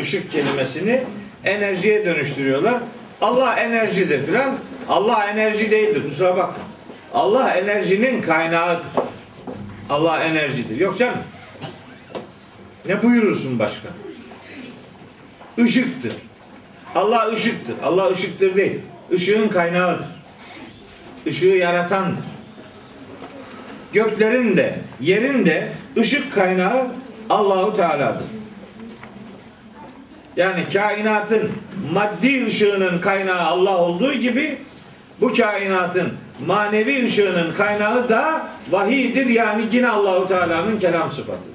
ışık 0.00 0.32
kelimesini 0.32 1.02
enerjiye 1.44 2.06
dönüştürüyorlar. 2.06 2.74
Allah 3.20 3.56
enerjidir 3.56 4.26
filan. 4.26 4.58
Allah 4.88 5.24
enerji 5.24 5.70
değildir 5.70 6.02
kusura 6.04 6.36
bakma. 6.36 6.64
Allah 7.14 7.50
enerjinin 7.50 8.22
kaynağıdır. 8.22 8.86
Allah 9.90 10.24
enerjidir. 10.24 10.80
Yok 10.80 10.98
canım. 10.98 11.18
Ne 12.86 13.02
buyurursun 13.02 13.58
başka? 13.58 13.88
Işıktır. 15.58 16.12
Allah 16.94 17.28
ışıktır. 17.32 17.74
Allah 17.84 18.10
ışıktır 18.10 18.56
değil. 18.56 18.80
Işığın 19.10 19.48
kaynağıdır. 19.48 20.06
Işığı 21.26 21.46
yaratandır. 21.46 22.24
Göklerin 23.92 24.56
de 24.56 24.78
yerin 25.00 25.46
de 25.46 25.72
ışık 25.96 26.34
kaynağı 26.34 26.88
Allahu 27.30 27.76
Teala'dır. 27.76 28.26
Yani 30.36 30.68
kainatın 30.72 31.50
maddi 31.92 32.46
ışığının 32.46 32.98
kaynağı 32.98 33.40
Allah 33.40 33.76
olduğu 33.78 34.14
gibi 34.14 34.58
bu 35.20 35.32
kainatın 35.32 36.12
manevi 36.46 37.04
ışığının 37.04 37.52
kaynağı 37.52 38.08
da 38.08 38.48
vahidir 38.70 39.26
yani 39.26 39.64
yine 39.72 39.88
Allahu 39.88 40.28
Teala'nın 40.28 40.78
kelam 40.78 41.10
sıfatıdır. 41.10 41.54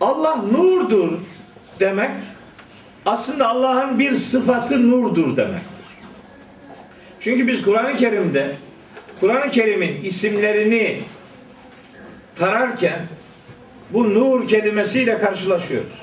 Allah 0.00 0.36
nurdur 0.36 1.18
demek 1.80 2.10
aslında 3.06 3.48
Allah'ın 3.48 3.98
bir 3.98 4.14
sıfatı 4.14 4.90
nurdur 4.90 5.36
demektir. 5.36 5.76
Çünkü 7.20 7.46
biz 7.46 7.62
Kur'an-ı 7.62 7.96
Kerim'de 7.96 8.56
Kur'an-ı 9.20 9.50
Kerim'in 9.50 10.04
isimlerini 10.04 11.00
tararken 12.36 13.00
bu 13.90 14.14
nur 14.14 14.48
kelimesiyle 14.48 15.18
karşılaşıyoruz. 15.18 16.02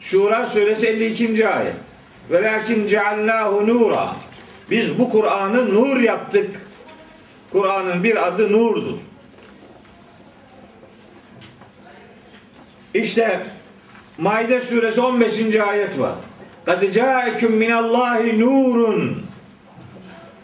Şura 0.00 0.46
suresi 0.46 0.86
52. 0.86 1.48
ayet. 1.48 1.74
Velakin 2.30 2.86
ceallahu 2.86 3.66
nura. 3.66 4.16
Biz 4.70 4.98
bu 4.98 5.10
Kur'an'ı 5.10 5.74
nur 5.74 6.00
yaptık. 6.00 6.50
Kur'an'ın 7.52 8.04
bir 8.04 8.26
adı 8.26 8.52
nurdur. 8.52 8.98
İşte 12.94 13.46
Maide 14.18 14.60
suresi 14.60 15.00
15. 15.00 15.56
ayet 15.56 15.98
var. 15.98 16.14
Kad 16.64 16.92
ca'ekum 16.92 17.52
minallahi 17.52 18.40
nurun. 18.40 19.22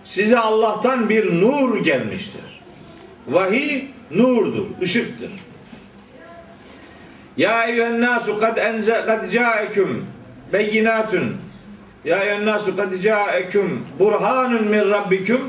Size 0.05 0.39
Allah'tan 0.39 1.09
bir 1.09 1.41
nur 1.41 1.85
gelmiştir. 1.85 2.61
Vahiy 3.29 3.85
nurdur, 4.11 4.65
ışıktır. 4.83 5.31
Ya 7.37 7.65
eyyühen 7.65 8.01
nasu 8.01 8.41
kad 8.41 8.57
enze 8.57 9.05
kad 9.07 9.31
ca'ekum 9.31 10.07
beyinatun. 10.53 11.37
Ya 12.05 12.23
eyyühen 12.23 12.47
nasu 12.47 12.77
kad 12.77 12.95
ca'ekum 13.03 13.87
burhanun 13.99 14.65
min 14.65 14.91
rabbikum 14.91 15.41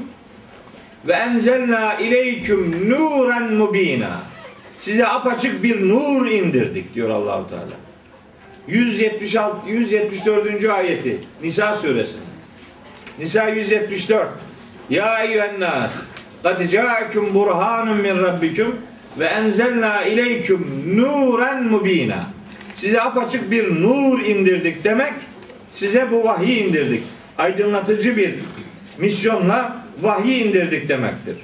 ve 1.08 1.14
enzelna 1.14 1.93
ileyküm 1.95 2.89
nuran 2.89 3.53
mubina. 3.53 4.22
Size 4.78 5.08
apaçık 5.08 5.64
bir 5.64 5.89
nur 5.89 6.28
indirdik 6.28 6.95
diyor 6.95 7.10
Allahu 7.10 7.49
Teala. 7.49 7.86
176 8.68 9.70
174. 9.70 10.66
ayeti 10.66 11.20
Nisa 11.41 11.78
suresinde. 11.78 12.26
Nisa 13.20 13.47
174. 13.47 14.30
Ya 14.89 15.24
eyyühen 15.24 15.60
nas 15.60 15.95
kad 16.46 16.62
ca'akum 16.70 17.34
burhanun 17.34 17.98
min 17.98 18.24
rabbikum 18.24 18.76
ve 19.20 19.26
enzelna 19.26 20.04
ileyküm 20.04 20.93
nuran 20.98 21.64
mubina. 21.64 22.24
Size 22.74 23.02
apaçık 23.02 23.52
bir 23.52 23.82
nur 23.82 24.20
indirdik 24.20 24.84
demek 24.84 25.14
size 25.72 26.12
bu 26.12 26.24
vahiy 26.24 26.60
indirdik. 26.60 27.04
Aydınlatıcı 27.38 28.18
bir 28.18 28.34
misyonla 28.98 29.78
vahiy 30.02 30.41
indirdik 30.41 30.89
demektir. 30.89 31.36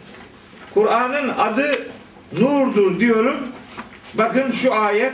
Kur'an'ın 0.74 1.30
adı 1.30 1.72
nurdur 2.40 3.00
diyorum. 3.00 3.38
Bakın 4.14 4.52
şu 4.52 4.74
ayet 4.74 5.14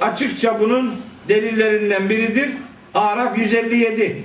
açıkça 0.00 0.60
bunun 0.60 0.94
delillerinden 1.28 2.10
biridir. 2.10 2.50
Araf 2.94 3.38
157. 3.38 4.22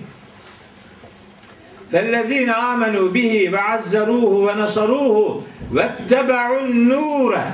فَالَّذ۪ينَ 1.93 2.51
آمَنُوا 2.73 3.09
بِهِ 3.17 3.33
وَعَزَّرُوهُ 3.55 4.33
وَنَصَرُوهُ 4.47 5.41
Vettebe'un 5.73 6.89
nure. 6.89 7.45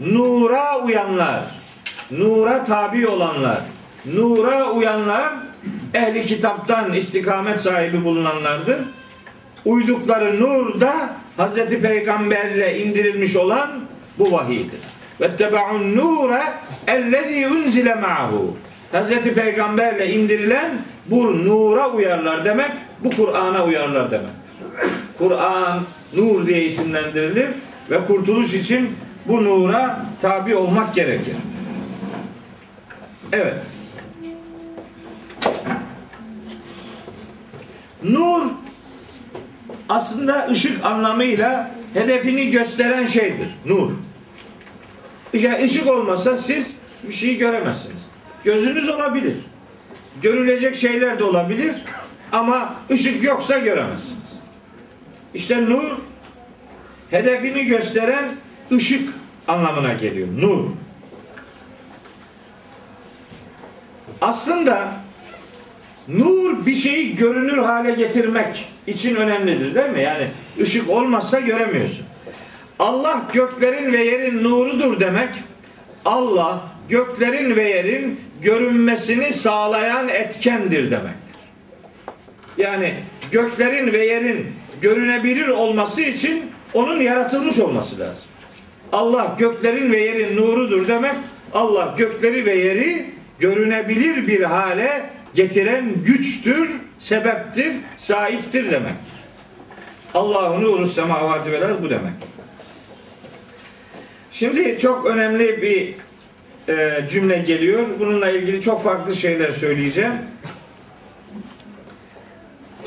Nura 0.00 0.78
uyanlar. 0.78 1.44
Nura 2.10 2.64
tabi 2.64 3.06
olanlar. 3.06 3.60
Nura 4.14 4.70
uyanlar 4.70 5.32
ehli 5.94 6.26
kitaptan 6.26 6.92
istikamet 6.92 7.60
sahibi 7.60 8.04
bulunanlardır. 8.04 8.78
Uydukları 9.64 10.40
nur 10.40 10.80
da 10.80 11.10
Hz. 11.38 11.54
Peygamberle 11.82 12.78
indirilmiş 12.78 13.36
olan 13.36 13.70
bu 14.18 14.32
vahiydir. 14.32 14.80
Vettebe'un 15.20 15.96
nure 15.96 16.42
ellezî 16.86 17.48
unzile 17.48 17.94
ma'hu. 17.94 18.56
Hz. 18.92 19.10
Peygamberle 19.34 20.12
indirilen 20.12 20.70
bu 21.06 21.44
nura 21.44 21.90
uyarlar 21.90 22.44
demek, 22.44 22.70
bu 23.05 23.09
Kur'an'a 23.09 23.65
uyarlar 23.65 24.11
demek. 24.11 24.29
Kur'an 25.17 25.83
nur 26.13 26.47
diye 26.47 26.63
isimlendirilir 26.63 27.49
ve 27.89 28.05
kurtuluş 28.05 28.53
için 28.53 28.95
bu 29.25 29.43
nura 29.43 30.05
tabi 30.21 30.55
olmak 30.55 30.95
gerekir. 30.95 31.35
Evet. 33.31 33.55
Nur 38.03 38.45
aslında 39.89 40.47
ışık 40.51 40.85
anlamıyla 40.85 41.71
hedefini 41.93 42.51
gösteren 42.51 43.05
şeydir. 43.05 43.47
Nur. 43.65 43.91
Ya 45.33 45.63
ışık 45.63 45.87
olmasa 45.87 46.37
siz 46.37 46.75
bir 47.03 47.13
şeyi 47.13 47.37
göremezsiniz. 47.37 48.05
Gözünüz 48.43 48.89
olabilir. 48.89 49.35
Görülecek 50.21 50.75
şeyler 50.75 51.19
de 51.19 51.23
olabilir 51.23 51.75
ama 52.35 52.75
ışık 52.91 53.23
yoksa 53.23 53.57
göremezsiniz. 53.57 54.29
İşte 55.33 55.65
nur 55.65 55.91
hedefini 57.11 57.65
gösteren 57.65 58.31
ışık 58.71 59.09
anlamına 59.47 59.93
geliyor. 59.93 60.27
Nur. 60.39 60.63
Aslında 64.21 64.91
nur 66.07 66.65
bir 66.65 66.75
şeyi 66.75 67.15
görünür 67.15 67.57
hale 67.57 67.91
getirmek 67.91 68.69
için 68.87 69.15
önemlidir 69.15 69.75
değil 69.75 69.89
mi? 69.89 70.01
Yani 70.01 70.27
ışık 70.61 70.89
olmazsa 70.89 71.39
göremiyorsun. 71.39 72.05
Allah 72.79 73.21
göklerin 73.33 73.93
ve 73.93 74.03
yerin 74.03 74.43
nurudur 74.43 74.99
demek. 74.99 75.35
Allah 76.05 76.61
göklerin 76.89 77.55
ve 77.55 77.69
yerin 77.69 78.19
görünmesini 78.41 79.33
sağlayan 79.33 80.09
etkendir 80.09 80.91
demektir. 80.91 81.24
Yani 82.57 82.93
göklerin 83.31 83.93
ve 83.93 84.05
yerin 84.05 84.47
görünebilir 84.81 85.47
olması 85.47 86.01
için 86.01 86.51
onun 86.73 87.01
yaratılmış 87.01 87.59
olması 87.59 87.99
lazım. 87.99 88.25
Allah 88.91 89.35
göklerin 89.39 89.91
ve 89.91 89.99
yerin 89.99 90.37
nurudur 90.37 90.87
demek. 90.87 91.15
Allah 91.53 91.95
gökleri 91.97 92.45
ve 92.45 92.55
yeri 92.55 93.05
görünebilir 93.39 94.27
bir 94.27 94.41
hale 94.41 95.09
getiren 95.33 95.93
güçtür, 96.05 96.69
sebeptir, 96.99 97.73
sahiptir 97.97 98.71
demektir. 98.71 99.15
Allahu 100.13 100.61
nuru 100.61 100.87
semavati 100.87 101.51
vel 101.51 101.83
bu 101.83 101.89
demek. 101.89 102.13
Şimdi 104.31 104.79
çok 104.79 105.05
önemli 105.05 105.61
bir 105.61 105.93
e, 106.73 107.07
cümle 107.09 107.37
geliyor. 107.37 107.87
Bununla 107.99 108.29
ilgili 108.29 108.61
çok 108.61 108.83
farklı 108.83 109.15
şeyler 109.15 109.51
söyleyeceğim. 109.51 110.13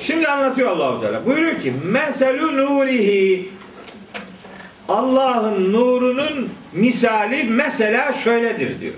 Şimdi 0.00 0.28
anlatıyor 0.28 0.70
Allahu 0.70 1.00
Teala. 1.00 1.26
Buyuruyor 1.26 1.60
ki: 1.60 1.72
"Meselü 1.84 2.56
nurihi" 2.56 3.50
Allah'ın 4.88 5.72
nurunun 5.72 6.50
misali 6.72 7.44
mesela 7.44 8.12
şöyledir 8.12 8.80
diyor. 8.80 8.94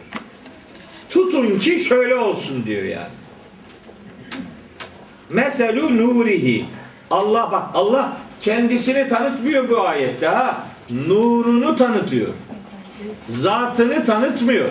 Tutun 1.11 1.59
ki 1.59 1.81
şöyle 1.81 2.15
olsun 2.15 2.65
diyor 2.65 2.83
yani. 2.83 3.09
Meselü 5.31 5.97
nurihi. 5.99 6.65
Allah 7.11 7.49
bak 7.53 7.65
Allah 7.75 8.17
kendisini 8.41 9.09
tanıtmıyor 9.09 9.69
bu 9.69 9.81
ayette 9.81 10.27
ha. 10.27 10.67
Nurunu 11.07 11.77
tanıtıyor. 11.77 12.29
Zatını 13.29 14.05
tanıtmıyor. 14.05 14.69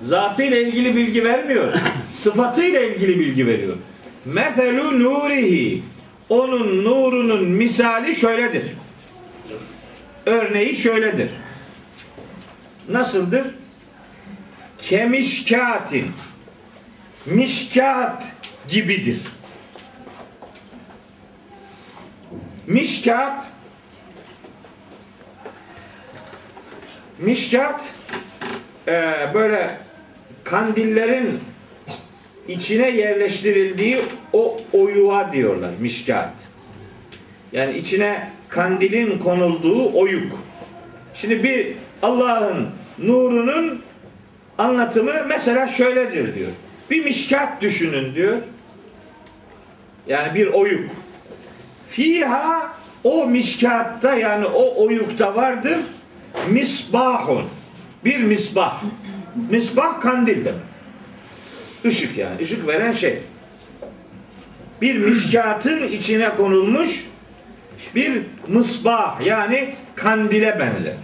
Zatıyla 0.00 0.58
ilgili 0.58 0.96
bilgi 0.96 1.24
vermiyor. 1.24 1.72
Sıfatıyla 2.06 2.80
ilgili 2.80 3.20
bilgi 3.20 3.46
veriyor. 3.46 3.76
Meselü 4.24 5.04
nurihi. 5.04 5.82
Onun 6.28 6.84
nurunun 6.84 7.44
misali 7.44 8.14
şöyledir. 8.14 8.64
Örneği 10.26 10.74
şöyledir. 10.74 11.30
Nasıldır? 12.88 13.46
Kemişkatin. 14.78 16.10
Mişkat 17.26 18.32
gibidir. 18.68 19.18
Mişkat 22.66 23.52
Mişkat 27.18 27.92
e, 28.88 29.28
böyle 29.34 29.78
kandillerin 30.44 31.40
içine 32.48 32.90
yerleştirildiği 32.90 33.98
o 34.32 34.56
oyuğa 34.72 35.32
diyorlar 35.32 35.70
mişkat. 35.80 36.32
Yani 37.52 37.76
içine 37.76 38.30
kandilin 38.48 39.18
konulduğu 39.18 39.98
oyuk. 39.98 40.32
Şimdi 41.14 41.44
bir 41.44 41.74
Allah'ın 42.02 42.68
nurunun 42.98 43.82
anlatımı 44.58 45.12
mesela 45.28 45.68
şöyledir 45.68 46.34
diyor. 46.34 46.50
Bir 46.90 47.04
mişkat 47.04 47.62
düşünün 47.62 48.14
diyor. 48.14 48.38
Yani 50.06 50.34
bir 50.34 50.46
oyuk. 50.46 50.90
Fiha 51.88 52.72
o 53.04 53.26
mişkatta 53.26 54.14
yani 54.14 54.46
o 54.46 54.86
oyukta 54.86 55.34
vardır 55.34 55.78
misbahun. 56.48 57.44
Bir 58.04 58.18
misbah. 58.18 58.82
Misbah 59.50 60.00
kandil 60.00 60.44
demek. 60.44 60.71
Işık 61.84 62.18
yani. 62.18 62.42
ışık 62.42 62.68
veren 62.68 62.92
şey. 62.92 63.18
Bir 64.82 64.98
mişkatın 64.98 65.82
içine 65.82 66.36
konulmuş 66.36 67.04
bir 67.94 68.22
mısbah 68.48 69.26
yani 69.26 69.74
kandile 69.94 70.58
benzer. 70.58 70.94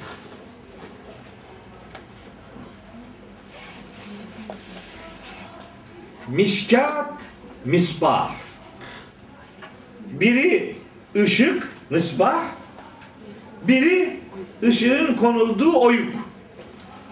Mişkat, 6.28 7.12
misbah. 7.64 8.30
Biri 10.06 10.76
ışık, 11.16 11.68
misbah. 11.90 12.44
Biri 13.62 14.20
ışığın 14.62 15.14
konulduğu 15.14 15.80
oyuk. 15.80 16.14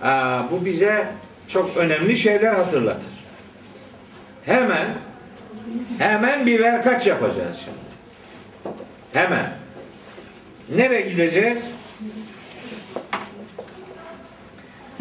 Aa, 0.03 0.51
bu 0.51 0.64
bize 0.64 1.12
çok 1.49 1.77
önemli 1.77 2.17
şeyler 2.17 2.55
hatırlatır. 2.55 3.16
Hemen 4.47 4.87
hemen 5.99 6.47
bir 6.47 6.61
verkaç 6.61 7.07
yapacağız 7.07 7.57
şimdi. 7.65 7.79
Hemen. 9.13 9.53
Nereye 10.75 11.01
gideceğiz? 11.01 11.71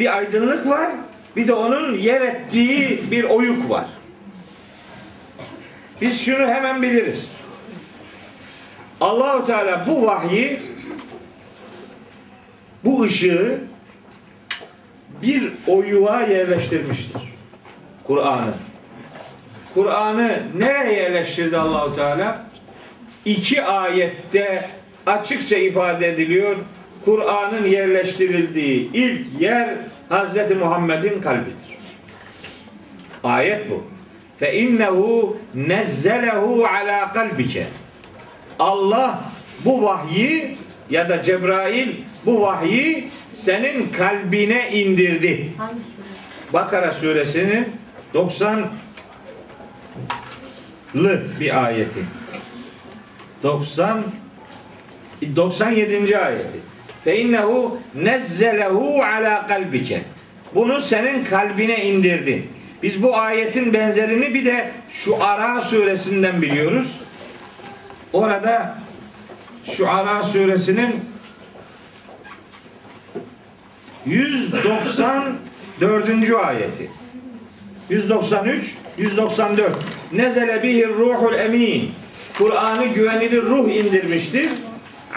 Bir 0.00 0.16
aydınlık 0.16 0.66
var, 0.66 0.90
bir 1.36 1.48
de 1.48 1.52
onun 1.52 1.98
yer 1.98 2.20
ettiği 2.20 3.10
bir 3.10 3.24
oyuk 3.24 3.70
var. 3.70 3.86
Biz 6.00 6.20
şunu 6.20 6.48
hemen 6.48 6.82
biliriz. 6.82 7.28
Allahu 9.00 9.46
Teala 9.46 9.86
bu 9.86 10.06
vahyi 10.06 10.60
bu 12.84 13.02
ışığı 13.02 13.60
bir 15.22 15.52
oyuğa 15.66 16.22
yerleştirmiştir. 16.22 17.22
Kur'an'ı. 18.04 18.54
Kur'an'ı 19.76 20.42
nereye 20.58 20.92
yerleştirdi 20.92 21.56
Allahu 21.56 21.96
Teala? 21.96 22.46
İki 23.24 23.62
ayette 23.62 24.68
açıkça 25.06 25.56
ifade 25.56 26.08
ediliyor. 26.08 26.56
Kur'an'ın 27.04 27.66
yerleştirildiği 27.66 28.90
ilk 28.92 29.40
yer 29.40 29.68
Hz. 30.10 30.56
Muhammed'in 30.60 31.22
kalbidir. 31.22 31.78
Ayet 33.24 33.70
bu. 33.70 33.84
Fe 34.38 34.58
innehu 34.58 35.36
nezzelehu 35.54 36.66
ala 36.66 37.12
kalbike. 37.12 37.66
Allah 38.58 39.20
bu 39.64 39.82
vahyi 39.82 40.56
ya 40.90 41.08
da 41.08 41.22
Cebrail 41.22 41.88
bu 42.26 42.40
vahyi 42.40 43.08
senin 43.32 43.88
kalbine 43.88 44.70
indirdi. 44.72 45.52
Hangi 45.58 45.74
sure? 45.74 46.52
Bakara 46.52 46.92
suresinin 46.92 47.68
90'lı 48.14 48.64
bir 51.40 51.64
ayeti. 51.64 52.00
90 53.42 54.02
97. 55.36 56.18
ayeti. 56.18 56.58
Fe 57.04 57.18
innehu 57.18 57.78
nezzelehu 57.94 59.02
ala 59.02 59.46
kalbike. 59.46 60.02
Bunu 60.54 60.80
senin 60.80 61.24
kalbine 61.24 61.84
indirdi. 61.84 62.44
Biz 62.82 63.02
bu 63.02 63.16
ayetin 63.16 63.74
benzerini 63.74 64.34
bir 64.34 64.44
de 64.44 64.70
şu 64.90 65.24
Ara 65.24 65.60
suresinden 65.60 66.42
biliyoruz. 66.42 67.00
Orada 68.12 68.78
şu 69.72 69.90
Ara 69.90 70.22
suresinin 70.22 71.04
194. 74.06 76.34
ayeti. 76.44 76.90
193, 77.88 78.74
194. 78.98 79.76
Nezele 80.12 80.62
bihir 80.62 80.88
ruhul 80.88 81.34
emin. 81.34 81.92
Kur'an'ı 82.38 82.86
güvenilir 82.86 83.42
ruh 83.42 83.68
indirmiştir. 83.68 84.50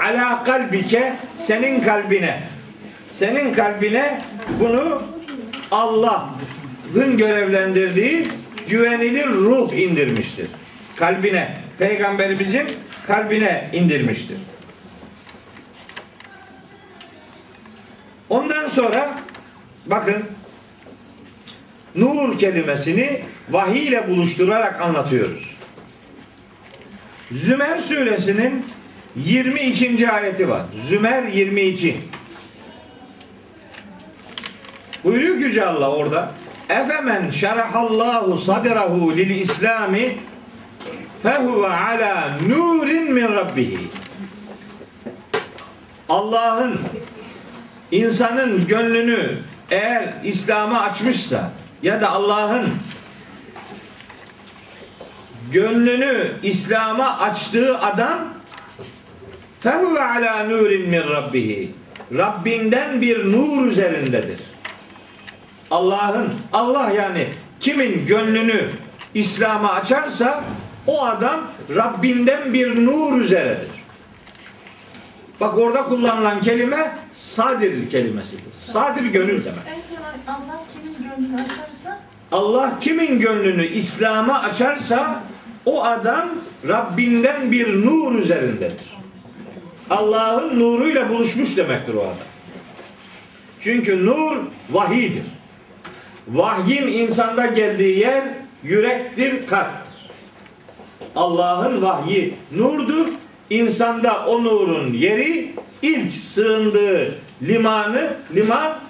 Ala 0.03 0.43
kalbike 0.43 1.13
senin 1.36 1.82
kalbine. 1.82 2.43
Senin 3.09 3.53
kalbine 3.53 4.22
bunu 4.59 5.03
Allah'ın 5.72 7.17
görevlendirdiği 7.17 8.28
güvenilir 8.70 9.28
ruh 9.28 9.74
indirmiştir. 9.74 10.47
Kalbine, 10.95 11.57
peygamberimizin 11.80 12.67
kalbine 13.07 13.70
indirmiştir. 13.74 14.38
Ondan 18.30 18.67
sonra 18.67 19.15
bakın 19.86 20.24
nur 21.96 22.38
kelimesini 22.38 23.22
vahiy 23.50 23.88
ile 23.88 24.10
buluşturarak 24.10 24.82
anlatıyoruz. 24.82 25.56
Zümer 27.32 27.78
suresinin 27.78 28.66
22. 29.16 30.12
ayeti 30.12 30.50
var. 30.50 30.62
Zümer 30.76 31.24
22. 31.24 31.98
Buyuruyor 35.04 35.38
ki 35.38 35.44
Yüce 35.44 35.66
Allah 35.66 35.92
orada. 35.92 36.32
Efemen 36.70 37.32
şerahallahu 37.32 38.38
sadrahu 38.38 39.18
lil 39.18 39.30
İslami 39.30 40.18
fehuve 41.24 41.68
ala 41.68 42.38
nurin 42.48 43.14
min 43.14 43.28
rabbihi. 43.28 43.80
Allah'ın 46.10 46.80
insanın 47.92 48.68
gönlünü 48.68 49.38
eğer 49.72 50.14
İslam'a 50.24 50.82
açmışsa 50.82 51.52
ya 51.84 52.02
da 52.02 52.10
Allah'ın 52.10 52.70
gönlünü 55.52 56.32
İslam'a 56.44 57.20
açtığı 57.20 57.80
adam 57.80 58.20
fehuve 59.60 60.02
ala 60.04 60.44
nurin 60.44 60.90
min 60.90 61.02
rabbihi 61.02 61.74
Rabbinden 62.18 63.02
bir 63.02 63.32
nur 63.32 63.66
üzerindedir. 63.66 64.40
Allah'ın 65.72 66.34
Allah 66.54 66.92
yani 66.92 67.28
kimin 67.60 68.06
gönlünü 68.06 68.70
İslam'a 69.14 69.74
açarsa 69.74 70.44
o 70.88 71.06
adam 71.06 71.42
Rabbinden 71.76 72.54
bir 72.54 72.86
nur 72.86 73.22
üzeredir. 73.22 73.68
Bak 75.40 75.58
orada 75.58 75.84
kullanılan 75.84 76.42
kelime 76.42 76.92
sadir 77.14 77.90
kelimesidir. 77.90 78.44
Sadir 78.60 79.06
gönül 79.06 79.46
demek. 79.46 79.60
En 79.68 80.34
Allah 80.34 80.62
kimin 80.74 80.89
Allah 82.32 82.80
kimin 82.82 83.20
gönlünü 83.20 83.67
İslam'a 83.67 84.41
açarsa 84.41 85.24
o 85.65 85.84
adam 85.84 86.30
Rabbinden 86.67 87.51
bir 87.51 87.86
nur 87.86 88.15
üzerindedir. 88.15 88.99
Allah'ın 89.89 90.59
nuruyla 90.59 91.09
buluşmuş 91.09 91.57
demektir 91.57 91.93
o 91.93 92.01
adam. 92.01 92.30
Çünkü 93.59 94.05
nur 94.05 94.38
vahidir. 94.70 95.24
Vahyin 96.28 96.88
insanda 96.88 97.45
geldiği 97.45 97.99
yer 97.99 98.24
yürektir, 98.63 99.47
kalptir. 99.47 100.09
Allah'ın 101.15 101.82
vahyi 101.82 102.36
nurdur. 102.51 103.07
İnsanda 103.49 104.26
o 104.26 104.43
nurun 104.43 104.93
yeri 104.93 105.53
ilk 105.82 106.13
sığındığı 106.13 107.15
limanı, 107.41 108.13
liman 108.36 108.89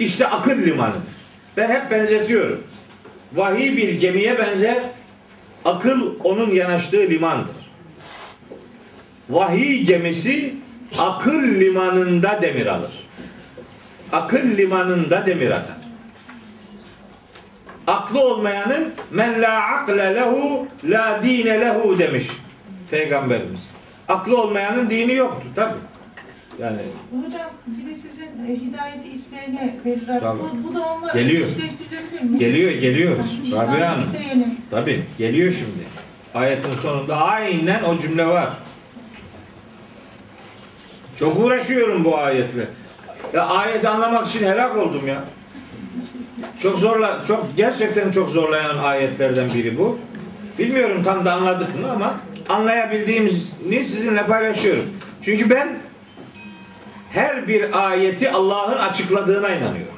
işte 0.00 0.26
akıl 0.26 0.58
limanıdır. 0.58 1.00
Ben 1.56 1.70
hep 1.70 1.90
benzetiyorum. 1.90 2.64
Vahiy 3.32 3.76
bir 3.76 4.00
gemiye 4.00 4.38
benzer, 4.38 4.82
akıl 5.64 6.14
onun 6.24 6.50
yanaştığı 6.50 7.00
limandır. 7.00 7.56
Vahiy 9.30 9.82
gemisi 9.82 10.54
akıl 10.98 11.42
limanında 11.42 12.42
demir 12.42 12.66
alır. 12.66 13.06
Akıl 14.12 14.56
limanında 14.56 15.26
demir 15.26 15.50
atar. 15.50 15.76
Aklı 17.86 18.20
olmayanın 18.20 18.92
men 19.10 19.42
la 19.42 19.60
akle 19.60 20.14
lehu 20.14 20.66
la 20.84 21.20
dine 21.22 21.60
lehu 21.60 21.98
demiş 21.98 22.26
Peygamberimiz. 22.90 23.60
Aklı 24.08 24.42
olmayanın 24.42 24.90
dini 24.90 25.14
yoktur 25.14 25.48
tabi. 25.56 25.74
Yani 26.60 26.78
Hocam 27.26 27.50
bir 27.66 27.90
de 27.90 27.94
sizin 27.94 28.24
e, 28.24 28.56
hidayeti 28.60 29.08
isteyene 29.08 29.76
verirler. 29.84 30.20
Tabii. 30.20 30.38
Bu, 30.40 30.68
bu 30.68 30.74
da 30.74 30.80
onunla 30.80 31.12
Geliyor. 31.12 31.48
mi? 32.22 32.38
geliyor 32.38 32.70
geliyor. 32.70 33.16
İslam'ı 33.44 33.72
Rabia 33.72 33.90
Hanım. 33.90 34.02
isteyenim. 34.12 34.56
Tabi 34.70 35.02
geliyor 35.18 35.52
şimdi. 35.52 35.86
Ayetin 36.34 36.70
sonunda 36.70 37.16
aynen 37.16 37.82
o 37.84 37.98
cümle 37.98 38.26
var. 38.26 38.50
Çok 41.18 41.40
uğraşıyorum 41.44 42.04
bu 42.04 42.18
ayetle. 42.18 42.66
Ya 43.32 43.46
ayeti 43.46 43.88
anlamak 43.88 44.28
için 44.28 44.44
helak 44.46 44.76
oldum 44.76 45.08
ya. 45.08 45.24
Çok 46.58 46.78
zorla, 46.78 47.24
çok 47.28 47.46
gerçekten 47.56 48.10
çok 48.10 48.30
zorlayan 48.30 48.78
ayetlerden 48.78 49.54
biri 49.54 49.78
bu. 49.78 49.98
Bilmiyorum 50.58 51.02
tam 51.04 51.24
da 51.24 51.32
anladık 51.32 51.80
mı 51.80 51.90
ama 51.92 52.14
anlayabildiğimizi 52.48 53.84
sizinle 53.84 54.26
paylaşıyorum. 54.26 54.84
Çünkü 55.22 55.50
ben 55.50 55.68
her 57.16 57.48
bir 57.48 57.88
ayeti 57.88 58.30
Allah'ın 58.30 58.78
açıkladığına 58.78 59.48
inanıyorum. 59.48 59.94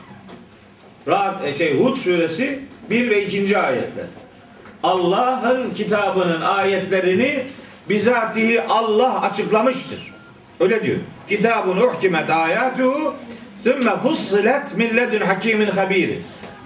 Rahat, 1.09 1.45
e, 1.45 1.55
şey 1.55 1.79
Hud 1.81 1.97
suresi 1.97 2.61
1 2.91 3.11
ve 3.11 3.25
2. 3.25 3.59
ayetler. 3.59 4.07
Allah'ın 4.83 5.71
kitabının 5.75 6.41
ayetlerini 6.41 7.43
bizatihi 7.89 8.63
Allah 8.63 9.21
açıklamıştır. 9.21 10.15
Öyle 10.61 10.85
diyor. 10.85 10.99
Kitabun 11.29 11.77
uhkimet 11.77 12.31
ayatuhu 12.31 13.15
sümme 13.63 13.97
fussilet 13.97 14.77
min 14.77 14.97
ledun 14.97 15.27
hakimin 15.27 15.71
habiri. 15.71 16.21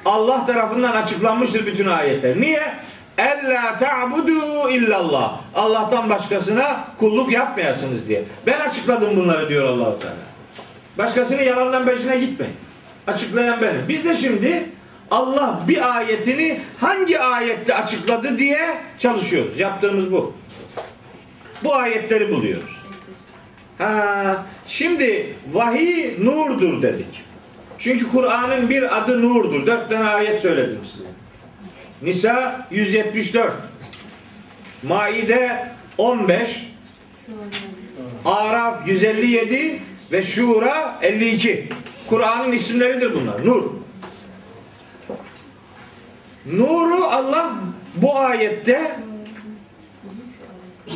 Allah 0.04 0.46
tarafından 0.46 0.92
açıklanmıştır 0.92 1.66
bütün 1.66 1.86
ayetler. 1.86 2.40
Niye? 2.40 2.74
Ella 3.18 3.76
ta'budu 3.78 4.70
illallah. 4.70 5.40
Allah'tan 5.54 6.10
başkasına 6.10 6.84
kulluk 6.98 7.32
yapmayasınız 7.32 8.08
diye. 8.08 8.24
Ben 8.46 8.60
açıkladım 8.60 9.16
bunları 9.16 9.48
diyor 9.48 9.64
Allahu 9.64 9.98
Teala. 9.98 10.31
Başkasının 10.98 11.42
yalandan 11.42 11.86
peşine 11.86 12.18
gitmeyin. 12.18 12.54
Açıklayan 13.06 13.60
benim. 13.60 13.88
Biz 13.88 14.04
de 14.04 14.16
şimdi 14.16 14.64
Allah 15.10 15.60
bir 15.68 15.96
ayetini 15.96 16.60
hangi 16.80 17.20
ayette 17.20 17.74
açıkladı 17.74 18.38
diye 18.38 18.78
çalışıyoruz. 18.98 19.60
Yaptığımız 19.60 20.12
bu. 20.12 20.34
Bu 21.64 21.74
ayetleri 21.74 22.30
buluyoruz. 22.30 22.82
Ha, 23.78 24.46
şimdi 24.66 25.34
vahiy 25.52 26.24
nurdur 26.24 26.82
dedik. 26.82 27.22
Çünkü 27.78 28.10
Kur'an'ın 28.10 28.70
bir 28.70 28.98
adı 28.98 29.22
nurdur. 29.22 29.66
Dört 29.66 29.90
tane 29.90 30.08
ayet 30.08 30.40
söyledim 30.40 30.80
size. 30.92 31.04
Nisa 32.02 32.66
174. 32.70 33.54
Maide 34.82 35.68
15. 35.98 36.72
Araf 38.24 38.88
157 38.88 39.78
ve 40.12 40.22
Şura 40.22 40.98
52. 41.02 41.68
Kur'an'ın 42.08 42.52
isimleridir 42.52 43.14
bunlar. 43.14 43.46
Nur. 43.46 43.64
Nuru 46.46 47.04
Allah 47.04 47.54
bu 47.94 48.18
ayette 48.18 48.96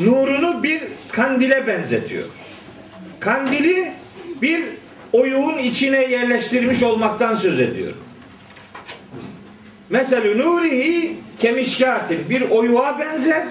nurunu 0.01 0.63
bir 0.63 0.83
kandile 1.13 1.67
benzetiyor. 1.67 2.25
Kandili 3.21 3.93
bir 4.43 4.65
oyuğun 5.13 5.59
içine 5.59 6.05
yerleştirmiş 6.05 6.83
olmaktan 6.83 7.35
söz 7.35 7.61
ediyor. 7.61 7.93
Mesela 9.91 10.35
nurihi 10.35 11.17
kemişkatin 11.39 12.31
bir 12.31 12.51
oyuğa 12.51 12.99
benzer. 12.99 13.47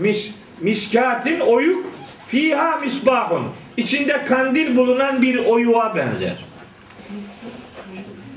Miş, 0.00 0.30
mişkatin 0.60 1.40
oyuk 1.40 1.86
fiha 2.28 2.78
misbahun. 2.78 3.44
İçinde 3.76 4.24
kandil 4.24 4.76
bulunan 4.76 5.22
bir 5.22 5.38
oyuğa 5.38 5.96
benzer. 5.96 6.44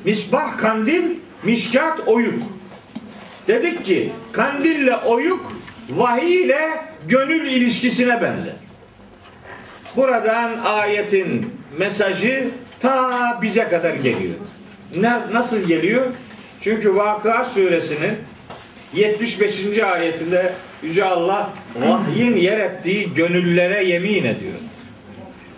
Misbah 0.05 0.57
kandil, 0.57 1.03
mişkat 1.43 2.07
oyuk. 2.07 2.41
Dedik 3.47 3.85
ki 3.85 4.11
kandille 4.31 4.95
oyuk 4.95 5.51
vahiy 5.89 6.43
ile 6.43 6.69
gönül 7.07 7.47
ilişkisine 7.47 8.21
benzer. 8.21 8.53
Buradan 9.95 10.57
ayetin 10.57 11.53
mesajı 11.77 12.47
ta 12.79 13.39
bize 13.41 13.67
kadar 13.67 13.93
geliyor. 13.93 14.35
Ne, 14.95 15.19
nasıl 15.33 15.67
geliyor? 15.67 16.05
Çünkü 16.61 16.95
Vakıa 16.95 17.45
suresinin 17.45 18.13
75. 18.93 19.79
ayetinde 19.79 20.53
Yüce 20.83 21.05
Allah 21.05 21.49
vahyin 21.75 22.35
yer 22.35 22.59
ettiği 22.59 23.13
gönüllere 23.13 23.83
yemin 23.83 24.23
ediyor. 24.23 24.53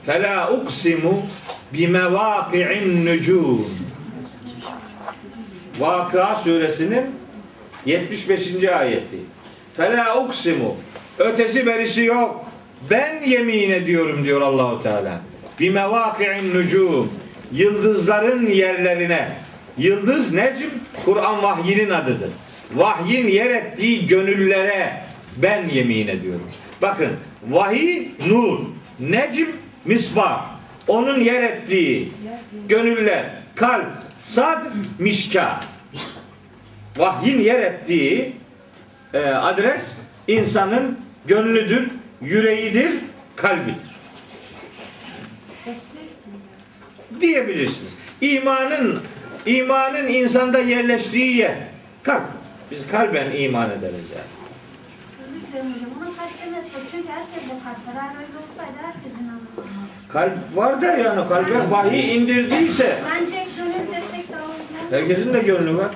Fela 0.05 0.51
uksimu 0.51 1.25
bimevaki'in 1.73 3.05
nucum. 3.05 3.67
Vakıa 5.79 6.35
suresinin 6.35 7.05
75. 7.85 8.63
ayeti. 8.63 9.17
Fela 9.73 10.17
uksimu. 10.17 10.75
Ötesi 11.19 11.65
berisi 11.65 12.03
yok. 12.03 12.45
Ben 12.89 13.21
yemin 13.27 13.71
ediyorum 13.71 14.23
diyor 14.23 14.41
Allahu 14.41 14.83
Teala. 14.83 15.21
Bimevaki'in 15.59 16.53
nucum. 16.53 17.13
Yıldızların 17.51 18.47
yerlerine. 18.47 19.31
Yıldız 19.77 20.33
necm 20.33 20.69
Kur'an 21.05 21.43
vahyinin 21.43 21.89
adıdır. 21.89 22.29
Vahyin 22.75 23.27
yer 23.27 23.49
ettiği 23.49 24.07
gönüllere 24.07 25.03
ben 25.37 25.67
yemin 25.67 26.07
ediyorum. 26.07 26.47
Bakın 26.81 27.09
vahiy 27.49 28.07
nur, 28.27 28.59
necm 28.99 29.45
misbah. 29.85 30.51
Onun 30.87 31.19
yer 31.19 31.43
ettiği 31.43 32.11
gönüller, 32.67 33.25
kalp, 33.55 33.87
sad, 34.23 34.65
mişkat. 34.99 35.67
Vahyin 36.97 37.39
yer 37.39 37.59
ettiği 37.59 38.33
e, 39.13 39.19
adres 39.19 39.97
insanın 40.27 40.99
gönlüdür, 41.25 41.89
yüreğidir, 42.21 42.91
kalbidir. 43.35 43.91
Diyebilirsiniz. 47.21 47.91
İmanın 48.21 49.01
imanın 49.45 50.07
insanda 50.07 50.59
yerleştiği 50.59 51.37
yer 51.37 51.55
kalp. 52.03 52.23
Biz 52.71 52.87
kalben 52.87 53.31
iman 53.31 53.71
ederiz 53.71 54.05
yani. 54.15 54.31
Çünkü 56.91 57.07
herkes 57.09 57.49
de 57.49 57.53
kalp 57.63 57.87
anlamı. 57.87 58.25
Kalp 60.13 60.31
var 60.55 60.81
da 60.81 60.85
yani 60.85 61.27
kalbe 61.27 61.71
vahiy 61.71 62.15
indirdiyse 62.17 62.97
Bence 63.13 63.45
gönül 63.57 63.87
desek 63.87 64.31
daha 64.31 64.41
uygun. 64.41 64.97
herkesin 64.97 65.33
de 65.33 65.39
gönlü 65.39 65.77
var. 65.77 65.89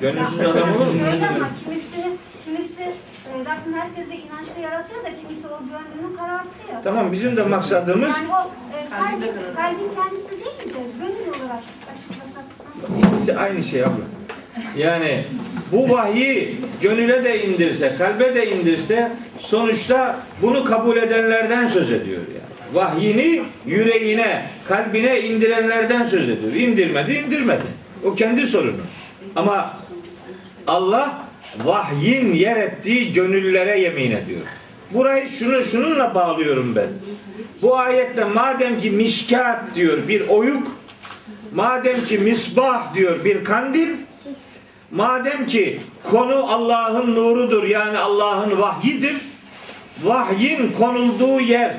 Gönülsüz 0.00 0.40
adam 0.40 0.68
olur 0.76 0.86
mu? 0.86 0.92
Öyle 1.12 1.28
ama 1.28 1.48
kimisi, 1.64 1.96
kimisi 2.44 2.82
e, 2.82 3.30
Rabbim 3.40 3.74
herkese 3.80 4.16
inançlı 4.16 4.62
yaratıyor 4.62 5.04
da 5.04 5.08
kimisi 5.22 5.46
o 5.48 5.58
gönlünü 5.58 6.16
karartıyor. 6.16 6.82
Tamam 6.84 7.12
bizim 7.12 7.36
de 7.36 7.42
maksadımız 7.42 8.08
Yani 8.16 8.28
o 8.32 8.50
e, 8.76 8.88
kalbin, 8.90 9.32
kalbin 9.56 9.90
kendisi 9.96 10.30
değil 10.30 10.74
de 10.74 10.80
gönül 11.00 11.28
olarak 11.44 11.62
açıklasak 11.94 12.44
nasıl? 13.02 13.14
ikisi 13.16 13.36
aynı 13.38 13.62
şey 13.62 13.82
abla. 13.84 14.04
Yani 14.78 15.24
bu 15.72 15.90
vahyi 15.90 16.56
gönüle 16.82 17.24
de 17.24 17.46
indirse, 17.46 17.94
kalbe 17.98 18.34
de 18.34 18.50
indirse 18.56 19.12
sonuçta 19.38 20.16
bunu 20.42 20.64
kabul 20.64 20.96
edenlerden 20.96 21.66
söz 21.66 21.92
ediyor 21.92 22.18
yani. 22.28 22.49
Vahyini 22.72 23.42
yüreğine, 23.66 24.46
kalbine 24.68 25.20
indirenlerden 25.20 26.04
söz 26.04 26.28
ediyor. 26.28 26.52
İndirmedi, 26.52 27.12
indirmedi. 27.12 27.62
O 28.04 28.14
kendi 28.14 28.46
sorunu. 28.46 28.80
Ama 29.36 29.80
Allah 30.66 31.26
vahyin 31.64 32.32
yer 32.32 32.56
ettiği 32.56 33.12
gönüllere 33.12 33.80
yemin 33.80 34.10
ediyor. 34.10 34.40
Burayı 34.90 35.28
şunu 35.28 35.62
şununla 35.62 36.14
bağlıyorum 36.14 36.76
ben. 36.76 36.88
Bu 37.62 37.78
ayette 37.78 38.24
madem 38.24 38.80
ki 38.80 38.90
mişkat 38.90 39.74
diyor 39.74 40.08
bir 40.08 40.28
oyuk, 40.28 40.68
madem 41.54 42.04
ki 42.04 42.18
misbah 42.18 42.94
diyor 42.94 43.24
bir 43.24 43.44
kandil, 43.44 43.88
madem 44.90 45.46
ki 45.46 45.80
konu 46.10 46.52
Allah'ın 46.52 47.14
nurudur 47.14 47.64
yani 47.64 47.98
Allah'ın 47.98 48.60
vahyidir, 48.60 49.16
vahyin 50.02 50.72
konulduğu 50.78 51.40
yer 51.40 51.74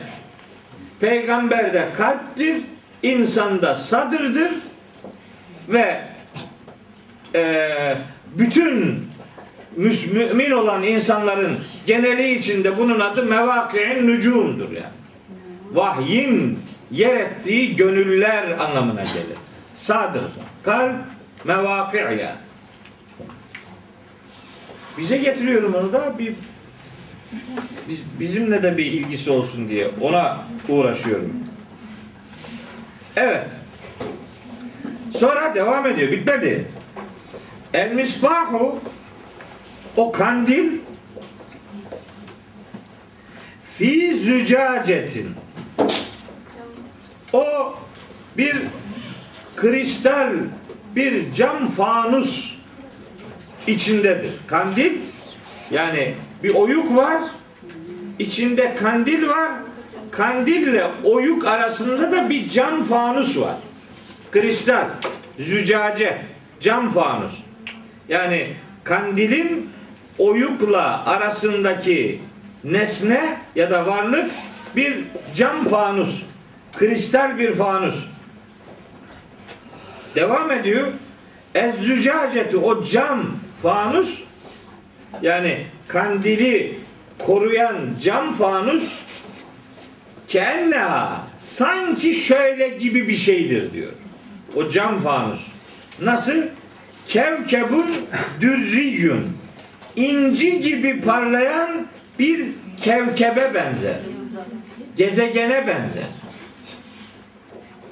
peygamberde 1.01 1.87
kalptir, 1.97 2.57
insanda 3.03 3.75
sadırdır 3.75 4.51
ve 5.69 6.01
eee, 7.35 7.97
bütün 8.35 9.03
mümin 9.77 10.51
olan 10.51 10.83
insanların 10.83 11.59
geneli 11.85 12.33
içinde 12.33 12.77
bunun 12.77 12.99
adı 12.99 13.23
mevaki'in 13.23 14.07
nücumdur 14.07 14.71
yani. 14.71 15.01
Vahyin 15.71 16.59
yer 16.91 17.15
ettiği 17.15 17.75
gönüller 17.75 18.51
anlamına 18.59 19.01
gelir. 19.01 19.37
Sadır, 19.75 20.21
kalp, 20.63 20.95
mevaki 21.45 21.97
yani. 21.97 22.35
Bize 24.97 25.17
getiriyorum 25.17 25.75
onu 25.75 25.93
da 25.93 26.19
bir 26.19 26.33
biz, 27.89 28.03
bizimle 28.19 28.63
de 28.63 28.77
bir 28.77 28.85
ilgisi 28.85 29.31
olsun 29.31 29.69
diye 29.69 29.87
ona 30.01 30.39
uğraşıyorum. 30.69 31.33
Evet. 33.15 33.49
Sonra 35.15 35.55
devam 35.55 35.87
ediyor. 35.87 36.11
Bitmedi. 36.11 36.67
El 37.73 37.91
misbahu 37.91 38.79
o 39.97 40.11
kandil 40.11 40.71
fi 43.77 44.13
zücacetin 44.13 45.29
o 47.33 47.75
bir 48.37 48.55
kristal 49.55 50.33
bir 50.95 51.33
cam 51.33 51.67
fanus 51.67 52.57
içindedir. 53.67 54.31
Kandil 54.47 54.93
yani 55.71 56.13
bir 56.43 56.55
oyuk 56.55 56.95
var 56.95 57.21
içinde 58.19 58.75
kandil 58.75 59.27
var 59.27 59.51
kandille 60.11 60.87
oyuk 61.03 61.45
arasında 61.45 62.11
da 62.11 62.29
bir 62.29 62.49
cam 62.49 62.83
fanus 62.83 63.39
var. 63.39 63.55
Kristal, 64.31 64.85
zücace, 65.39 66.21
cam 66.59 66.89
fanus. 66.89 67.43
Yani 68.09 68.47
kandilin 68.83 69.69
oyukla 70.17 71.05
arasındaki 71.05 72.21
nesne 72.63 73.37
ya 73.55 73.71
da 73.71 73.85
varlık 73.85 74.31
bir 74.75 74.97
cam 75.35 75.65
fanus. 75.65 76.23
Kristal 76.77 77.37
bir 77.37 77.53
fanus. 77.53 78.05
Devam 80.15 80.51
ediyor. 80.51 80.87
Ez-zücaceti 81.55 82.57
o 82.57 82.83
cam 82.83 83.35
fanus 83.63 84.23
yani 85.21 85.65
kandili 85.91 86.75
koruyan 87.19 87.77
cam 88.01 88.33
fanus 88.33 88.93
kenneha 90.27 91.27
sanki 91.37 92.13
şöyle 92.13 92.67
gibi 92.67 93.07
bir 93.07 93.15
şeydir 93.15 93.73
diyor. 93.73 93.91
O 94.55 94.69
cam 94.69 94.99
fanus. 94.99 95.47
Nasıl? 96.01 96.37
Kevkebun 97.07 97.87
dürriyün. 98.41 99.27
İnci 99.95 100.59
gibi 100.59 101.01
parlayan 101.01 101.87
bir 102.19 102.45
kevkebe 102.81 103.51
benzer. 103.53 103.99
Gezegene 104.95 105.67
benzer. 105.67 106.03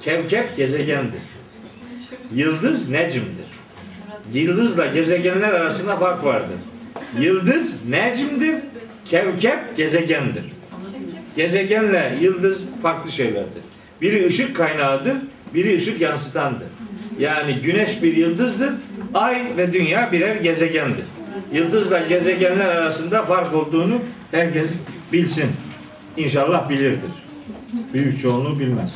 Kevkep 0.00 0.56
gezegendir. 0.56 1.20
Yıldız 2.34 2.88
necimdir. 2.88 3.50
Yıldızla 4.32 4.86
gezegenler 4.86 5.52
arasında 5.52 5.96
fark 5.96 6.24
vardır. 6.24 6.56
Yıldız 7.18 7.86
necimdir, 7.88 8.54
kevkep 9.04 9.76
gezegendir. 9.76 10.44
Gezegenle 11.36 12.18
yıldız 12.20 12.64
farklı 12.82 13.10
şeylerdir. 13.10 13.62
Biri 14.00 14.26
ışık 14.26 14.56
kaynağıdır, 14.56 15.16
biri 15.54 15.76
ışık 15.76 16.00
yansıtandır. 16.00 16.66
Yani 17.18 17.54
güneş 17.54 18.02
bir 18.02 18.16
yıldızdır, 18.16 18.72
ay 19.14 19.42
ve 19.56 19.72
dünya 19.72 20.12
birer 20.12 20.36
gezegendir. 20.36 21.04
Yıldızla 21.52 21.98
gezegenler 21.98 22.66
arasında 22.66 23.22
fark 23.22 23.54
olduğunu 23.54 23.98
herkes 24.30 24.70
bilsin. 25.12 25.50
İnşallah 26.16 26.68
bilirdir. 26.68 27.10
Büyük 27.94 28.20
çoğunluğu 28.20 28.60
bilmez. 28.60 28.94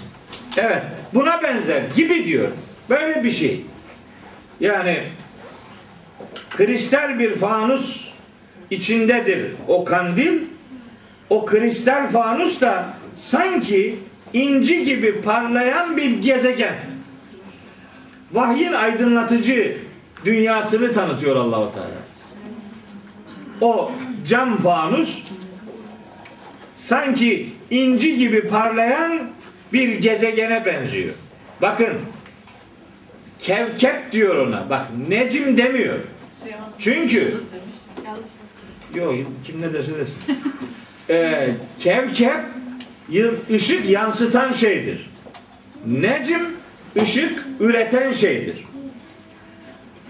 Evet, 0.56 0.82
buna 1.14 1.42
benzer 1.42 1.82
gibi 1.96 2.26
diyor. 2.26 2.48
Böyle 2.90 3.24
bir 3.24 3.30
şey. 3.30 3.60
Yani 4.60 4.98
kristal 6.50 7.18
bir 7.18 7.34
fanus 7.34 8.12
içindedir 8.70 9.52
o 9.68 9.84
kandil. 9.84 10.40
O 11.30 11.46
kristal 11.46 12.08
fanus 12.08 12.60
da 12.60 12.88
sanki 13.14 13.98
inci 14.32 14.84
gibi 14.84 15.20
parlayan 15.20 15.96
bir 15.96 16.22
gezegen. 16.22 16.74
Vahyin 18.32 18.72
aydınlatıcı 18.72 19.76
dünyasını 20.24 20.92
tanıtıyor 20.92 21.36
Allahu 21.36 21.72
Teala. 21.74 22.04
O 23.60 23.92
cam 24.26 24.56
fanus 24.56 25.22
sanki 26.72 27.52
inci 27.70 28.18
gibi 28.18 28.48
parlayan 28.48 29.20
bir 29.72 29.88
gezegene 29.88 30.64
benziyor. 30.64 31.14
Bakın 31.62 31.92
kevkep 33.44 34.12
diyor 34.12 34.36
ona. 34.46 34.70
Bak 34.70 34.86
necim 35.08 35.58
demiyor. 35.58 35.98
Çünkü 36.78 37.34
yok 38.94 39.14
kim 39.44 39.62
ne 39.62 39.72
derse 39.72 39.92
desin. 39.98 40.18
Ee, 41.10 41.50
kevkep 41.78 42.40
ışık 43.54 43.90
yansıtan 43.90 44.52
şeydir. 44.52 45.10
Necim 45.86 46.42
ışık 47.02 47.44
üreten 47.60 48.12
şeydir. 48.12 48.64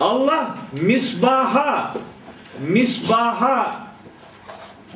Allah 0.01 0.59
misbaha 0.83 1.95
misbaha 2.69 3.87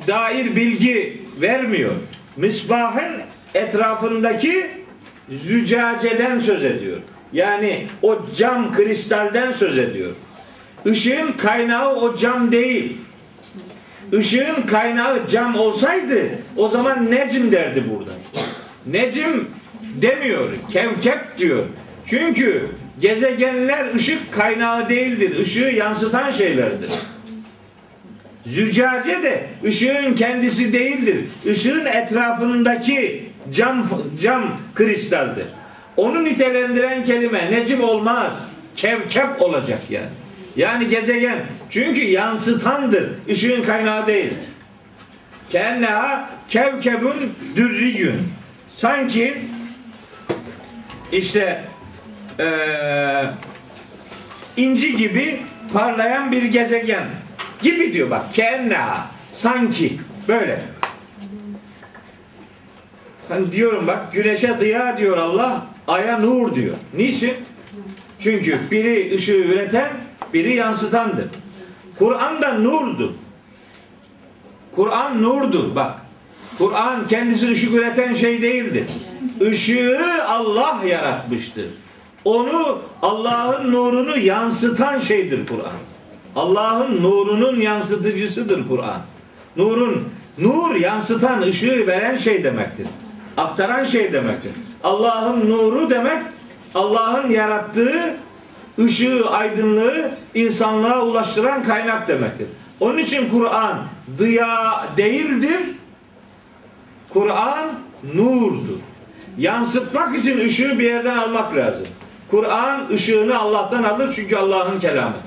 dair 0.07 0.55
bilgi 0.55 1.21
vermiyor. 1.41 1.95
Misbahın 2.37 3.21
etrafındaki 3.53 4.67
zücaceden 5.29 6.39
söz 6.39 6.65
ediyor. 6.65 6.97
Yani 7.33 7.87
o 8.01 8.19
cam 8.35 8.73
kristalden 8.73 9.51
söz 9.51 9.77
ediyor. 9.77 10.11
Işığın 10.85 11.31
kaynağı 11.31 11.95
o 11.95 12.15
cam 12.15 12.51
değil. 12.51 12.97
Işığın 14.13 14.61
kaynağı 14.61 15.27
cam 15.27 15.55
olsaydı 15.55 16.29
o 16.57 16.67
zaman 16.67 17.11
necim 17.11 17.51
derdi 17.51 17.83
burada. 17.93 18.11
Necim 18.85 19.47
demiyor, 20.01 20.49
kevkep 20.69 21.37
diyor. 21.37 21.63
Çünkü 22.05 22.65
gezegenler 22.99 23.95
ışık 23.95 24.33
kaynağı 24.33 24.89
değildir. 24.89 25.39
Işığı 25.39 25.59
yansıtan 25.59 26.31
şeylerdir. 26.31 26.91
Züccace 28.45 29.23
de 29.23 29.47
ışığın 29.65 30.15
kendisi 30.15 30.73
değildir. 30.73 31.17
Işığın 31.45 31.85
etrafındaki 31.85 33.29
cam 33.51 33.87
cam 34.21 34.57
kristaldir. 34.75 35.45
Onu 35.99 36.23
nitelendiren 36.23 37.03
kelime 37.03 37.51
necim 37.51 37.83
olmaz. 37.83 38.43
Kevkep 38.75 39.41
olacak 39.41 39.79
yani. 39.89 40.09
Yani 40.55 40.89
gezegen. 40.89 41.37
Çünkü 41.69 42.03
yansıtandır. 42.03 43.09
Işığın 43.27 43.63
kaynağı 43.63 44.07
değil. 44.07 44.33
Kenneha 45.49 46.29
kevkebun 46.47 47.15
dürriyün. 47.55 48.15
Sanki 48.73 49.37
işte 51.11 51.63
eee 52.39 53.25
inci 54.57 54.95
gibi 54.95 55.41
parlayan 55.73 56.31
bir 56.31 56.43
gezegen 56.43 57.05
gibi 57.61 57.93
diyor 57.93 58.09
bak. 58.09 58.33
Kenneha 58.33 59.11
sanki 59.31 59.99
böyle. 60.27 60.61
Hani 63.29 63.51
diyorum 63.51 63.87
bak 63.87 64.11
güneşe 64.11 64.59
dıya 64.59 64.97
diyor 64.97 65.17
Allah, 65.17 65.65
aya 65.89 66.19
nur 66.19 66.55
diyor. 66.55 66.73
Niçin? 66.93 67.33
Çünkü 68.19 68.59
biri 68.71 69.15
ışığı 69.15 69.37
üreten, 69.37 69.91
biri 70.33 70.55
yansıtandır. 70.55 71.27
Kur'an 71.99 72.41
da 72.41 72.53
nurdur. 72.53 73.11
Kur'an 74.75 75.23
nurdur 75.23 75.75
bak. 75.75 75.95
Kur'an 76.57 77.07
kendisi 77.07 77.51
ışık 77.51 77.73
üreten 77.73 78.13
şey 78.13 78.41
değildir. 78.41 78.85
Işığı 79.51 80.23
Allah 80.27 80.79
yaratmıştır. 80.87 81.65
Onu 82.25 82.79
Allah'ın 83.01 83.71
nurunu 83.71 84.17
yansıtan 84.17 84.99
şeydir 84.99 85.47
Kur'an. 85.47 85.77
Allah'ın 86.35 87.03
nurunun 87.03 87.61
yansıtıcısıdır 87.61 88.67
Kur'an. 88.67 89.01
Nurun 89.57 90.09
nur 90.37 90.75
yansıtan, 90.75 91.41
ışığı 91.41 91.87
veren 91.87 92.15
şey 92.15 92.43
demektir. 92.43 92.87
Aktaran 93.37 93.83
şey 93.83 94.13
demektir. 94.13 94.51
Allah'ın 94.83 95.49
nuru 95.49 95.89
demek 95.89 96.23
Allah'ın 96.75 97.29
yarattığı 97.29 98.15
ışığı, 98.79 99.29
aydınlığı 99.29 100.11
insanlığa 100.35 101.01
ulaştıran 101.01 101.63
kaynak 101.63 102.07
demektir. 102.07 102.47
Onun 102.79 102.97
için 102.97 103.29
Kur'an 103.29 103.79
dıya 104.17 104.87
değildir. 104.97 105.59
Kur'an 107.09 107.65
nurdur. 108.13 108.79
Yansıtmak 109.37 110.17
için 110.17 110.39
ışığı 110.45 110.79
bir 110.79 110.83
yerden 110.83 111.17
almak 111.17 111.55
lazım. 111.55 111.87
Kur'an 112.31 112.87
ışığını 112.93 113.39
Allah'tan 113.39 113.83
alır 113.83 114.13
çünkü 114.15 114.35
Allah'ın 114.35 114.79
kelamıdır. 114.79 115.21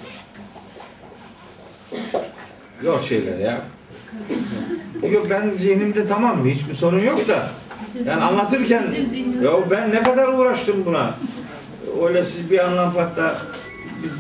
Zor 2.82 3.00
şeyler 3.00 3.38
ya. 3.38 3.60
Yok 5.10 5.26
ben 5.30 5.50
zihnimde 5.58 6.06
tamam 6.06 6.38
mı? 6.38 6.50
Hiçbir 6.50 6.74
sorun 6.74 6.98
yok 6.98 7.28
da. 7.28 7.46
Yani 8.06 8.23
anlatırken 8.23 8.85
ya 9.43 9.70
ben 9.70 9.90
ne 9.90 10.02
kadar 10.02 10.28
uğraştım 10.28 10.86
buna. 10.86 11.14
Öyle 12.05 12.24
siz 12.24 12.51
bir 12.51 12.59
anlatmakta 12.59 13.39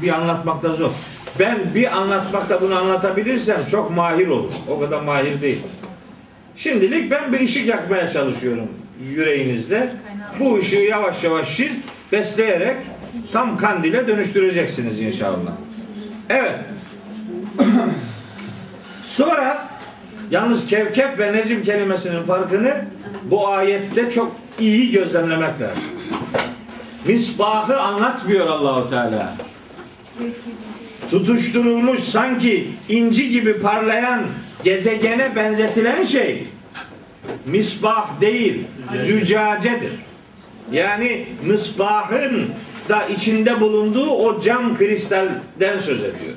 bir 0.02 0.12
anlatmakta 0.12 0.72
zor. 0.72 0.90
Ben 1.38 1.58
bir 1.74 1.96
anlatmakta 1.96 2.60
bunu 2.60 2.78
anlatabilirsem 2.78 3.60
çok 3.70 3.96
mahir 3.96 4.26
olur. 4.26 4.52
O 4.68 4.80
kadar 4.80 5.00
mahir 5.00 5.42
değil. 5.42 5.60
Şimdilik 6.56 7.10
ben 7.10 7.32
bir 7.32 7.40
ışık 7.40 7.66
yakmaya 7.66 8.10
çalışıyorum 8.10 8.68
yüreğinizde. 9.10 9.92
Bu 10.40 10.58
ışığı 10.58 10.76
yavaş 10.76 11.24
yavaş 11.24 11.48
siz 11.48 11.80
besleyerek 12.12 12.76
tam 13.32 13.56
kandile 13.56 14.08
dönüştüreceksiniz 14.08 15.00
inşallah. 15.00 15.52
Evet. 16.30 16.58
Sonra 19.04 19.68
yalnız 20.32 20.66
kevkep 20.66 21.18
ve 21.18 21.32
necim 21.32 21.64
kelimesinin 21.64 22.22
farkını 22.22 22.84
bu 23.24 23.48
ayette 23.48 24.10
çok 24.10 24.36
iyi 24.60 24.90
gözlemlemek 24.90 25.60
lazım. 25.60 25.84
Misbahı 27.04 27.80
anlatmıyor 27.80 28.46
Allahu 28.46 28.90
Teala. 28.90 29.36
Tutuşturulmuş 31.10 32.00
sanki 32.00 32.68
inci 32.88 33.30
gibi 33.30 33.60
parlayan 33.60 34.22
gezegene 34.64 35.36
benzetilen 35.36 36.02
şey 36.02 36.46
misbah 37.46 38.20
değil, 38.20 38.64
zücacedir. 38.96 39.92
Yani 40.72 41.26
misbahın 41.44 42.46
da 42.88 43.06
içinde 43.06 43.60
bulunduğu 43.60 44.10
o 44.10 44.40
cam 44.40 44.78
kristalden 44.78 45.78
söz 45.78 45.98
ediyor. 45.98 46.34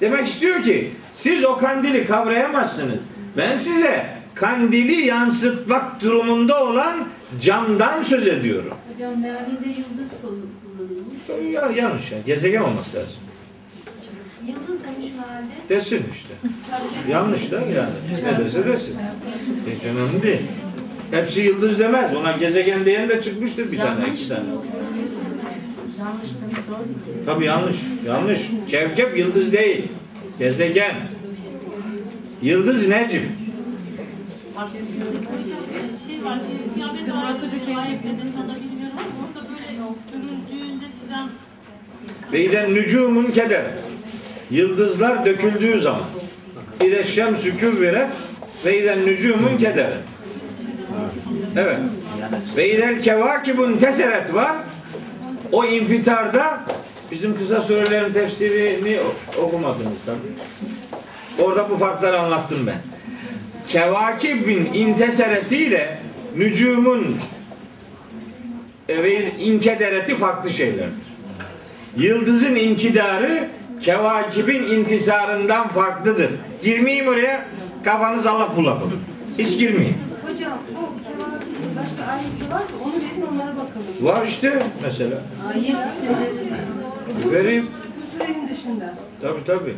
Demek 0.00 0.26
istiyor 0.26 0.62
ki 0.62 0.90
siz 1.20 1.44
o 1.44 1.58
kandili 1.58 2.06
kavrayamazsınız. 2.06 3.00
Ben 3.36 3.56
size 3.56 4.10
kandili 4.34 5.06
yansıtmak 5.06 6.00
durumunda 6.00 6.64
olan 6.64 7.08
camdan 7.40 8.02
söz 8.02 8.26
ediyorum. 8.26 8.74
Hocam 8.94 9.20
mealinde 9.20 9.68
yıldız 9.68 10.08
kullanılmış. 10.22 11.54
Ya, 11.54 11.70
yanlış 11.82 12.12
ya. 12.12 12.18
Gezegen 12.26 12.60
olması 12.60 12.96
lazım. 12.96 13.20
Yıldız 14.46 14.84
demiş 14.84 15.12
mealde. 15.16 15.68
Desin 15.68 16.02
işte. 16.14 16.34
Yanlış 17.10 17.50
da 17.50 17.56
yani. 17.56 18.24
Ne 18.24 18.38
derse 18.38 18.66
desin. 18.66 18.96
Hiç 19.76 19.84
önemli 19.84 20.22
değil. 20.22 20.40
Hepsi 21.10 21.40
yıldız 21.40 21.78
demez. 21.78 22.16
Ona 22.16 22.32
gezegen 22.32 22.84
diyen 22.84 23.08
de 23.08 23.22
çıkmıştır 23.22 23.72
bir 23.72 23.78
tane, 23.78 24.08
iki 24.14 24.28
tane. 24.28 24.40
Yanlış. 25.98 26.30
Tabii 27.26 27.44
yanlış. 27.44 27.76
Yanlış. 28.06 28.50
Kevkep 28.68 29.18
yıldız 29.18 29.52
değil. 29.52 29.88
Gezegen. 30.40 30.94
Yıldız 32.42 32.88
necim. 32.88 33.22
Ve 42.32 42.44
iden 42.44 42.74
nücumun 42.74 43.30
keder. 43.30 43.64
Yıldızlar 44.50 45.26
döküldüğü 45.26 45.80
zaman. 45.80 46.04
İde 46.80 47.04
şemsü 47.04 47.56
küvvire 47.56 48.10
ve 48.64 48.82
iden 48.82 49.06
nücumun 49.06 49.58
keder. 49.58 49.90
Evet. 51.56 51.78
Ve 52.56 52.74
idel 52.74 53.02
kevakibun 53.02 53.78
teseret 53.78 54.34
var. 54.34 54.56
O 55.52 55.64
infitarda 55.64 56.60
bizim 57.10 57.38
kısa 57.38 57.60
surelerin 57.60 58.12
tefsirini 58.12 58.98
okumadınız 59.38 59.98
tabii. 60.06 61.44
Orada 61.44 61.70
bu 61.70 61.76
farkları 61.76 62.20
anlattım 62.20 62.66
ben. 62.66 62.78
Kevakibin 63.68 64.70
inteseretiyle 64.74 65.98
nücumun 66.36 67.16
ve 68.88 69.32
inkedereti 69.38 70.16
farklı 70.16 70.50
şeylerdir. 70.50 71.10
Yıldızın 71.96 72.54
inkidarı 72.54 73.48
kevakibin 73.80 74.62
intisarından 74.62 75.68
farklıdır. 75.68 76.30
Girmeyeyim 76.62 77.08
oraya 77.08 77.44
kafanız 77.84 78.26
Allah 78.26 78.56
bullak 78.56 78.82
olur. 78.82 78.98
Hiç 79.38 79.58
girmeyin. 79.58 79.96
Hocam 80.30 80.58
bu 80.70 80.80
kevakibin 80.80 81.76
başka 81.76 82.12
ayeti 82.12 82.54
varsa 82.54 82.74
onu 82.84 82.92
verin 82.92 83.32
onlara 83.32 83.56
bakalım. 83.56 83.86
Var 84.00 84.26
işte 84.26 84.62
mesela. 84.82 85.22
Ayet 85.54 85.76
Bu 87.24 88.18
sürenin 88.18 88.48
dışında. 88.48 88.94
Tabi 89.22 89.44
tabi. 89.44 89.74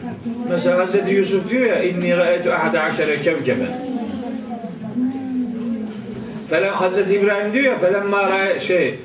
Mesela 0.51 0.87
Hz. 0.87 1.13
Yusuf 1.13 1.51
diyor 1.51 1.67
ya 1.67 1.83
inni 1.83 2.17
ra'aytu 2.17 2.53
ahada 2.53 2.83
aşere 2.83 3.23
kevkeben. 3.23 3.71
Falan 6.51 6.73
Hazreti 6.73 7.15
İbrahim 7.15 7.53
diyor 7.53 7.65
ya 7.65 7.79
falan 7.79 8.07
mağara 8.07 8.61
şey 8.61 8.99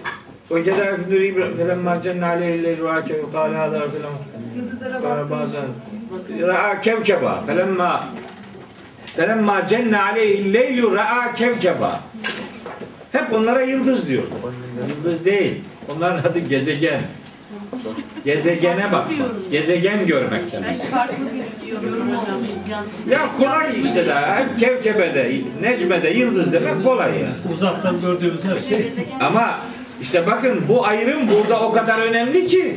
o 0.49 0.53
kadar 0.53 0.99
nuri 1.09 1.27
İbrahim 1.27 1.57
falan 1.57 1.77
marcen 1.77 2.21
aleyhi 2.21 2.79
ruake 2.79 3.13
ve 3.13 3.21
kâle 3.33 3.57
hâdâ 3.57 3.79
falan 3.79 4.13
Yıldızlara 4.55 5.29
bazen 5.29 5.65
ra'a 6.41 6.79
kevkeba 6.81 7.43
felemma 7.47 8.05
felemma 9.15 9.67
cenne 9.67 10.01
aleyhi 10.01 10.53
leylu 10.53 10.95
ra'a 10.95 11.33
kevkeba 11.33 11.99
hep 13.11 13.33
onlara 13.33 13.61
yıldız 13.61 14.07
diyor. 14.07 14.23
Yıldız 14.89 15.25
değil. 15.25 15.61
Onların 15.95 16.29
adı 16.29 16.39
gezegen. 16.39 17.01
Gezegene 18.25 18.91
bak. 18.91 19.07
Gezegen 19.51 20.07
görmek 20.07 20.51
demek. 20.51 20.69
Belki 20.69 20.87
farklı 20.91 21.15
bir 21.63 21.71
yorum 21.71 22.09
olmuş. 22.09 22.47
Yanlış. 22.69 22.93
Ya 23.11 23.19
kolay 23.39 23.81
işte 23.83 24.07
daha. 24.07 24.35
Hep 24.39 24.59
kevkebede, 24.59 25.31
necmede, 25.61 26.09
yıldız 26.09 26.53
demek 26.53 26.83
kolay 26.83 27.11
ya. 27.19 27.27
Uzaktan 27.53 28.01
gördüğümüz 28.01 28.41
her 28.45 28.69
şey. 28.69 28.91
Ama 29.19 29.59
işte 30.01 30.27
bakın 30.27 30.65
bu 30.69 30.85
ayrım 30.85 31.21
burada 31.27 31.59
o 31.61 31.71
kadar 31.71 31.99
önemli 31.99 32.47
ki 32.47 32.75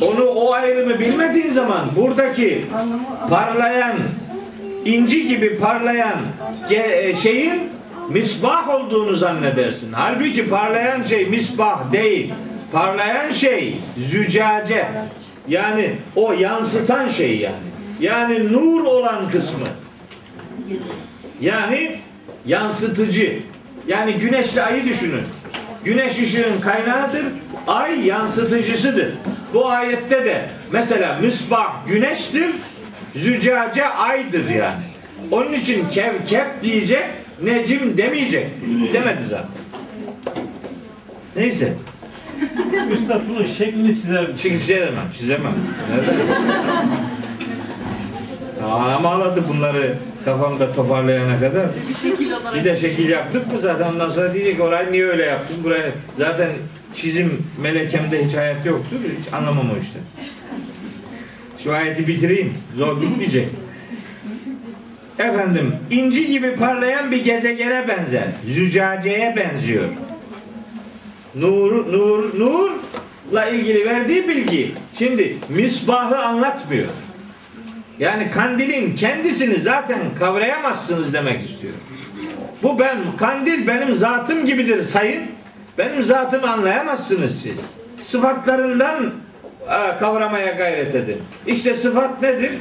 onu 0.00 0.24
o 0.24 0.52
ayrımı 0.52 1.00
bilmediğin 1.00 1.48
zaman 1.50 1.88
buradaki 1.96 2.64
parlayan 3.30 3.96
inci 4.84 5.28
gibi 5.28 5.58
parlayan 5.58 6.18
ge- 6.70 7.16
şeyin 7.16 7.60
misbah 8.08 8.68
olduğunu 8.68 9.14
zannedersin. 9.14 9.92
Halbuki 9.92 10.48
parlayan 10.48 11.02
şey 11.02 11.26
misbah 11.26 11.92
değil. 11.92 12.32
Parlayan 12.72 13.30
şey 13.30 13.78
zücace. 13.96 14.88
Yani 15.48 15.96
o 16.16 16.32
yansıtan 16.32 17.08
şey 17.08 17.38
yani. 17.38 17.54
Yani 18.00 18.52
nur 18.52 18.84
olan 18.84 19.30
kısmı. 19.30 19.66
Yani 21.40 21.98
yansıtıcı. 22.46 23.38
Yani 23.86 24.14
güneşle 24.14 24.62
ayı 24.62 24.84
düşünün. 24.84 25.22
Güneş 25.84 26.18
ışığın 26.18 26.60
kaynağıdır. 26.60 27.24
Ay 27.66 28.06
yansıtıcısıdır. 28.06 29.14
Bu 29.54 29.68
ayette 29.68 30.24
de 30.24 30.48
mesela 30.72 31.18
misbah 31.18 31.86
güneştir. 31.86 32.50
Zücace 33.14 33.86
aydır 33.86 34.48
yani. 34.48 34.82
Onun 35.30 35.52
için 35.52 35.88
kevkep 35.88 36.62
diyecek, 36.62 37.04
necim 37.42 37.96
demeyecek. 37.98 38.46
Demedi 38.92 39.24
zaten. 39.24 39.48
Neyse. 41.36 41.74
Üstad 42.92 43.20
bunun 43.28 43.44
şeklini 43.44 43.96
çizer 43.96 44.28
mi? 44.28 44.36
Çizemem, 44.36 44.92
çizemem. 45.18 45.54
Nerede? 45.90 46.10
Tamam 48.60 49.06
ağladı 49.06 49.44
bunları 49.48 49.94
kafamda 50.24 50.72
toparlayana 50.72 51.40
kadar. 51.40 51.66
Şekil 52.02 52.32
olarak. 52.32 52.54
Bir 52.54 52.64
de 52.64 52.76
şekil 52.76 53.08
yaptık 53.08 53.52
mı 53.52 53.60
zaten 53.60 53.92
ondan 53.92 54.10
sonra 54.10 54.34
diyecek 54.34 54.60
orayı 54.60 54.92
niye 54.92 55.06
öyle 55.06 55.22
yaptın? 55.24 55.56
Buraya 55.64 55.90
zaten 56.14 56.50
çizim 56.94 57.46
melekemde 57.62 58.24
hiç 58.24 58.36
hayat 58.36 58.66
yoktu. 58.66 58.96
Hiç 59.20 59.32
anlamam 59.32 59.70
o 59.76 59.80
işte. 59.82 59.98
Şu 61.58 61.72
ayeti 61.72 62.08
bitireyim. 62.08 62.54
Zor 62.76 63.00
bitmeyecek. 63.02 63.48
Efendim 65.18 65.74
inci 65.90 66.26
gibi 66.26 66.56
parlayan 66.56 67.10
bir 67.10 67.24
gezegene 67.24 67.88
benzer. 67.88 68.24
Zücaceye 68.44 69.36
benziyor. 69.36 69.84
Nur, 71.34 71.92
nur, 71.92 72.38
nurla 72.38 73.48
ilgili 73.48 73.86
verdiği 73.86 74.28
bilgi. 74.28 74.74
Şimdi 74.98 75.38
misbahı 75.48 76.18
anlatmıyor. 76.18 76.86
Yani 77.98 78.30
kandilin 78.30 78.96
kendisini 78.96 79.58
zaten 79.58 80.00
kavrayamazsınız 80.18 81.12
demek 81.12 81.44
istiyor. 81.44 81.74
Bu 82.62 82.78
ben 82.78 82.98
kandil 83.18 83.66
benim 83.66 83.94
zatım 83.94 84.46
gibidir 84.46 84.82
sayın. 84.82 85.22
Benim 85.78 86.02
zatımı 86.02 86.50
anlayamazsınız 86.52 87.42
siz. 87.42 87.56
Sıfatlarından 88.00 89.12
e, 89.62 89.98
kavramaya 89.98 90.52
gayret 90.52 90.94
edin. 90.94 91.18
İşte 91.46 91.74
sıfat 91.74 92.22
nedir? 92.22 92.52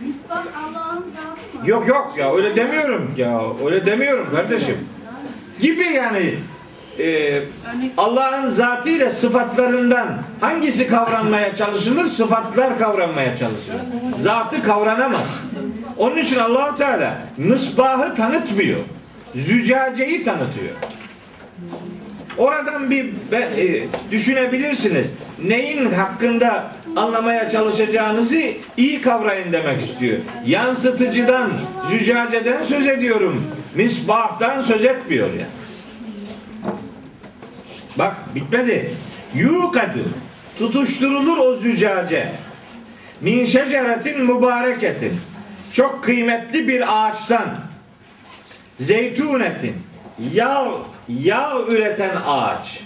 Misbah 0.00 0.36
Allah'ın 0.36 1.04
zatı 1.04 1.58
mı? 1.62 1.70
Yok 1.70 1.88
yok 1.88 2.14
ya 2.18 2.34
öyle 2.34 2.56
demiyorum 2.56 3.14
ya 3.16 3.42
öyle 3.66 3.86
demiyorum 3.86 4.28
kardeşim. 4.30 4.76
Gibi 5.60 5.84
yani 5.84 6.34
e, 6.98 7.40
Allah'ın 7.96 8.48
zatıyla 8.48 9.10
sıfatlarından 9.10 10.08
hangisi 10.40 10.86
kavranmaya 10.86 11.54
çalışılır? 11.54 12.06
Sıfatlar 12.06 12.78
kavranmaya 12.78 13.36
çalışılır. 13.36 13.80
Zatı 14.16 14.62
kavranamaz. 14.62 15.40
Onun 15.98 16.16
için 16.16 16.38
Allahu 16.38 16.76
Teala 16.76 17.18
mısbahı 17.38 18.14
tanıtmıyor. 18.14 18.78
Zücaceyi 19.34 20.22
tanıtıyor. 20.22 20.74
Oradan 22.38 22.90
bir 22.90 23.04
e, 23.32 23.86
düşünebilirsiniz. 24.10 25.12
Neyin 25.44 25.90
hakkında 25.90 26.72
anlamaya 26.96 27.48
çalışacağınızı 27.48 28.40
iyi 28.76 29.02
kavrayın 29.02 29.52
demek 29.52 29.80
istiyor. 29.80 30.18
Yansıtıcıdan, 30.46 31.50
zücaceden 31.90 32.62
söz 32.62 32.88
ediyorum. 32.88 33.42
Misbahtan 33.74 34.60
söz 34.60 34.84
etmiyor 34.84 35.32
ya. 35.32 35.46
Bak 37.96 38.16
bitmedi. 38.34 38.94
Yukadu 39.34 40.04
tutuşturulur 40.58 41.38
o 41.38 41.54
zücace. 41.54 42.32
Min 43.20 43.44
şeceretin 43.44 44.20
mübareketin. 44.20 45.20
Çok 45.72 46.04
kıymetli 46.04 46.68
bir 46.68 46.84
ağaçtan. 46.88 47.56
Zeytunetin. 48.78 49.74
Yağ, 50.32 50.68
yağ 51.08 51.52
üreten 51.68 52.16
ağaç. 52.26 52.80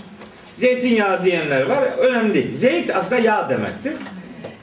Zeytinyağı 0.55 1.25
diyenler 1.25 1.63
var. 1.63 1.83
Önemli 1.99 2.35
değil. 2.35 2.53
Zeyt 2.53 2.97
aslında 2.97 3.21
yağ 3.21 3.51
demektir. 3.51 3.93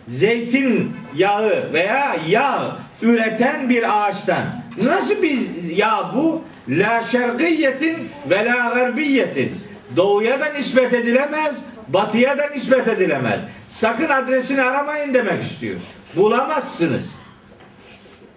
Zeytin 0.08 0.96
yağı 1.16 1.74
veya 1.74 2.16
yağ 2.28 2.78
üreten 3.02 3.70
bir 3.70 4.08
ağaçtan. 4.08 4.44
Nasıl 4.84 5.22
bir 5.22 5.40
yağ 5.76 6.12
bu? 6.16 6.42
La 6.70 7.02
şergiyetin 7.02 7.98
ve 8.30 8.46
la 8.46 8.72
garbiyetin. 8.76 9.52
Doğuya 9.96 10.40
da 10.40 10.46
nispet 10.46 10.94
edilemez, 10.94 11.62
batıya 11.88 12.38
da 12.38 12.50
nispet 12.50 12.88
edilemez. 12.88 13.40
Sakın 13.68 14.10
adresini 14.10 14.62
aramayın 14.62 15.14
demek 15.14 15.44
istiyor. 15.44 15.76
Bulamazsınız. 16.16 17.16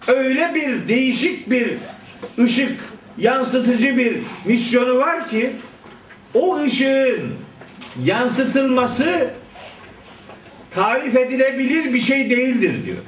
Öyle 0.06 0.54
bir 0.54 0.88
değişik 0.88 1.50
bir 1.50 1.72
ışık 2.38 2.72
yansıtıcı 3.18 3.96
bir 3.96 4.22
misyonu 4.44 4.98
var 4.98 5.28
ki 5.28 5.50
o 6.34 6.60
ışığın 6.60 7.34
yansıtılması 8.04 9.30
tarif 10.70 11.16
edilebilir 11.16 11.94
bir 11.94 12.00
şey 12.00 12.30
değildir 12.30 12.86
diyor. 12.86 12.98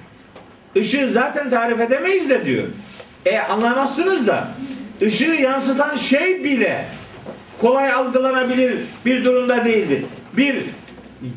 Işığı 0.74 1.09
zaten 1.09 1.51
tarif 1.51 1.81
edemeyiz 1.81 2.31
de 2.31 2.44
diyor. 2.44 2.64
E 3.27 3.39
anlamazsınız 3.39 4.27
da 4.27 4.48
ışığı 5.02 5.24
yansıtan 5.24 5.94
şey 5.94 6.44
bile 6.44 6.86
kolay 7.61 7.93
algılanabilir 7.93 8.78
bir 9.07 9.24
durumda 9.24 9.65
değildir. 9.65 10.05
Bir 10.37 10.57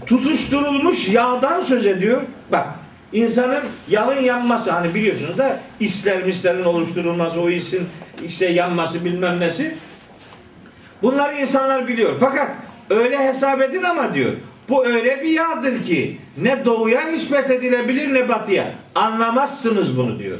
tutuşturulmuş 0.06 1.10
yağdan 1.10 1.62
söz 1.62 1.88
ediyor. 1.88 2.22
Bak 2.52 2.68
insanın 3.14 3.64
yağın 3.90 4.22
yanması 4.22 4.72
hani 4.72 4.96
biliyorsunuz 4.96 5.38
da 5.38 5.60
isler 5.80 6.24
mislerin 6.24 6.64
oluşturulması 6.64 7.42
o 7.42 7.50
isin 7.50 7.88
işte 8.26 8.46
yanması 8.46 9.06
bilmem 9.06 9.40
nesi 9.40 9.76
Bunları 11.04 11.36
insanlar 11.36 11.88
biliyor. 11.88 12.16
Fakat 12.20 12.52
öyle 12.90 13.18
hesap 13.18 13.62
edin 13.62 13.84
ama 13.84 14.14
diyor. 14.14 14.32
Bu 14.70 14.86
öyle 14.86 15.24
bir 15.24 15.30
yağdır 15.30 15.84
ki 15.84 16.18
ne 16.38 16.66
doğuya 16.66 17.02
nispet 17.02 17.52
edilebilir 17.52 18.14
ne 18.14 18.30
batıya. 18.30 18.72
Anlamazsınız 18.96 19.98
bunu 19.98 20.20
diyor. 20.20 20.38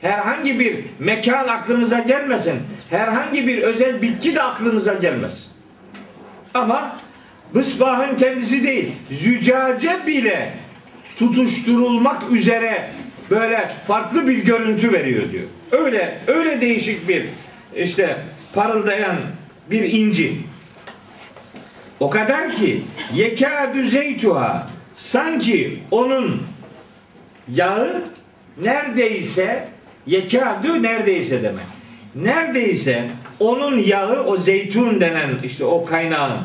Herhangi 0.00 0.60
bir 0.60 0.76
mekan 0.98 1.48
aklınıza 1.48 1.98
gelmesin. 1.98 2.58
Herhangi 2.90 3.46
bir 3.46 3.62
özel 3.62 4.02
bitki 4.02 4.34
de 4.34 4.42
aklınıza 4.42 4.94
gelmez. 4.94 5.50
Ama 6.54 6.96
Bısbahın 7.54 8.16
kendisi 8.16 8.64
değil. 8.64 8.92
Zücace 9.10 10.06
bile 10.06 10.54
tutuşturulmak 11.18 12.30
üzere 12.30 12.90
böyle 13.30 13.68
farklı 13.86 14.28
bir 14.28 14.44
görüntü 14.44 14.92
veriyor 14.92 15.32
diyor. 15.32 15.44
Öyle 15.72 16.18
öyle 16.26 16.60
değişik 16.60 17.08
bir 17.08 17.26
işte 17.76 18.16
parıldayan 18.54 19.16
bir 19.70 19.82
inci. 19.82 20.36
O 22.00 22.10
kadar 22.10 22.52
ki 22.52 22.82
yekâdü 23.14 23.88
zeytuha 23.88 24.66
sanki 24.94 25.82
onun 25.90 26.42
yağı 27.48 28.02
neredeyse 28.62 29.68
yekâdü 30.06 30.82
neredeyse 30.82 31.42
demek. 31.42 31.64
Neredeyse 32.14 33.04
onun 33.40 33.78
yağı 33.78 34.24
o 34.24 34.36
zeytun 34.36 35.00
denen 35.00 35.30
işte 35.44 35.64
o 35.64 35.84
kaynağın 35.84 36.40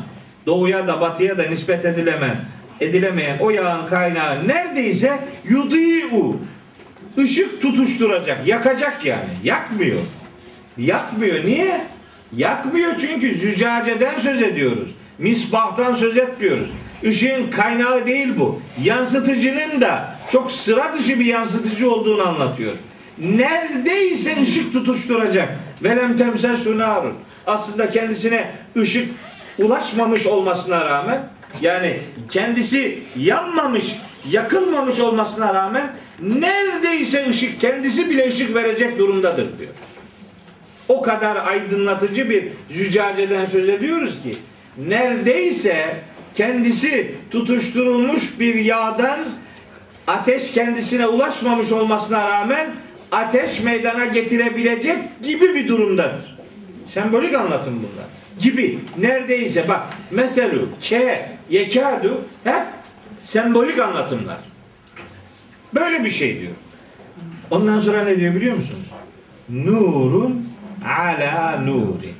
doğuya 0.46 0.88
da 0.88 1.00
batıya 1.00 1.38
da 1.38 1.42
nispet 1.42 1.84
edilemeyen 1.84 2.36
edilemeyen 2.80 3.38
o 3.38 3.50
yağın 3.50 3.86
kaynağı 3.86 4.48
neredeyse 4.48 5.18
yudiu 5.48 6.36
ışık 7.18 7.62
tutuşturacak, 7.62 8.46
yakacak 8.46 9.04
yani. 9.04 9.30
Yakmıyor. 9.44 10.00
Yakmıyor. 10.78 11.44
Niye? 11.44 11.80
Yakmıyor 12.36 12.92
çünkü 12.98 13.34
zücaceden 13.34 14.18
söz 14.18 14.42
ediyoruz. 14.42 14.94
Misbahtan 15.18 15.94
söz 15.94 16.16
etmiyoruz. 16.16 16.68
Işığın 17.02 17.50
kaynağı 17.50 18.06
değil 18.06 18.28
bu. 18.38 18.60
Yansıtıcının 18.82 19.80
da 19.80 20.14
çok 20.30 20.52
sıra 20.52 20.94
dışı 20.94 21.20
bir 21.20 21.24
yansıtıcı 21.24 21.90
olduğunu 21.90 22.28
anlatıyor. 22.28 22.72
Neredeyse 23.18 24.42
ışık 24.42 24.72
tutuşturacak. 24.72 25.48
Velem 25.82 26.16
temsel 26.16 26.56
sunarun. 26.56 27.14
Aslında 27.46 27.90
kendisine 27.90 28.50
ışık 28.76 29.08
ulaşmamış 29.58 30.26
olmasına 30.26 30.84
rağmen 30.84 31.28
yani 31.60 32.00
kendisi 32.30 32.98
yanmamış, 33.16 33.96
yakılmamış 34.30 35.00
olmasına 35.00 35.54
rağmen 35.54 35.92
neredeyse 36.22 37.28
ışık 37.28 37.60
kendisi 37.60 38.10
bile 38.10 38.28
ışık 38.28 38.54
verecek 38.54 38.98
durumdadır 38.98 39.58
diyor. 39.58 39.70
O 40.88 41.02
kadar 41.02 41.46
aydınlatıcı 41.46 42.30
bir 42.30 42.48
züccaceden 42.70 43.44
söz 43.44 43.68
ediyoruz 43.68 44.22
ki 44.22 44.36
neredeyse 44.78 45.96
kendisi 46.34 47.14
tutuşturulmuş 47.30 48.40
bir 48.40 48.54
yağdan 48.54 49.20
ateş 50.06 50.52
kendisine 50.52 51.06
ulaşmamış 51.06 51.72
olmasına 51.72 52.28
rağmen 52.28 52.70
ateş 53.12 53.60
meydana 53.60 54.06
getirebilecek 54.06 54.98
gibi 55.22 55.54
bir 55.54 55.68
durumdadır. 55.68 56.36
Sembolik 56.86 57.34
anlatım 57.34 57.74
bunlar. 57.74 58.06
Gibi. 58.38 58.78
Neredeyse 58.98 59.68
bak 59.68 59.82
meselu, 60.10 60.68
ke, 60.80 61.28
yekadu 61.50 62.24
hep 62.44 62.66
sembolik 63.20 63.78
anlatımlar. 63.78 64.38
Böyle 65.74 66.04
bir 66.04 66.10
şey 66.10 66.40
diyor. 66.40 66.52
Ondan 67.50 67.78
sonra 67.78 68.04
ne 68.04 68.20
diyor 68.20 68.34
biliyor 68.34 68.56
musunuz? 68.56 68.90
Nurun 69.48 70.48
ala 70.86 71.60
nuri. 71.60 72.12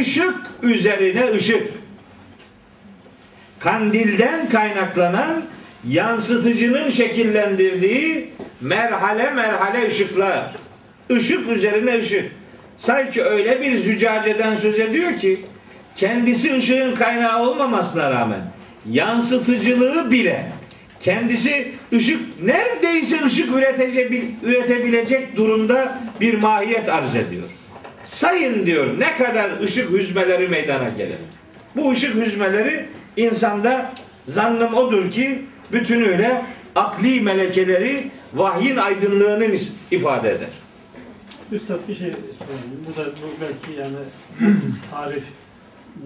Işık 0.00 0.36
üzerine 0.62 1.32
ışık. 1.32 1.72
Kandilden 3.60 4.48
kaynaklanan 4.48 5.42
yansıtıcının 5.88 6.90
şekillendirdiği 6.90 8.30
merhale 8.60 9.30
merhale 9.30 9.88
ışıklar. 9.88 10.50
Işık 11.10 11.48
üzerine 11.48 11.98
ışık. 11.98 12.32
Sanki 12.76 13.22
öyle 13.22 13.60
bir 13.60 13.76
züccaceden 13.76 14.54
söz 14.54 14.80
ediyor 14.80 15.16
ki 15.16 15.40
kendisi 15.96 16.56
ışığın 16.56 16.94
kaynağı 16.94 17.42
olmamasına 17.42 18.10
rağmen 18.10 18.40
yansıtıcılığı 18.90 20.10
bile 20.10 20.52
kendisi 21.00 21.72
ışık 21.92 22.20
neredeyse 22.42 23.24
ışık 23.24 23.56
üretecek, 23.56 24.12
üretebilecek 24.42 25.36
durumda 25.36 25.98
bir 26.20 26.34
mahiyet 26.34 26.88
arz 26.88 27.16
ediyor. 27.16 27.48
Sayın 28.04 28.66
diyor 28.66 28.86
ne 29.00 29.16
kadar 29.16 29.60
ışık 29.60 29.90
hüzmeleri 29.90 30.48
meydana 30.48 30.88
gelir. 30.88 31.18
Bu 31.76 31.90
ışık 31.90 32.14
hüzmeleri 32.14 32.86
insanda 33.16 33.92
zannım 34.26 34.74
odur 34.74 35.10
ki 35.10 35.42
bütünüyle 35.72 36.44
akli 36.74 37.20
melekeleri 37.20 38.10
vahyin 38.34 38.76
aydınlığını 38.76 39.56
ifade 39.90 40.30
eder. 40.30 40.48
Üstad 41.52 41.88
bir 41.88 41.94
şey 41.94 42.12
sorayım. 42.12 42.86
Bu 42.88 42.96
da 42.96 43.06
bu 43.06 43.40
belki 43.40 43.80
yani 43.80 43.96
tarif 44.90 45.24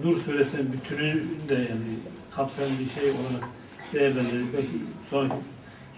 Nur 0.03 0.17
suresinin 0.17 0.73
bütününü 0.73 1.23
de 1.49 1.53
yani 1.53 1.99
kapsayan 2.31 2.71
bir 2.79 3.01
şey 3.01 3.09
olarak 3.09 3.49
değerlendirir. 3.93 4.45
Belki 4.53 4.69
sonraki 5.09 5.35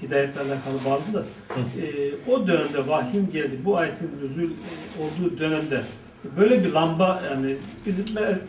hidayetle 0.01 0.39
alakalı 0.39 0.85
bağlı 0.85 1.13
da. 1.13 1.23
Ee, 1.81 2.31
o 2.31 2.47
dönemde 2.47 2.87
vahyin 2.87 3.29
geldi. 3.29 3.59
Bu 3.65 3.77
ayetin 3.77 4.09
nüzul 4.21 4.49
olduğu 4.99 5.39
dönemde 5.39 5.83
böyle 6.37 6.63
bir 6.63 6.71
lamba 6.71 7.23
yani 7.31 7.51
bizim 7.85 8.05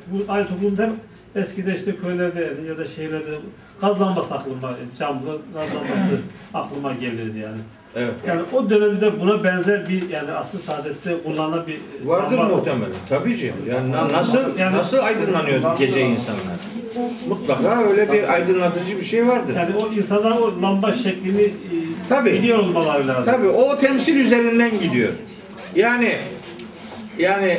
bu 0.07 0.33
ayet 0.33 0.53
okulunda 0.53 0.93
eskide 1.37 1.75
işte 1.75 1.97
köylerde 1.97 2.53
ya 2.69 2.79
da 2.79 2.85
şehirlerde 2.85 3.31
gaz 3.81 4.01
lambası 4.01 4.35
aklıma, 4.35 4.75
camlı 4.99 5.39
gaz 5.55 5.69
lambası 5.75 6.21
aklıma 6.55 6.93
gelirdi 6.93 7.39
yani. 7.39 7.59
Evet. 7.99 8.15
Yani 8.27 8.41
o 8.53 8.71
dönemde 8.71 9.21
buna 9.21 9.45
benzer 9.45 9.89
bir 9.89 10.09
yani 10.11 10.31
asıl 10.33 10.59
saadette 10.59 11.23
kullanılan 11.23 11.67
bir 11.67 11.79
Vardır 12.09 12.39
lamba- 12.39 12.57
muhtemelen. 12.57 12.91
Tabii 13.09 13.37
canım. 13.37 13.55
Yani 13.71 13.93
na- 13.93 14.09
nasıl 14.13 14.59
Yani- 14.59 14.77
nasıl 14.77 14.99
aydınlanıyor 14.99 15.79
gece 15.79 16.01
insanlar? 16.01 16.57
Mutlaka 17.29 17.83
öyle 17.83 18.13
bir 18.13 18.33
aydınlatıcı 18.33 18.97
bir 18.97 19.03
şey 19.03 19.27
vardır. 19.29 19.57
Yani 19.57 19.71
o 19.77 19.93
insanlar 19.93 20.31
o 20.31 20.63
lamba 20.63 20.93
şeklini 20.93 21.43
e, 21.43 21.53
Tabii. 22.09 22.33
biliyor 22.33 22.59
olmaları 22.59 23.09
lazım. 23.09 23.25
Tabii 23.25 23.49
o 23.49 23.79
temsil 23.79 24.17
üzerinden 24.17 24.81
gidiyor. 24.81 25.13
Yani 25.75 26.19
yani 27.19 27.59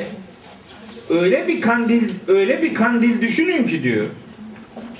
öyle 1.09 1.47
bir 1.47 1.61
kandil 1.61 2.09
öyle 2.27 2.61
bir 2.61 2.73
kandil 2.73 3.21
düşünün 3.21 3.67
ki 3.67 3.83
diyor. 3.83 4.07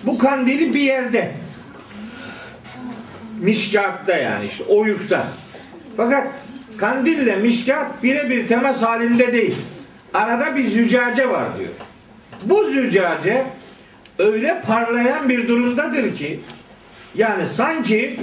Bu 0.03 0.17
kandili 0.17 0.73
bir 0.73 0.79
yerde 0.79 1.31
mişkatta 3.41 4.17
yani 4.17 4.45
işte 4.45 4.63
oyukta. 4.63 5.27
Fakat 5.97 6.27
kandille 6.77 7.35
mişkat 7.35 8.03
birebir 8.03 8.47
temas 8.47 8.83
halinde 8.83 9.33
değil. 9.33 9.55
Arada 10.13 10.55
bir 10.55 10.63
zücace 10.63 11.29
var 11.29 11.57
diyor. 11.59 11.71
Bu 12.43 12.63
zücace 12.63 13.45
öyle 14.19 14.61
parlayan 14.67 15.29
bir 15.29 15.47
durumdadır 15.47 16.15
ki 16.15 16.39
yani 17.15 17.47
sanki 17.47 18.19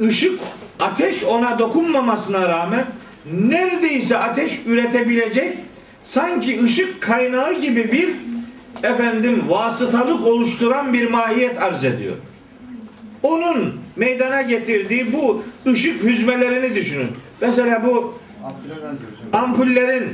ışık 0.00 0.40
ateş 0.80 1.24
ona 1.24 1.58
dokunmamasına 1.58 2.48
rağmen 2.48 2.84
neredeyse 3.32 4.18
ateş 4.18 4.60
üretebilecek 4.66 5.58
sanki 6.04 6.62
ışık 6.62 7.00
kaynağı 7.00 7.60
gibi 7.60 7.92
bir 7.92 8.10
efendim 8.88 9.42
vasıtalık 9.48 10.26
oluşturan 10.26 10.92
bir 10.92 11.10
mahiyet 11.10 11.62
arz 11.62 11.84
ediyor. 11.84 12.14
Onun 13.22 13.74
meydana 13.96 14.42
getirdiği 14.42 15.12
bu 15.12 15.44
ışık 15.66 16.02
hüzmelerini 16.02 16.74
düşünün. 16.74 17.08
Mesela 17.40 17.84
bu 17.86 18.18
ampullerin 19.32 20.12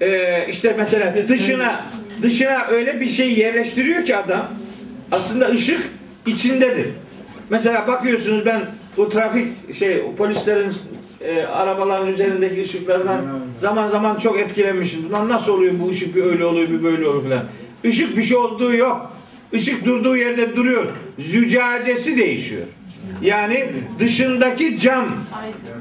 e, 0.00 0.46
işte 0.48 0.74
mesela 0.78 1.28
dışına 1.28 1.86
dışına 2.22 2.66
öyle 2.66 3.00
bir 3.00 3.08
şey 3.08 3.38
yerleştiriyor 3.38 4.04
ki 4.04 4.16
adam 4.16 4.48
aslında 5.12 5.48
ışık 5.48 5.80
içindedir. 6.26 6.88
Mesela 7.50 7.86
bakıyorsunuz 7.86 8.46
ben 8.46 8.62
bu 8.96 9.10
trafik 9.10 9.74
şey 9.74 10.02
polislerin 10.18 10.72
e, 11.26 11.46
arabaların 11.46 12.08
üzerindeki 12.08 12.62
ışıklardan 12.62 13.20
zaman 13.58 13.88
zaman 13.88 14.18
çok 14.18 14.40
etkilenmişim. 14.40 15.12
Lan 15.12 15.28
nasıl 15.28 15.52
oluyor 15.52 15.74
bu 15.78 15.88
ışık 15.88 16.16
bir 16.16 16.24
öyle 16.24 16.44
oluyor 16.44 16.68
bir 16.68 16.82
böyle 16.82 17.08
oluyor 17.08 17.24
falan. 17.24 17.44
Işık 17.84 18.16
bir 18.16 18.22
şey 18.22 18.36
olduğu 18.36 18.74
yok. 18.74 19.12
Işık 19.52 19.84
durduğu 19.84 20.16
yerde 20.16 20.56
duruyor. 20.56 20.86
Zücacesi 21.18 22.16
değişiyor. 22.16 22.66
Yani 23.22 23.66
dışındaki 23.98 24.78
cam 24.78 25.08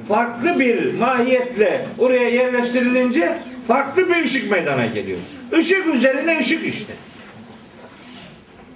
farklı 0.07 0.59
bir 0.59 0.93
mahiyetle 0.93 1.87
oraya 1.97 2.29
yerleştirilince 2.29 3.37
farklı 3.67 4.09
bir 4.09 4.23
ışık 4.23 4.51
meydana 4.51 4.85
geliyor. 4.85 5.17
Işık 5.59 5.87
üzerine 5.87 6.39
ışık 6.39 6.67
işte. 6.67 6.93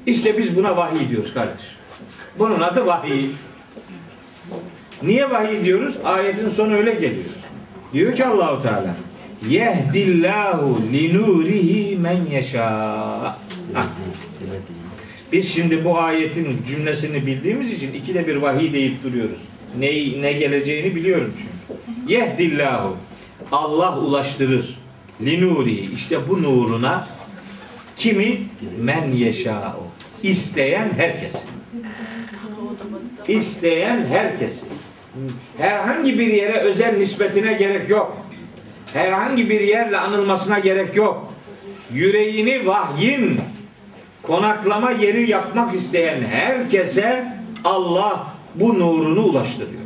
İşte 0.05 0.37
biz 0.37 0.57
buna 0.57 0.77
vahiy 0.77 1.09
diyoruz 1.09 1.33
kardeş. 1.33 1.61
Bunun 2.39 2.61
adı 2.61 2.85
vahiy. 2.85 3.25
Niye 5.03 5.29
vahiy 5.29 5.65
diyoruz? 5.65 5.95
Ayetin 6.03 6.49
sonu 6.49 6.73
öyle 6.75 6.93
geliyor. 6.93 7.25
Diyor 7.93 8.15
ki 8.15 8.25
Allahu 8.25 8.63
Teala 8.63 8.95
Yehdillahu 9.49 10.81
linurihi 10.93 11.97
men 11.97 12.25
yeşâ. 12.31 13.37
Biz 15.31 15.53
şimdi 15.53 15.85
bu 15.85 15.99
ayetin 15.99 16.57
cümlesini 16.67 17.25
bildiğimiz 17.25 17.73
için 17.73 17.93
ikide 17.93 18.27
bir 18.27 18.35
vahiy 18.35 18.73
deyip 18.73 19.03
duruyoruz. 19.03 19.39
Ne, 19.79 19.87
ne 20.21 20.33
geleceğini 20.33 20.95
biliyorum 20.95 21.33
çünkü. 21.37 21.81
Yehdillahu. 22.13 22.97
Allah 23.51 23.99
ulaştırır. 23.99 24.79
Linuri. 25.21 25.93
işte 25.93 26.17
bu 26.29 26.43
nuruna 26.43 27.07
kimi? 27.97 28.41
Men 28.79 29.11
yeşâ'u. 29.11 29.83
İsteyen 30.23 30.89
herkesi. 30.97 31.37
İsteyen 33.27 34.05
herkesi. 34.05 34.65
Herhangi 35.57 36.19
bir 36.19 36.27
yere 36.27 36.59
özel 36.59 36.97
nispetine 36.97 37.53
gerek 37.53 37.89
yok. 37.89 38.17
Herhangi 38.93 39.49
bir 39.49 39.61
yerle 39.61 39.97
anılmasına 39.97 40.59
gerek 40.59 40.95
yok. 40.95 41.33
Yüreğini 41.93 42.65
vahyin 42.67 43.41
konaklama 44.23 44.91
yeri 44.91 45.29
yapmak 45.29 45.75
isteyen 45.75 46.21
herkese 46.21 47.33
Allah 47.63 48.33
bu 48.55 48.79
nurunu 48.79 49.23
ulaştırıyor. 49.23 49.81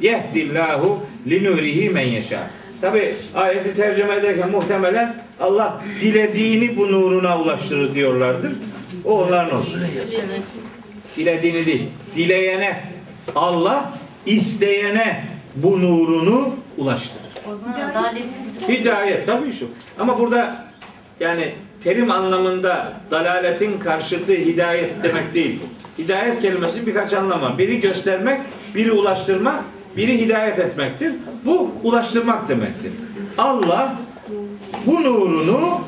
Yehdillahu 0.00 0.98
linurihi 1.26 1.90
men 1.90 2.06
yeşâ. 2.06 2.50
Tabi 2.80 3.14
ayeti 3.34 3.76
tercüme 3.76 4.14
ederken 4.14 4.50
muhtemelen 4.50 5.16
Allah 5.40 5.82
dilediğini 6.00 6.76
bu 6.76 6.92
nuruna 6.92 7.40
ulaştırır 7.40 7.94
diyorlardır. 7.94 8.52
O 9.04 9.24
onların 9.24 9.58
olsun. 9.58 9.82
Dilediğini 11.16 11.66
değil. 11.66 11.88
Dileyene 12.16 12.84
Allah 13.34 13.92
isteyene 14.26 15.24
bu 15.56 15.82
nurunu 15.82 16.50
ulaştırır. 16.76 17.26
O 17.52 17.56
zaman 17.56 17.90
adaletsiz. 17.90 18.68
Hidayet 18.68 19.26
tabii 19.26 19.52
şu. 19.52 19.68
Ama 19.98 20.18
burada 20.18 20.66
yani 21.20 21.54
terim 21.84 22.10
anlamında 22.10 22.92
dalaletin 23.10 23.78
karşıtı 23.78 24.32
hidayet 24.32 25.02
demek 25.02 25.34
değil. 25.34 25.60
Hidayet 25.98 26.42
kelimesi 26.42 26.86
birkaç 26.86 27.12
anlam 27.12 27.42
var. 27.42 27.58
Biri 27.58 27.80
göstermek, 27.80 28.40
biri 28.74 28.92
ulaştırmak, 28.92 29.64
biri 29.96 30.20
hidayet 30.20 30.58
etmektir. 30.58 31.12
Bu 31.44 31.70
ulaştırmak 31.82 32.48
demektir. 32.48 32.92
Allah 33.38 33.96
bu 34.86 35.02
nurunu 35.02 35.80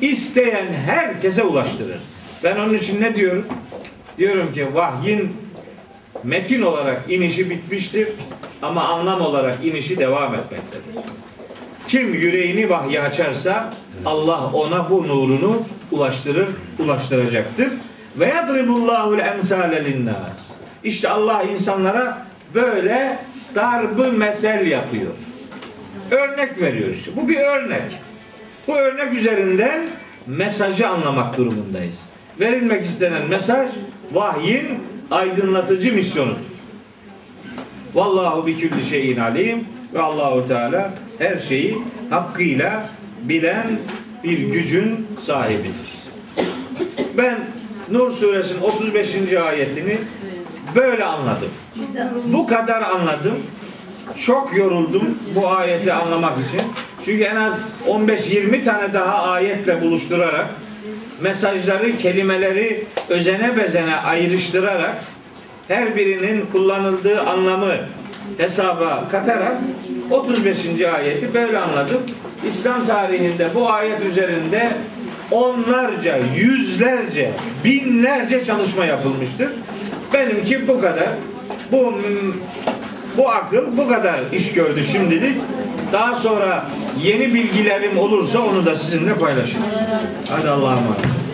isteyen 0.00 0.66
herkese 0.86 1.42
ulaştırır. 1.42 2.00
Ben 2.44 2.56
onun 2.56 2.74
için 2.74 3.00
ne 3.00 3.16
diyorum? 3.16 3.46
Diyorum 4.18 4.54
ki 4.54 4.74
vahyin 4.74 5.32
metin 6.24 6.62
olarak 6.62 7.02
inişi 7.08 7.50
bitmiştir 7.50 8.08
ama 8.62 8.84
anlam 8.84 9.20
olarak 9.20 9.64
inişi 9.64 9.98
devam 9.98 10.34
etmektedir. 10.34 11.04
Kim 11.88 12.14
yüreğini 12.14 12.70
vahye 12.70 13.02
açarsa 13.02 13.74
Allah 14.06 14.50
ona 14.52 14.90
bu 14.90 15.08
nurunu 15.08 15.62
ulaştırır, 15.90 16.48
ulaştıracaktır. 16.78 17.68
Ve 18.16 18.26
yadribullahul 18.26 19.18
emsale 19.18 19.84
linnas. 19.84 20.50
İşte 20.84 21.08
Allah 21.08 21.42
insanlara 21.42 22.26
böyle 22.54 23.18
darbı 23.54 24.12
mesel 24.12 24.66
yapıyor. 24.66 25.12
Örnek 26.10 26.60
veriyor 26.60 26.88
işte. 26.88 27.10
Bu 27.16 27.28
bir 27.28 27.36
örnek. 27.36 27.82
Bu 28.66 28.76
örnek 28.76 29.14
üzerinden 29.14 29.86
mesajı 30.26 30.88
anlamak 30.88 31.36
durumundayız. 31.36 32.02
Verilmek 32.40 32.84
istenen 32.84 33.28
mesaj 33.28 33.70
vahyin 34.12 34.66
aydınlatıcı 35.10 35.92
misyonudur. 35.92 36.36
Vallahu 37.94 38.46
bi 38.46 38.58
külli 38.58 38.84
şeyin 38.84 39.18
alim 39.18 39.64
ve 39.94 40.00
Allahu 40.00 40.48
Teala 40.48 40.94
her 41.18 41.38
şeyi 41.38 41.78
hakkıyla 42.10 42.88
bilen 43.22 43.80
bir 44.24 44.38
gücün 44.38 45.06
sahibidir. 45.20 46.00
Ben 47.16 47.38
Nur 47.90 48.10
suresinin 48.10 48.60
35. 48.60 49.32
ayetini 49.32 49.98
böyle 50.74 51.04
anladım. 51.04 51.48
Bu 52.24 52.46
kadar 52.46 52.82
anladım. 52.82 53.34
Çok 54.16 54.56
yoruldum 54.56 55.18
bu 55.34 55.48
ayeti 55.48 55.92
anlamak 55.92 56.32
için. 56.48 56.60
Çünkü 57.04 57.22
en 57.22 57.36
az 57.36 57.54
15-20 57.86 58.64
tane 58.64 58.94
daha 58.94 59.22
ayetle 59.22 59.82
buluşturarak 59.82 60.54
mesajları, 61.22 61.98
kelimeleri 61.98 62.84
özene 63.08 63.56
bezene 63.56 63.96
ayrıştırarak 63.96 64.96
her 65.68 65.96
birinin 65.96 66.46
kullanıldığı 66.52 67.20
anlamı 67.20 67.72
hesaba 68.38 69.08
katarak 69.10 69.56
35. 70.10 70.66
ayeti 70.82 71.34
böyle 71.34 71.58
anladım. 71.58 72.00
İslam 72.48 72.86
tarihinde 72.86 73.48
bu 73.54 73.70
ayet 73.70 74.04
üzerinde 74.04 74.68
onlarca, 75.30 76.18
yüzlerce, 76.36 77.30
binlerce 77.64 78.44
çalışma 78.44 78.84
yapılmıştır. 78.84 79.48
Benimki 80.14 80.68
bu 80.68 80.80
kadar. 80.80 81.08
Bu 81.72 81.94
bu 83.16 83.30
akıl 83.30 83.76
bu 83.76 83.88
kadar 83.88 84.20
iş 84.32 84.52
gördü 84.52 84.84
şimdilik. 84.92 85.36
Daha 85.92 86.14
sonra 86.14 86.66
yeni 87.02 87.34
bilgilerim 87.34 87.98
olursa 87.98 88.38
onu 88.40 88.66
da 88.66 88.76
sizinle 88.76 89.14
paylaşırım. 89.14 89.62
Hadi 90.30 90.48
Allah'a 90.48 90.72
emanet. 90.72 91.19